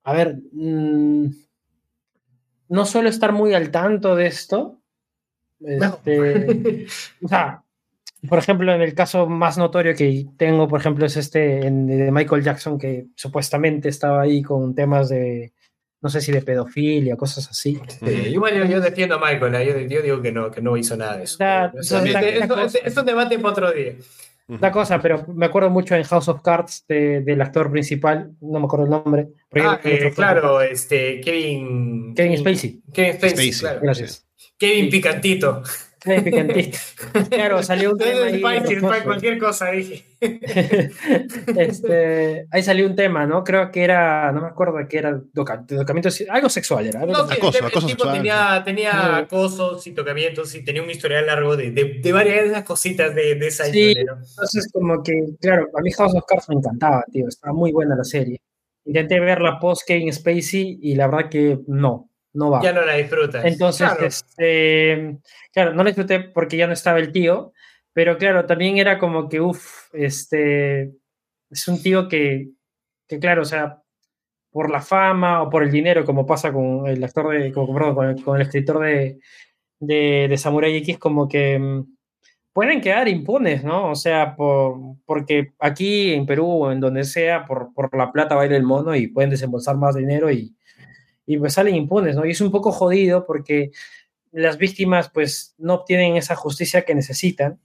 [0.04, 1.26] A ver, mm,
[2.68, 4.80] no suelo estar muy al tanto de esto.
[5.60, 6.86] Este,
[7.22, 7.62] o sea,
[8.28, 12.10] por ejemplo, en el caso más notorio que tengo, por ejemplo, es este en- de
[12.12, 15.52] Michael Jackson, que supuestamente estaba ahí con temas de,
[16.02, 17.80] no sé si de pedofilia, cosas así.
[18.00, 19.66] Sí, igual yo, yo defiendo a Michael, ¿eh?
[19.88, 21.34] yo, yo digo que no, que no hizo nada de eso.
[21.34, 23.94] O sea, da- es, es- es un debate para otro día.
[24.60, 28.58] La cosa, pero me acuerdo mucho en House of Cards de- del actor principal, no
[28.58, 29.28] me acuerdo el nombre.
[29.54, 32.14] Ah, eh, claro, este, Kevin...
[32.16, 32.82] Kevin Spacey.
[32.92, 33.60] Kevin Spacey, Spacey.
[33.60, 33.80] claro.
[33.80, 34.26] Gracias.
[34.58, 34.90] Kevin.
[34.90, 35.62] Picantito.
[36.00, 36.78] Kevin Picantito.
[37.30, 38.40] Claro, salió un tema ahí.
[38.40, 39.04] Spicy, rocoso.
[39.04, 40.04] cualquier cosa, dije.
[41.56, 43.42] este, ahí salió un tema, ¿no?
[43.44, 47.00] Creo que era, no me acuerdo de qué era, toca- tocamiento, algo sexual era.
[47.00, 47.38] algo No, sexual.
[47.40, 48.16] que Acoso, el, acoso tipo sexual.
[48.16, 49.16] tenía, tenía No.
[49.16, 53.14] acosos y tocamientos y tenía un historial largo de, de, de varias de esas cositas
[53.14, 53.94] de, de esa Sí.
[54.06, 54.14] ¿no?
[54.14, 57.96] Entonces, como que, claro, a mí House of Cards me encantaba, tío, estaba muy buena
[57.96, 58.40] la serie.
[58.84, 62.62] Intenté ver la post Kevin Spacey y la verdad que no, no va.
[62.62, 63.44] Ya no la disfrutas.
[63.44, 64.06] Entonces, Claro.
[64.06, 65.18] este,
[65.52, 67.52] claro, no lo disfruté porque ya no estaba el tío,
[67.92, 70.92] pero claro, también era como que, uff, este,
[71.50, 72.50] es un tío que,
[73.08, 73.82] que, claro, o sea,
[74.50, 77.94] por la fama o por el dinero, como pasa con el actor de, como, perdón,
[77.94, 79.18] con, el, con el escritor de,
[79.80, 81.96] de, de Samurai X, como que mm,
[82.52, 83.90] pueden quedar impunes, ¿no?
[83.90, 88.34] O sea, por, porque aquí en Perú o en donde sea, por, por la plata
[88.34, 90.54] baila el mono y pueden desembolsar más dinero y,
[91.30, 92.26] y pues salen impunes, ¿no?
[92.26, 93.70] Y es un poco jodido porque
[94.32, 97.60] las víctimas pues no obtienen esa justicia que necesitan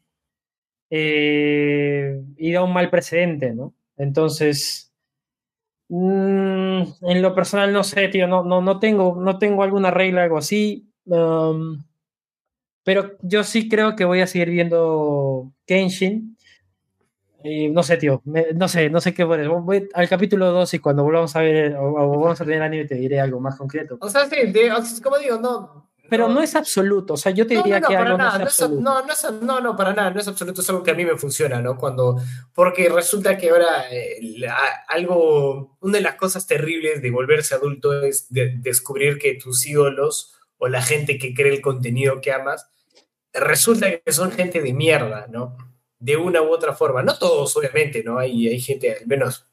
[0.92, 3.74] eh, y da un mal precedente, ¿no?
[3.98, 4.94] Entonces,
[5.90, 10.24] mm, en lo personal no sé, tío, no, no, no, tengo, no tengo alguna regla,
[10.24, 10.88] algo así.
[11.06, 11.84] Um,
[12.84, 16.35] pero yo sí creo que voy a seguir viendo Kenshin.
[17.72, 19.48] No sé, tío, me- no sé, no sé qué poner.
[19.50, 22.86] Voy al capítulo 2 y cuando volvamos a ver o, o vamos a tener anime
[22.86, 23.98] te diré algo más concreto.
[24.02, 25.86] O sea, sí, como digo, no.
[26.08, 28.18] Pero no es absoluto, o sea, yo te No, diría no, no, que algo no
[28.20, 30.70] nada, es no, es, no, no, es- no, no, para nada, no es absoluto, es
[30.70, 31.78] algo que a mí me funciona, ¿no?
[31.78, 32.22] Cuando,
[32.54, 34.56] porque resulta que ahora eh, la-
[34.88, 40.36] algo, una de las cosas terribles de volverse adulto es de- descubrir que tus ídolos
[40.58, 42.70] o la gente que cree el contenido que amas,
[43.34, 45.58] resulta que son gente de mierda, ¿no?
[46.06, 48.20] De una u otra forma, no todos, obviamente, ¿no?
[48.20, 49.48] Hay, hay gente, al menos,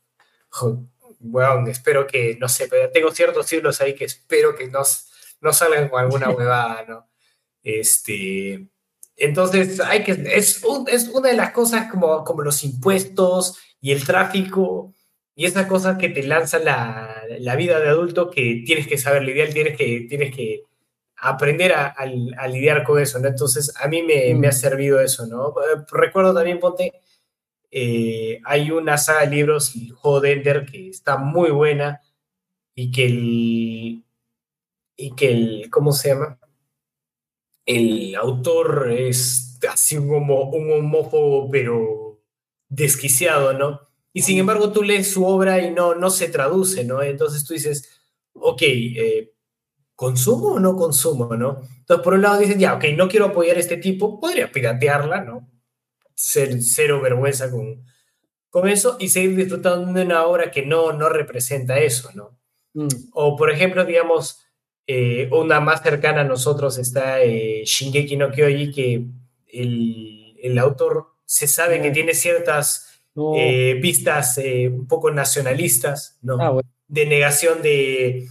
[0.51, 0.85] jo,
[1.21, 4.83] weón, espero que, no sé, pero tengo ciertos ídolos ahí que espero que no,
[5.41, 7.09] no salgan con alguna huevada, ¿no?
[7.63, 8.67] Este,
[9.17, 13.93] entonces, hay que, es, un- es una de las cosas como, como los impuestos y
[13.93, 14.95] el tráfico
[15.35, 19.23] y esas cosas que te lanzan la, la vida de adulto que tienes que saber
[19.23, 20.65] lidiar, tienes que, tienes que
[21.23, 22.05] aprender a, a-
[22.39, 23.29] a lidiar con eso, ¿no?
[23.29, 24.41] Entonces, a mí me, Mm.
[24.41, 25.51] me ha servido eso, ¿no?
[25.51, 26.93] Eh, Recuerdo también, ponte,
[27.71, 32.03] eh, hay una saga de libros, el juego de Ender, que está muy buena
[32.75, 34.05] y que el,
[34.97, 36.39] y que el, ¿cómo se llama?
[37.65, 42.21] El autor es así como un homófobo, pero
[42.69, 43.81] desquiciado, ¿no?
[44.13, 47.03] Y sin embargo tú lees su obra y no, no se traduce, ¿no?
[47.03, 47.89] Entonces tú dices,
[48.35, 49.32] ok, eh,
[50.03, 51.61] ¿consumo o no consumo, no?
[51.79, 55.21] Entonces por un lado dices, ya, ok, no quiero apoyar a este tipo, podría piratearla,
[55.23, 55.49] ¿no?
[56.13, 57.85] Ser, cero vergüenza con,
[58.51, 62.37] con eso y seguir disfrutando de una obra que no, no representa eso, ¿no?
[62.75, 64.41] Mm, O, por ejemplo, digamos,
[64.89, 69.05] eh, una más cercana a nosotros está eh, Shingeki no Kyoji, que
[69.53, 71.95] el, el autor se sabe que No.
[71.95, 73.35] tiene ciertas no.
[73.37, 76.37] eh, vistas eh, un poco nacionalistas, ¿no?
[76.41, 76.69] Ah, bueno.
[76.89, 78.27] de negación de,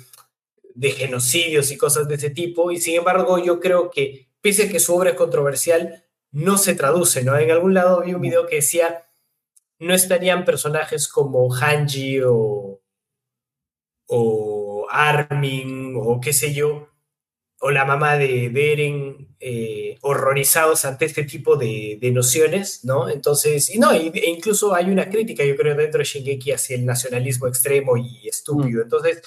[0.75, 4.69] de genocidios y cosas de ese tipo, y sin embargo yo creo que, pese a
[4.69, 7.37] que su obra es controversial, no se traduce, ¿no?
[7.37, 9.05] En algún lado vi un video que decía,
[9.79, 12.81] no estarían personajes como Hanji o,
[14.07, 16.87] o Armin o qué sé yo,
[17.59, 23.09] o la mamá de Beren, eh, horrorizados ante este tipo de, de nociones, ¿no?
[23.09, 26.85] Entonces, y no, e incluso hay una crítica, yo creo, dentro de Shingeki hacia el
[26.85, 28.81] nacionalismo extremo y estúpido.
[28.81, 29.21] Entonces,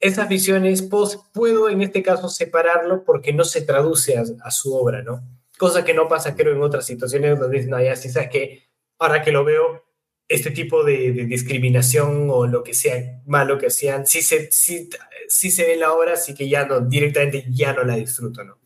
[0.00, 4.74] esas visiones, pues, puedo en este caso separarlo porque no se traduce a, a su
[4.74, 5.22] obra, ¿no?
[5.58, 8.62] Cosa que no pasa, creo, en otras situaciones donde dicen, no, ya, sí, sabes que
[8.98, 9.84] ahora que lo veo,
[10.26, 14.88] este tipo de, de discriminación o lo que sea malo que hacían, sí se, sí,
[15.28, 18.44] sí se ve en la obra, así que ya no, directamente ya no la disfruto,
[18.44, 18.58] ¿no?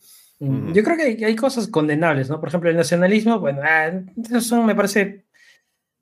[0.74, 2.39] Yo creo que hay, hay cosas condenables, ¿no?
[2.39, 3.90] Por ejemplo, el nacionalismo, bueno, ah,
[4.31, 5.24] eso me parece,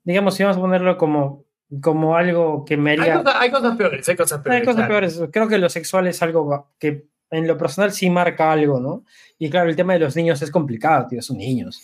[0.03, 1.45] digamos, si vamos a ponerlo como,
[1.81, 3.23] como algo que me Hay, haría...
[3.23, 4.59] cosas, hay cosas peores, hay cosas peores.
[4.59, 4.89] Hay cosas claro.
[4.89, 5.21] peores.
[5.31, 9.05] Creo que lo sexual es algo que en lo personal sí marca algo, ¿no?
[9.39, 11.81] Y claro, el tema de los niños es complicado, tío, son niños.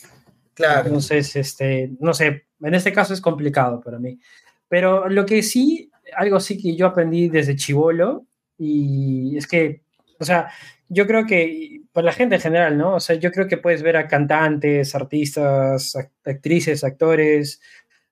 [0.54, 0.88] Claro.
[0.88, 4.20] Entonces, este, no sé, en este caso es complicado para mí.
[4.68, 8.26] Pero lo que sí, algo sí que yo aprendí desde chivolo,
[8.58, 9.82] y es que,
[10.20, 10.50] o sea,
[10.90, 12.96] yo creo que, para la gente en general, ¿no?
[12.96, 17.62] O sea, yo creo que puedes ver a cantantes, artistas, act- actrices, actores,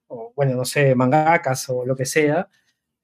[0.08, 2.48] o bueno, no sé, mangakas o lo que sea,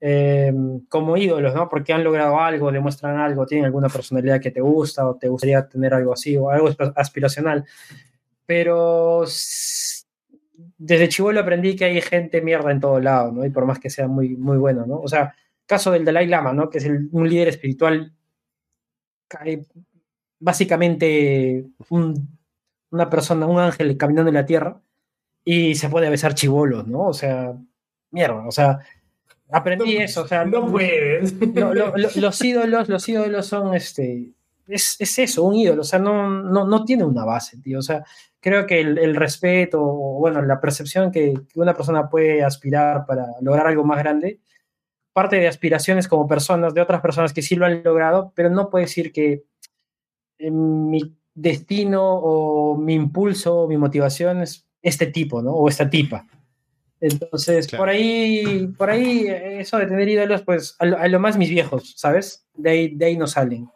[0.00, 0.52] eh,
[0.88, 1.68] como ídolos, ¿no?
[1.68, 5.66] Porque han logrado algo, demuestran algo, tienen alguna personalidad que te gusta o te gustaría
[5.68, 7.64] tener algo así o algo asp- aspiracional.
[8.46, 9.24] Pero
[10.78, 13.44] desde chivolo aprendí que hay gente mierda en todo lado, ¿no?
[13.44, 15.00] Y por más que sea muy, muy bueno, ¿no?
[15.00, 15.34] O sea,
[15.66, 16.68] caso del Dalai Lama, ¿no?
[16.70, 18.12] Que es un líder espiritual,
[20.38, 22.38] básicamente un-
[22.90, 24.80] una persona, un ángel caminando en la tierra
[25.44, 27.08] y se puede besar chivolos, ¿no?
[27.08, 27.54] O sea,
[28.10, 28.78] mierda, o sea,
[29.50, 31.32] aprendí eso, o sea, No puedes.
[31.40, 34.30] lo- lo- lo- los ídolos, los ídolos son este.
[34.66, 37.78] Es, es eso, un ídolo, o sea, no, no, no tiene una base, tío.
[37.80, 38.02] O sea,
[38.40, 43.04] creo que el, el respeto, o bueno, la percepción que, que una persona puede aspirar
[43.04, 44.40] para lograr algo más grande,
[45.12, 48.70] parte de aspiraciones como personas, de otras personas que sí lo han logrado, pero no
[48.70, 49.44] puede decir que
[50.38, 55.50] eh, mi destino o mi impulso o mi motivación es este tipo, ¿no?
[55.52, 56.26] O esta tipa.
[57.00, 57.82] Entonces, Claro.
[57.82, 61.50] por ahí, por ahí, eso de tener ídolos, pues, a lo, a lo más mis
[61.50, 62.46] viejos, ¿sabes?
[62.54, 63.68] De ahí, de ahí no salen.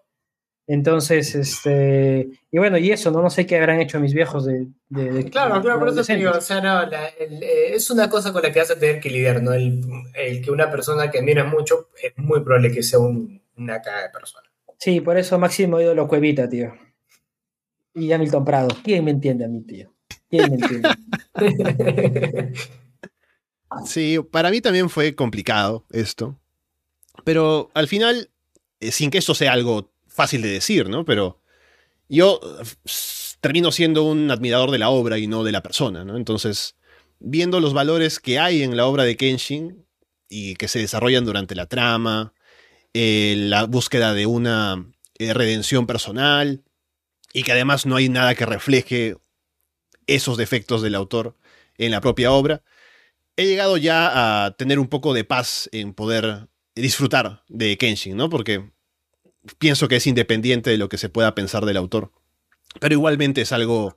[0.67, 3.23] Entonces, este, y bueno, y eso, ¿no?
[3.23, 4.67] No sé qué habrán hecho mis viejos de...
[4.91, 7.75] de- de- Claro, de claro, por eso te digo, o sea, no, la- el- eh,
[7.75, 9.53] es una cosa con la que vas a tener que lidiar, ¿no?
[9.55, 9.81] El,
[10.15, 14.03] el que una persona que admiras mucho es muy probable que sea un- una caga
[14.03, 14.47] de persona.
[14.79, 16.73] Sí, por eso máximo ídolo Cuevita, tío.
[17.95, 18.69] Y Hamilton Prado.
[18.85, 19.93] ¿Quién me entiende a mí, tío?
[23.85, 26.39] Sí, para mí también fue complicado esto.
[27.25, 28.31] Pero al final,
[28.81, 31.05] eh, sin que esto sea algo fácil de decir, ¿no?
[31.05, 31.41] Pero
[32.09, 32.41] yo
[33.41, 36.17] termino siendo un admirador de la obra y no de la persona, ¿no?
[36.17, 36.77] Entonces,
[37.19, 39.85] viendo los valores que hay en la obra de Kenshin
[40.29, 42.33] y que se desarrollan durante la trama,
[42.95, 44.87] eh, la búsqueda de una
[45.19, 46.63] eh, redención personal
[47.33, 49.17] y que además no hay nada que refleje
[50.09, 51.37] esos defectos del autor
[51.77, 52.63] en la propia obra,
[53.37, 58.29] he llegado ya a tener un poco de paz en poder disfrutar de Kenshin, ¿no?
[58.29, 58.71] Porque
[59.59, 62.11] pienso que es independiente de lo que se pueda pensar del autor.
[62.81, 63.97] Pero igualmente es algo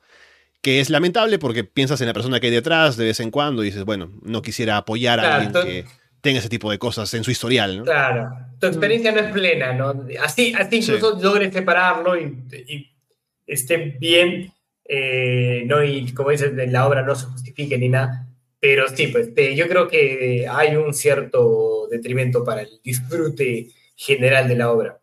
[0.61, 3.63] que es lamentable porque piensas en la persona que hay detrás de vez en cuando
[3.63, 5.85] y dices, bueno, no quisiera apoyar a alguien que
[6.21, 7.83] tenga ese tipo de cosas en su historial, ¿no?
[7.83, 8.29] Claro,
[8.59, 10.05] tu experiencia no es plena, ¿no?
[10.21, 12.91] Así, así incluso logres separarlo y,
[13.47, 14.53] esté bien,
[14.93, 15.81] eh, ¿no?
[15.85, 18.27] Y como dices, la obra no se justifique ni nada.
[18.59, 24.55] Pero sí, pues yo creo que hay un cierto detrimento para el disfrute general de
[24.57, 24.99] la obra.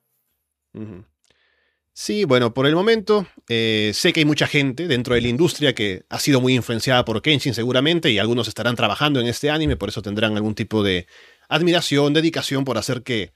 [1.95, 5.75] Sí, bueno, por el momento eh, sé que hay mucha gente dentro de la industria
[5.75, 9.77] que ha sido muy influenciada por Kenshin seguramente y algunos estarán trabajando en este anime,
[9.77, 11.07] por eso tendrán algún tipo de
[11.49, 13.33] admiración, dedicación por hacer que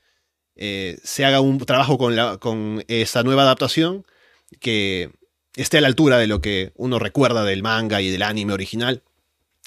[0.55, 4.05] eh, se haga un trabajo con, la, con esta nueva adaptación
[4.61, 5.11] que
[5.57, 9.03] esté a la altura de lo que uno recuerda del manga y del anime original.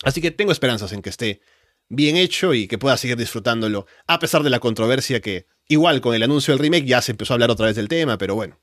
[0.03, 1.41] Así que tengo esperanzas en que esté
[1.89, 6.15] bien hecho y que pueda seguir disfrutándolo, a pesar de la controversia que, igual con
[6.15, 8.59] el anuncio del remake, ya se empezó a hablar otra vez del tema, pero bueno,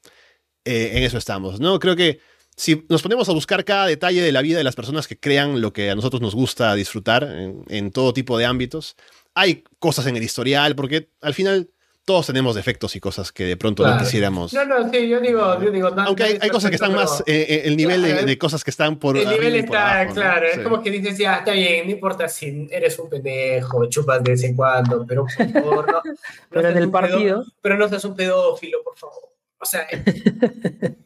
[0.64, 1.78] eh, en eso estamos, ¿no?
[1.78, 2.20] Creo que
[2.56, 5.60] si nos ponemos a buscar cada detalle de la vida de las personas que crean
[5.60, 7.24] lo que a nosotros nos gusta disfrutar
[7.68, 8.96] en, todo tipo de ámbitos,
[9.34, 11.70] hay cosas en el historial, porque al final
[12.04, 14.52] todos tenemos defectos y cosas que de pronto no quisiéramos.
[14.52, 17.62] No, no, sí, yo digo, yo digo Aunque hay, cosas que están más, eh, eh,
[17.64, 19.16] el nivel de, cosas que están por.
[19.16, 22.98] El nivel está, claro, es como que dices, ya, está bien, no importa si eres
[22.98, 26.02] un pendejo, chupas de vez en cuando, pero por favor, no.
[26.50, 27.44] pero en el partido.
[27.60, 29.32] pero no seas un pedófilo, por favor.
[29.58, 29.86] O sea,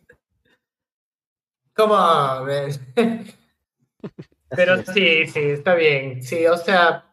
[1.75, 2.47] ¿cómo?
[4.49, 6.23] Pero sí, sí, está bien.
[6.23, 7.05] Sí, o sea,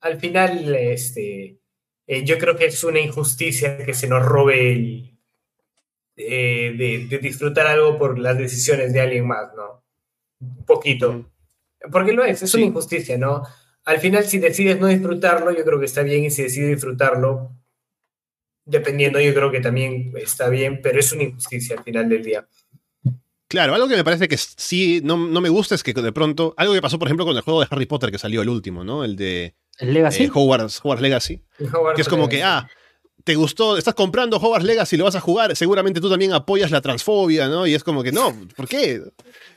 [0.00, 1.60] al final, este,
[2.06, 5.18] eh, yo creo que es una injusticia que se nos robe el,
[6.16, 9.84] eh, de, disfrutar algo por las decisiones de alguien más, ¿no?
[10.40, 11.30] Un poquito.
[11.92, 13.42] Porque lo es, es una injusticia, ¿no?
[13.84, 17.52] Al final, si decides no disfrutarlo, yo creo que está bien, y si decides disfrutarlo,
[18.64, 22.48] dependiendo, yo creo que también está bien, pero es una injusticia al final del día.
[23.48, 26.74] Claro, algo que me parece que sí no, me gusta es que de pronto, algo
[26.74, 29.04] que pasó por ejemplo con el juego de Harry Potter que salió el último, ¿no?
[29.04, 30.24] El de ¿El Legacy?
[30.24, 31.42] Eh, Hogwarts, Legacy.
[31.94, 32.68] que es como que, ah,
[33.24, 36.80] te gustó, estás comprando Hogwarts Legacy, lo vas a jugar, seguramente tú también apoyas la
[36.80, 37.66] transfobia, ¿no?
[37.66, 39.02] Y es como que, no, ¿por qué?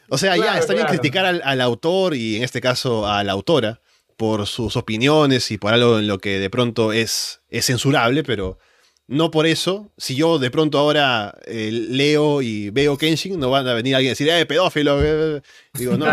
[0.10, 3.80] O sea, ya, está bien criticar al, autor y en este caso a la autora
[4.18, 8.58] por sus opiniones y por algo en lo que de pronto es, es censurable, pero
[9.10, 13.68] no por eso, si yo de pronto ahora eh, leo y veo Kenshin, no van
[13.68, 15.00] a venir alguien a decir, eh, pedófilo.
[15.04, 15.42] Eh,
[15.74, 16.06] digo, no,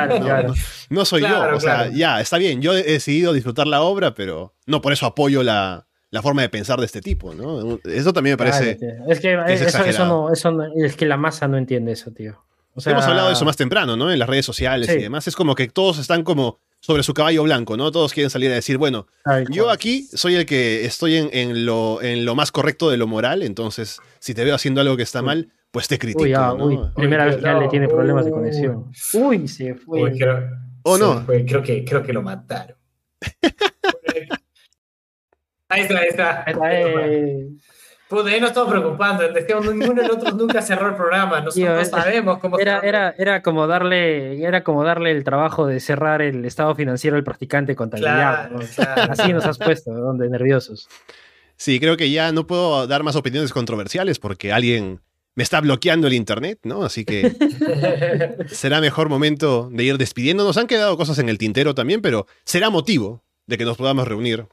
[0.88, 1.54] no, soy yo.
[1.54, 5.04] O sea, ya, está bien, yo he decidido disfrutar la obra, pero no por eso
[5.04, 5.86] apoyo la,
[6.22, 7.78] forma de pensar de este tipo, ¿no?
[7.84, 8.78] Eso también me parece.
[9.08, 12.42] es que, eso, no, eso es que la masa no entiende eso, tío.
[12.82, 14.10] Hemos hablado de eso más temprano, ¿no?
[14.10, 15.28] En las redes sociales y demás.
[15.28, 17.90] Es como que todos están como sobre su caballo blanco, ¿no?
[17.90, 19.08] Todos quieren salir a decir, bueno,
[19.50, 23.42] yo aquí soy el que estoy en, lo, en lo más correcto de lo moral,
[23.42, 26.54] entonces si te veo haciendo algo que está mal, pues te critico.
[26.54, 28.92] Uy, Primera vez que ya le tiene problemas de conexión.
[29.14, 30.12] Uy, se fue.
[30.84, 31.26] ¿O no?
[31.26, 32.76] creo, que, creo que lo mataron.
[35.68, 36.44] ahí está, ahí está.
[36.46, 37.48] Ahí está eh.
[38.08, 39.24] Pues ahí nos estamos preocupando.
[39.72, 41.40] Ninguno de nosotros nunca cerró el programa.
[41.40, 45.80] Nosotros no sabemos cómo era, era, era, como darle, era como darle el trabajo de
[45.80, 48.50] cerrar el estado financiero del practicante contabilidad.
[49.10, 50.88] Así nos has puesto, donde nerviosos.
[51.56, 55.00] Sí, creo que ya no puedo dar más opiniones controversiales porque alguien
[55.34, 56.84] me está bloqueando el internet, ¿no?
[56.84, 57.34] Así que
[58.48, 60.56] será mejor momento de ir despidiéndonos.
[60.58, 64.46] Han quedado cosas en el tintero también, pero será motivo de que nos podamos reunir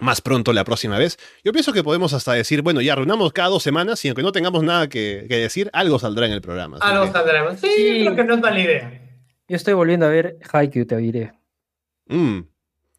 [0.00, 1.18] más pronto la próxima vez.
[1.44, 4.32] Yo pienso que podemos hasta decir, bueno, ya reunamos cada dos semanas y aunque no
[4.32, 6.78] tengamos nada que, decir, algo saldrá en el programa.
[6.80, 7.56] Algo saldrá.
[7.56, 9.00] Sí, creo que no es mala idea.
[9.48, 11.32] Yo estoy volviendo a ver Haikyuu, te diré.
[12.06, 12.40] Mm.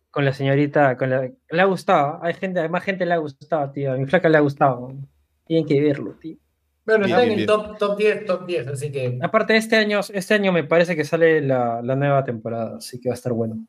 [0.10, 2.20] Con la señorita, con la, le ha gustado.
[2.22, 3.94] Hay gente, más gente le ha gustado, tío.
[3.94, 4.94] A mi flaca le ha gustado.
[5.46, 6.38] Tienen que verlo, tío.
[6.86, 9.18] Bueno, está en el top, top 10, top 10, así que.
[9.22, 13.10] Aparte, este año, este año me parece que sale la, la nueva temporada, así que
[13.10, 13.66] va a estar bueno.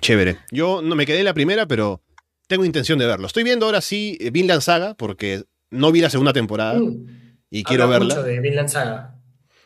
[0.00, 0.38] Chévere.
[0.50, 2.02] Yo no me quedé en la primera, pero
[2.46, 3.26] tengo intención de verlo.
[3.26, 7.06] Estoy viendo ahora sí eh, Vinland Saga, porque no vi la segunda temporada mm.
[7.50, 8.14] y quiero verla.
[8.14, 9.14] Mucho de Vinland Saga.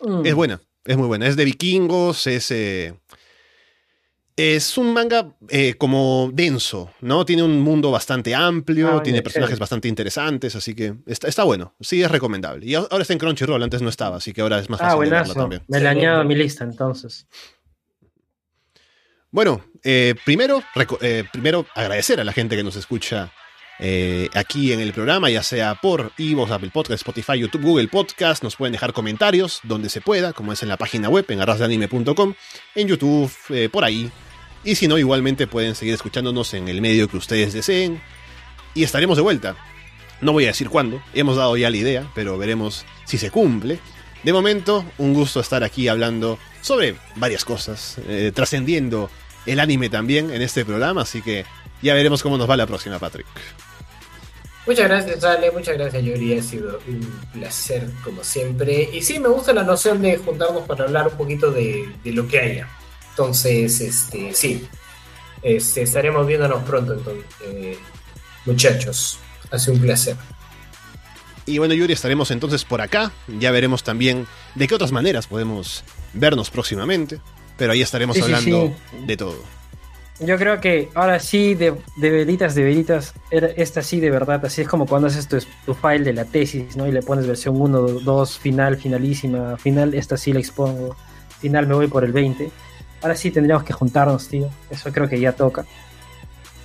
[0.00, 0.26] Mm.
[0.26, 1.26] Es buena, es muy buena.
[1.26, 2.50] Es de vikingos, es.
[2.50, 2.94] Eh,
[4.34, 7.26] Es un manga eh, como denso, ¿no?
[7.26, 9.60] Tiene un mundo bastante amplio, Ah, tiene personajes chévere.
[9.60, 11.74] bastante interesantes, así que está, está bueno.
[11.80, 12.64] Sí, es recomendable.
[12.66, 15.00] Y ahora está en Crunchyroll, antes no estaba, así que ahora es más Ah, fácil
[15.00, 15.34] verlo buenazo.
[15.34, 15.62] también.
[15.68, 17.26] Me la añado a mi lista entonces.
[19.32, 20.62] Bueno, eh, primero,
[21.00, 23.32] eh, primero agradecer a la gente que nos escucha
[23.78, 28.44] eh, aquí en el programa, ya sea por Evox, Apple Podcast, Spotify, YouTube, Google Podcast.
[28.44, 32.34] Nos pueden dejar comentarios donde se pueda, como es en la página web, en arrasdeanime.com,
[32.74, 34.12] en YouTube, eh, por ahí.
[34.64, 38.02] Y si no, igualmente pueden seguir escuchándonos en el medio que ustedes deseen.
[38.74, 39.56] Y estaremos de vuelta.
[40.20, 43.80] No voy a decir cuándo, hemos dado ya la idea, pero veremos si se cumple.
[44.22, 49.10] De momento, un gusto estar aquí hablando sobre varias cosas, eh, trascendiendo
[49.46, 51.44] el anime también en este programa, así que
[51.82, 53.26] ya veremos cómo nos va la próxima, Patrick.
[54.64, 56.38] Muchas gracias, Ale, muchas gracias, Yuri.
[56.38, 57.00] Ha sido un
[57.32, 58.88] placer, como siempre.
[58.92, 62.38] Y sí, me gusta la noción de juntarnos para hablar un poquito de, lo que
[62.38, 62.68] haya.
[63.10, 64.68] Entonces, este, sí,
[65.42, 67.76] este, estaremos viéndonos pronto, entonces, eh,
[68.46, 69.18] muchachos.
[69.50, 70.16] Ha sido un placer.
[71.46, 73.12] Y bueno, Yuri, estaremos entonces por acá.
[73.38, 77.20] Ya veremos también de qué otras maneras podemos vernos próximamente.
[77.56, 78.72] Pero ahí estaremos Sí, sí, hablando
[79.06, 79.36] de todo.
[80.20, 84.44] Yo creo que ahora sí, de, de veritas, de veritas, era- esta sí de verdad,
[84.44, 86.86] así es como cuando haces tu, tu file de la tesis, ¿no?
[86.86, 90.94] Y le pones versión 1, 2, final, finalísima, final, esta sí la expongo,
[91.40, 92.50] final me voy por el 20.
[93.02, 94.48] Ahora sí tendríamos que juntarnos, tío.
[94.70, 95.64] Eso creo que ya toca.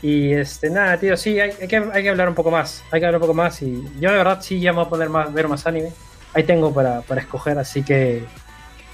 [0.07, 2.81] Y este, nada, tío, sí, hay, que, hay que hablar un poco más.
[2.91, 3.61] Hay que hablar un poco más.
[3.61, 5.91] Y yo de verdad sí ya me voy a poner más, ver más anime.
[6.33, 8.23] Ahí tengo para, para escoger, así que.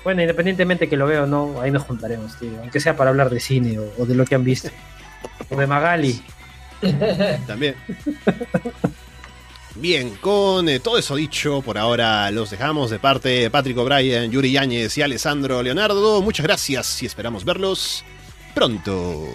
[0.04, 2.60] Bueno, independientemente que lo veo o no, ahí nos juntaremos, tío.
[2.62, 4.70] Aunque sea para hablar de cine o, o de lo que han visto.
[5.52, 6.20] O de Magali.
[7.46, 7.76] También.
[9.76, 14.32] Bien, con eh, todo eso dicho, por ahora los dejamos de parte de Patrick O'Brien,
[14.32, 16.24] Yuri Yáñez y Alessandro Leonardo.
[16.24, 18.04] Muchas gracias y esperamos verlos
[18.56, 19.28] pronto.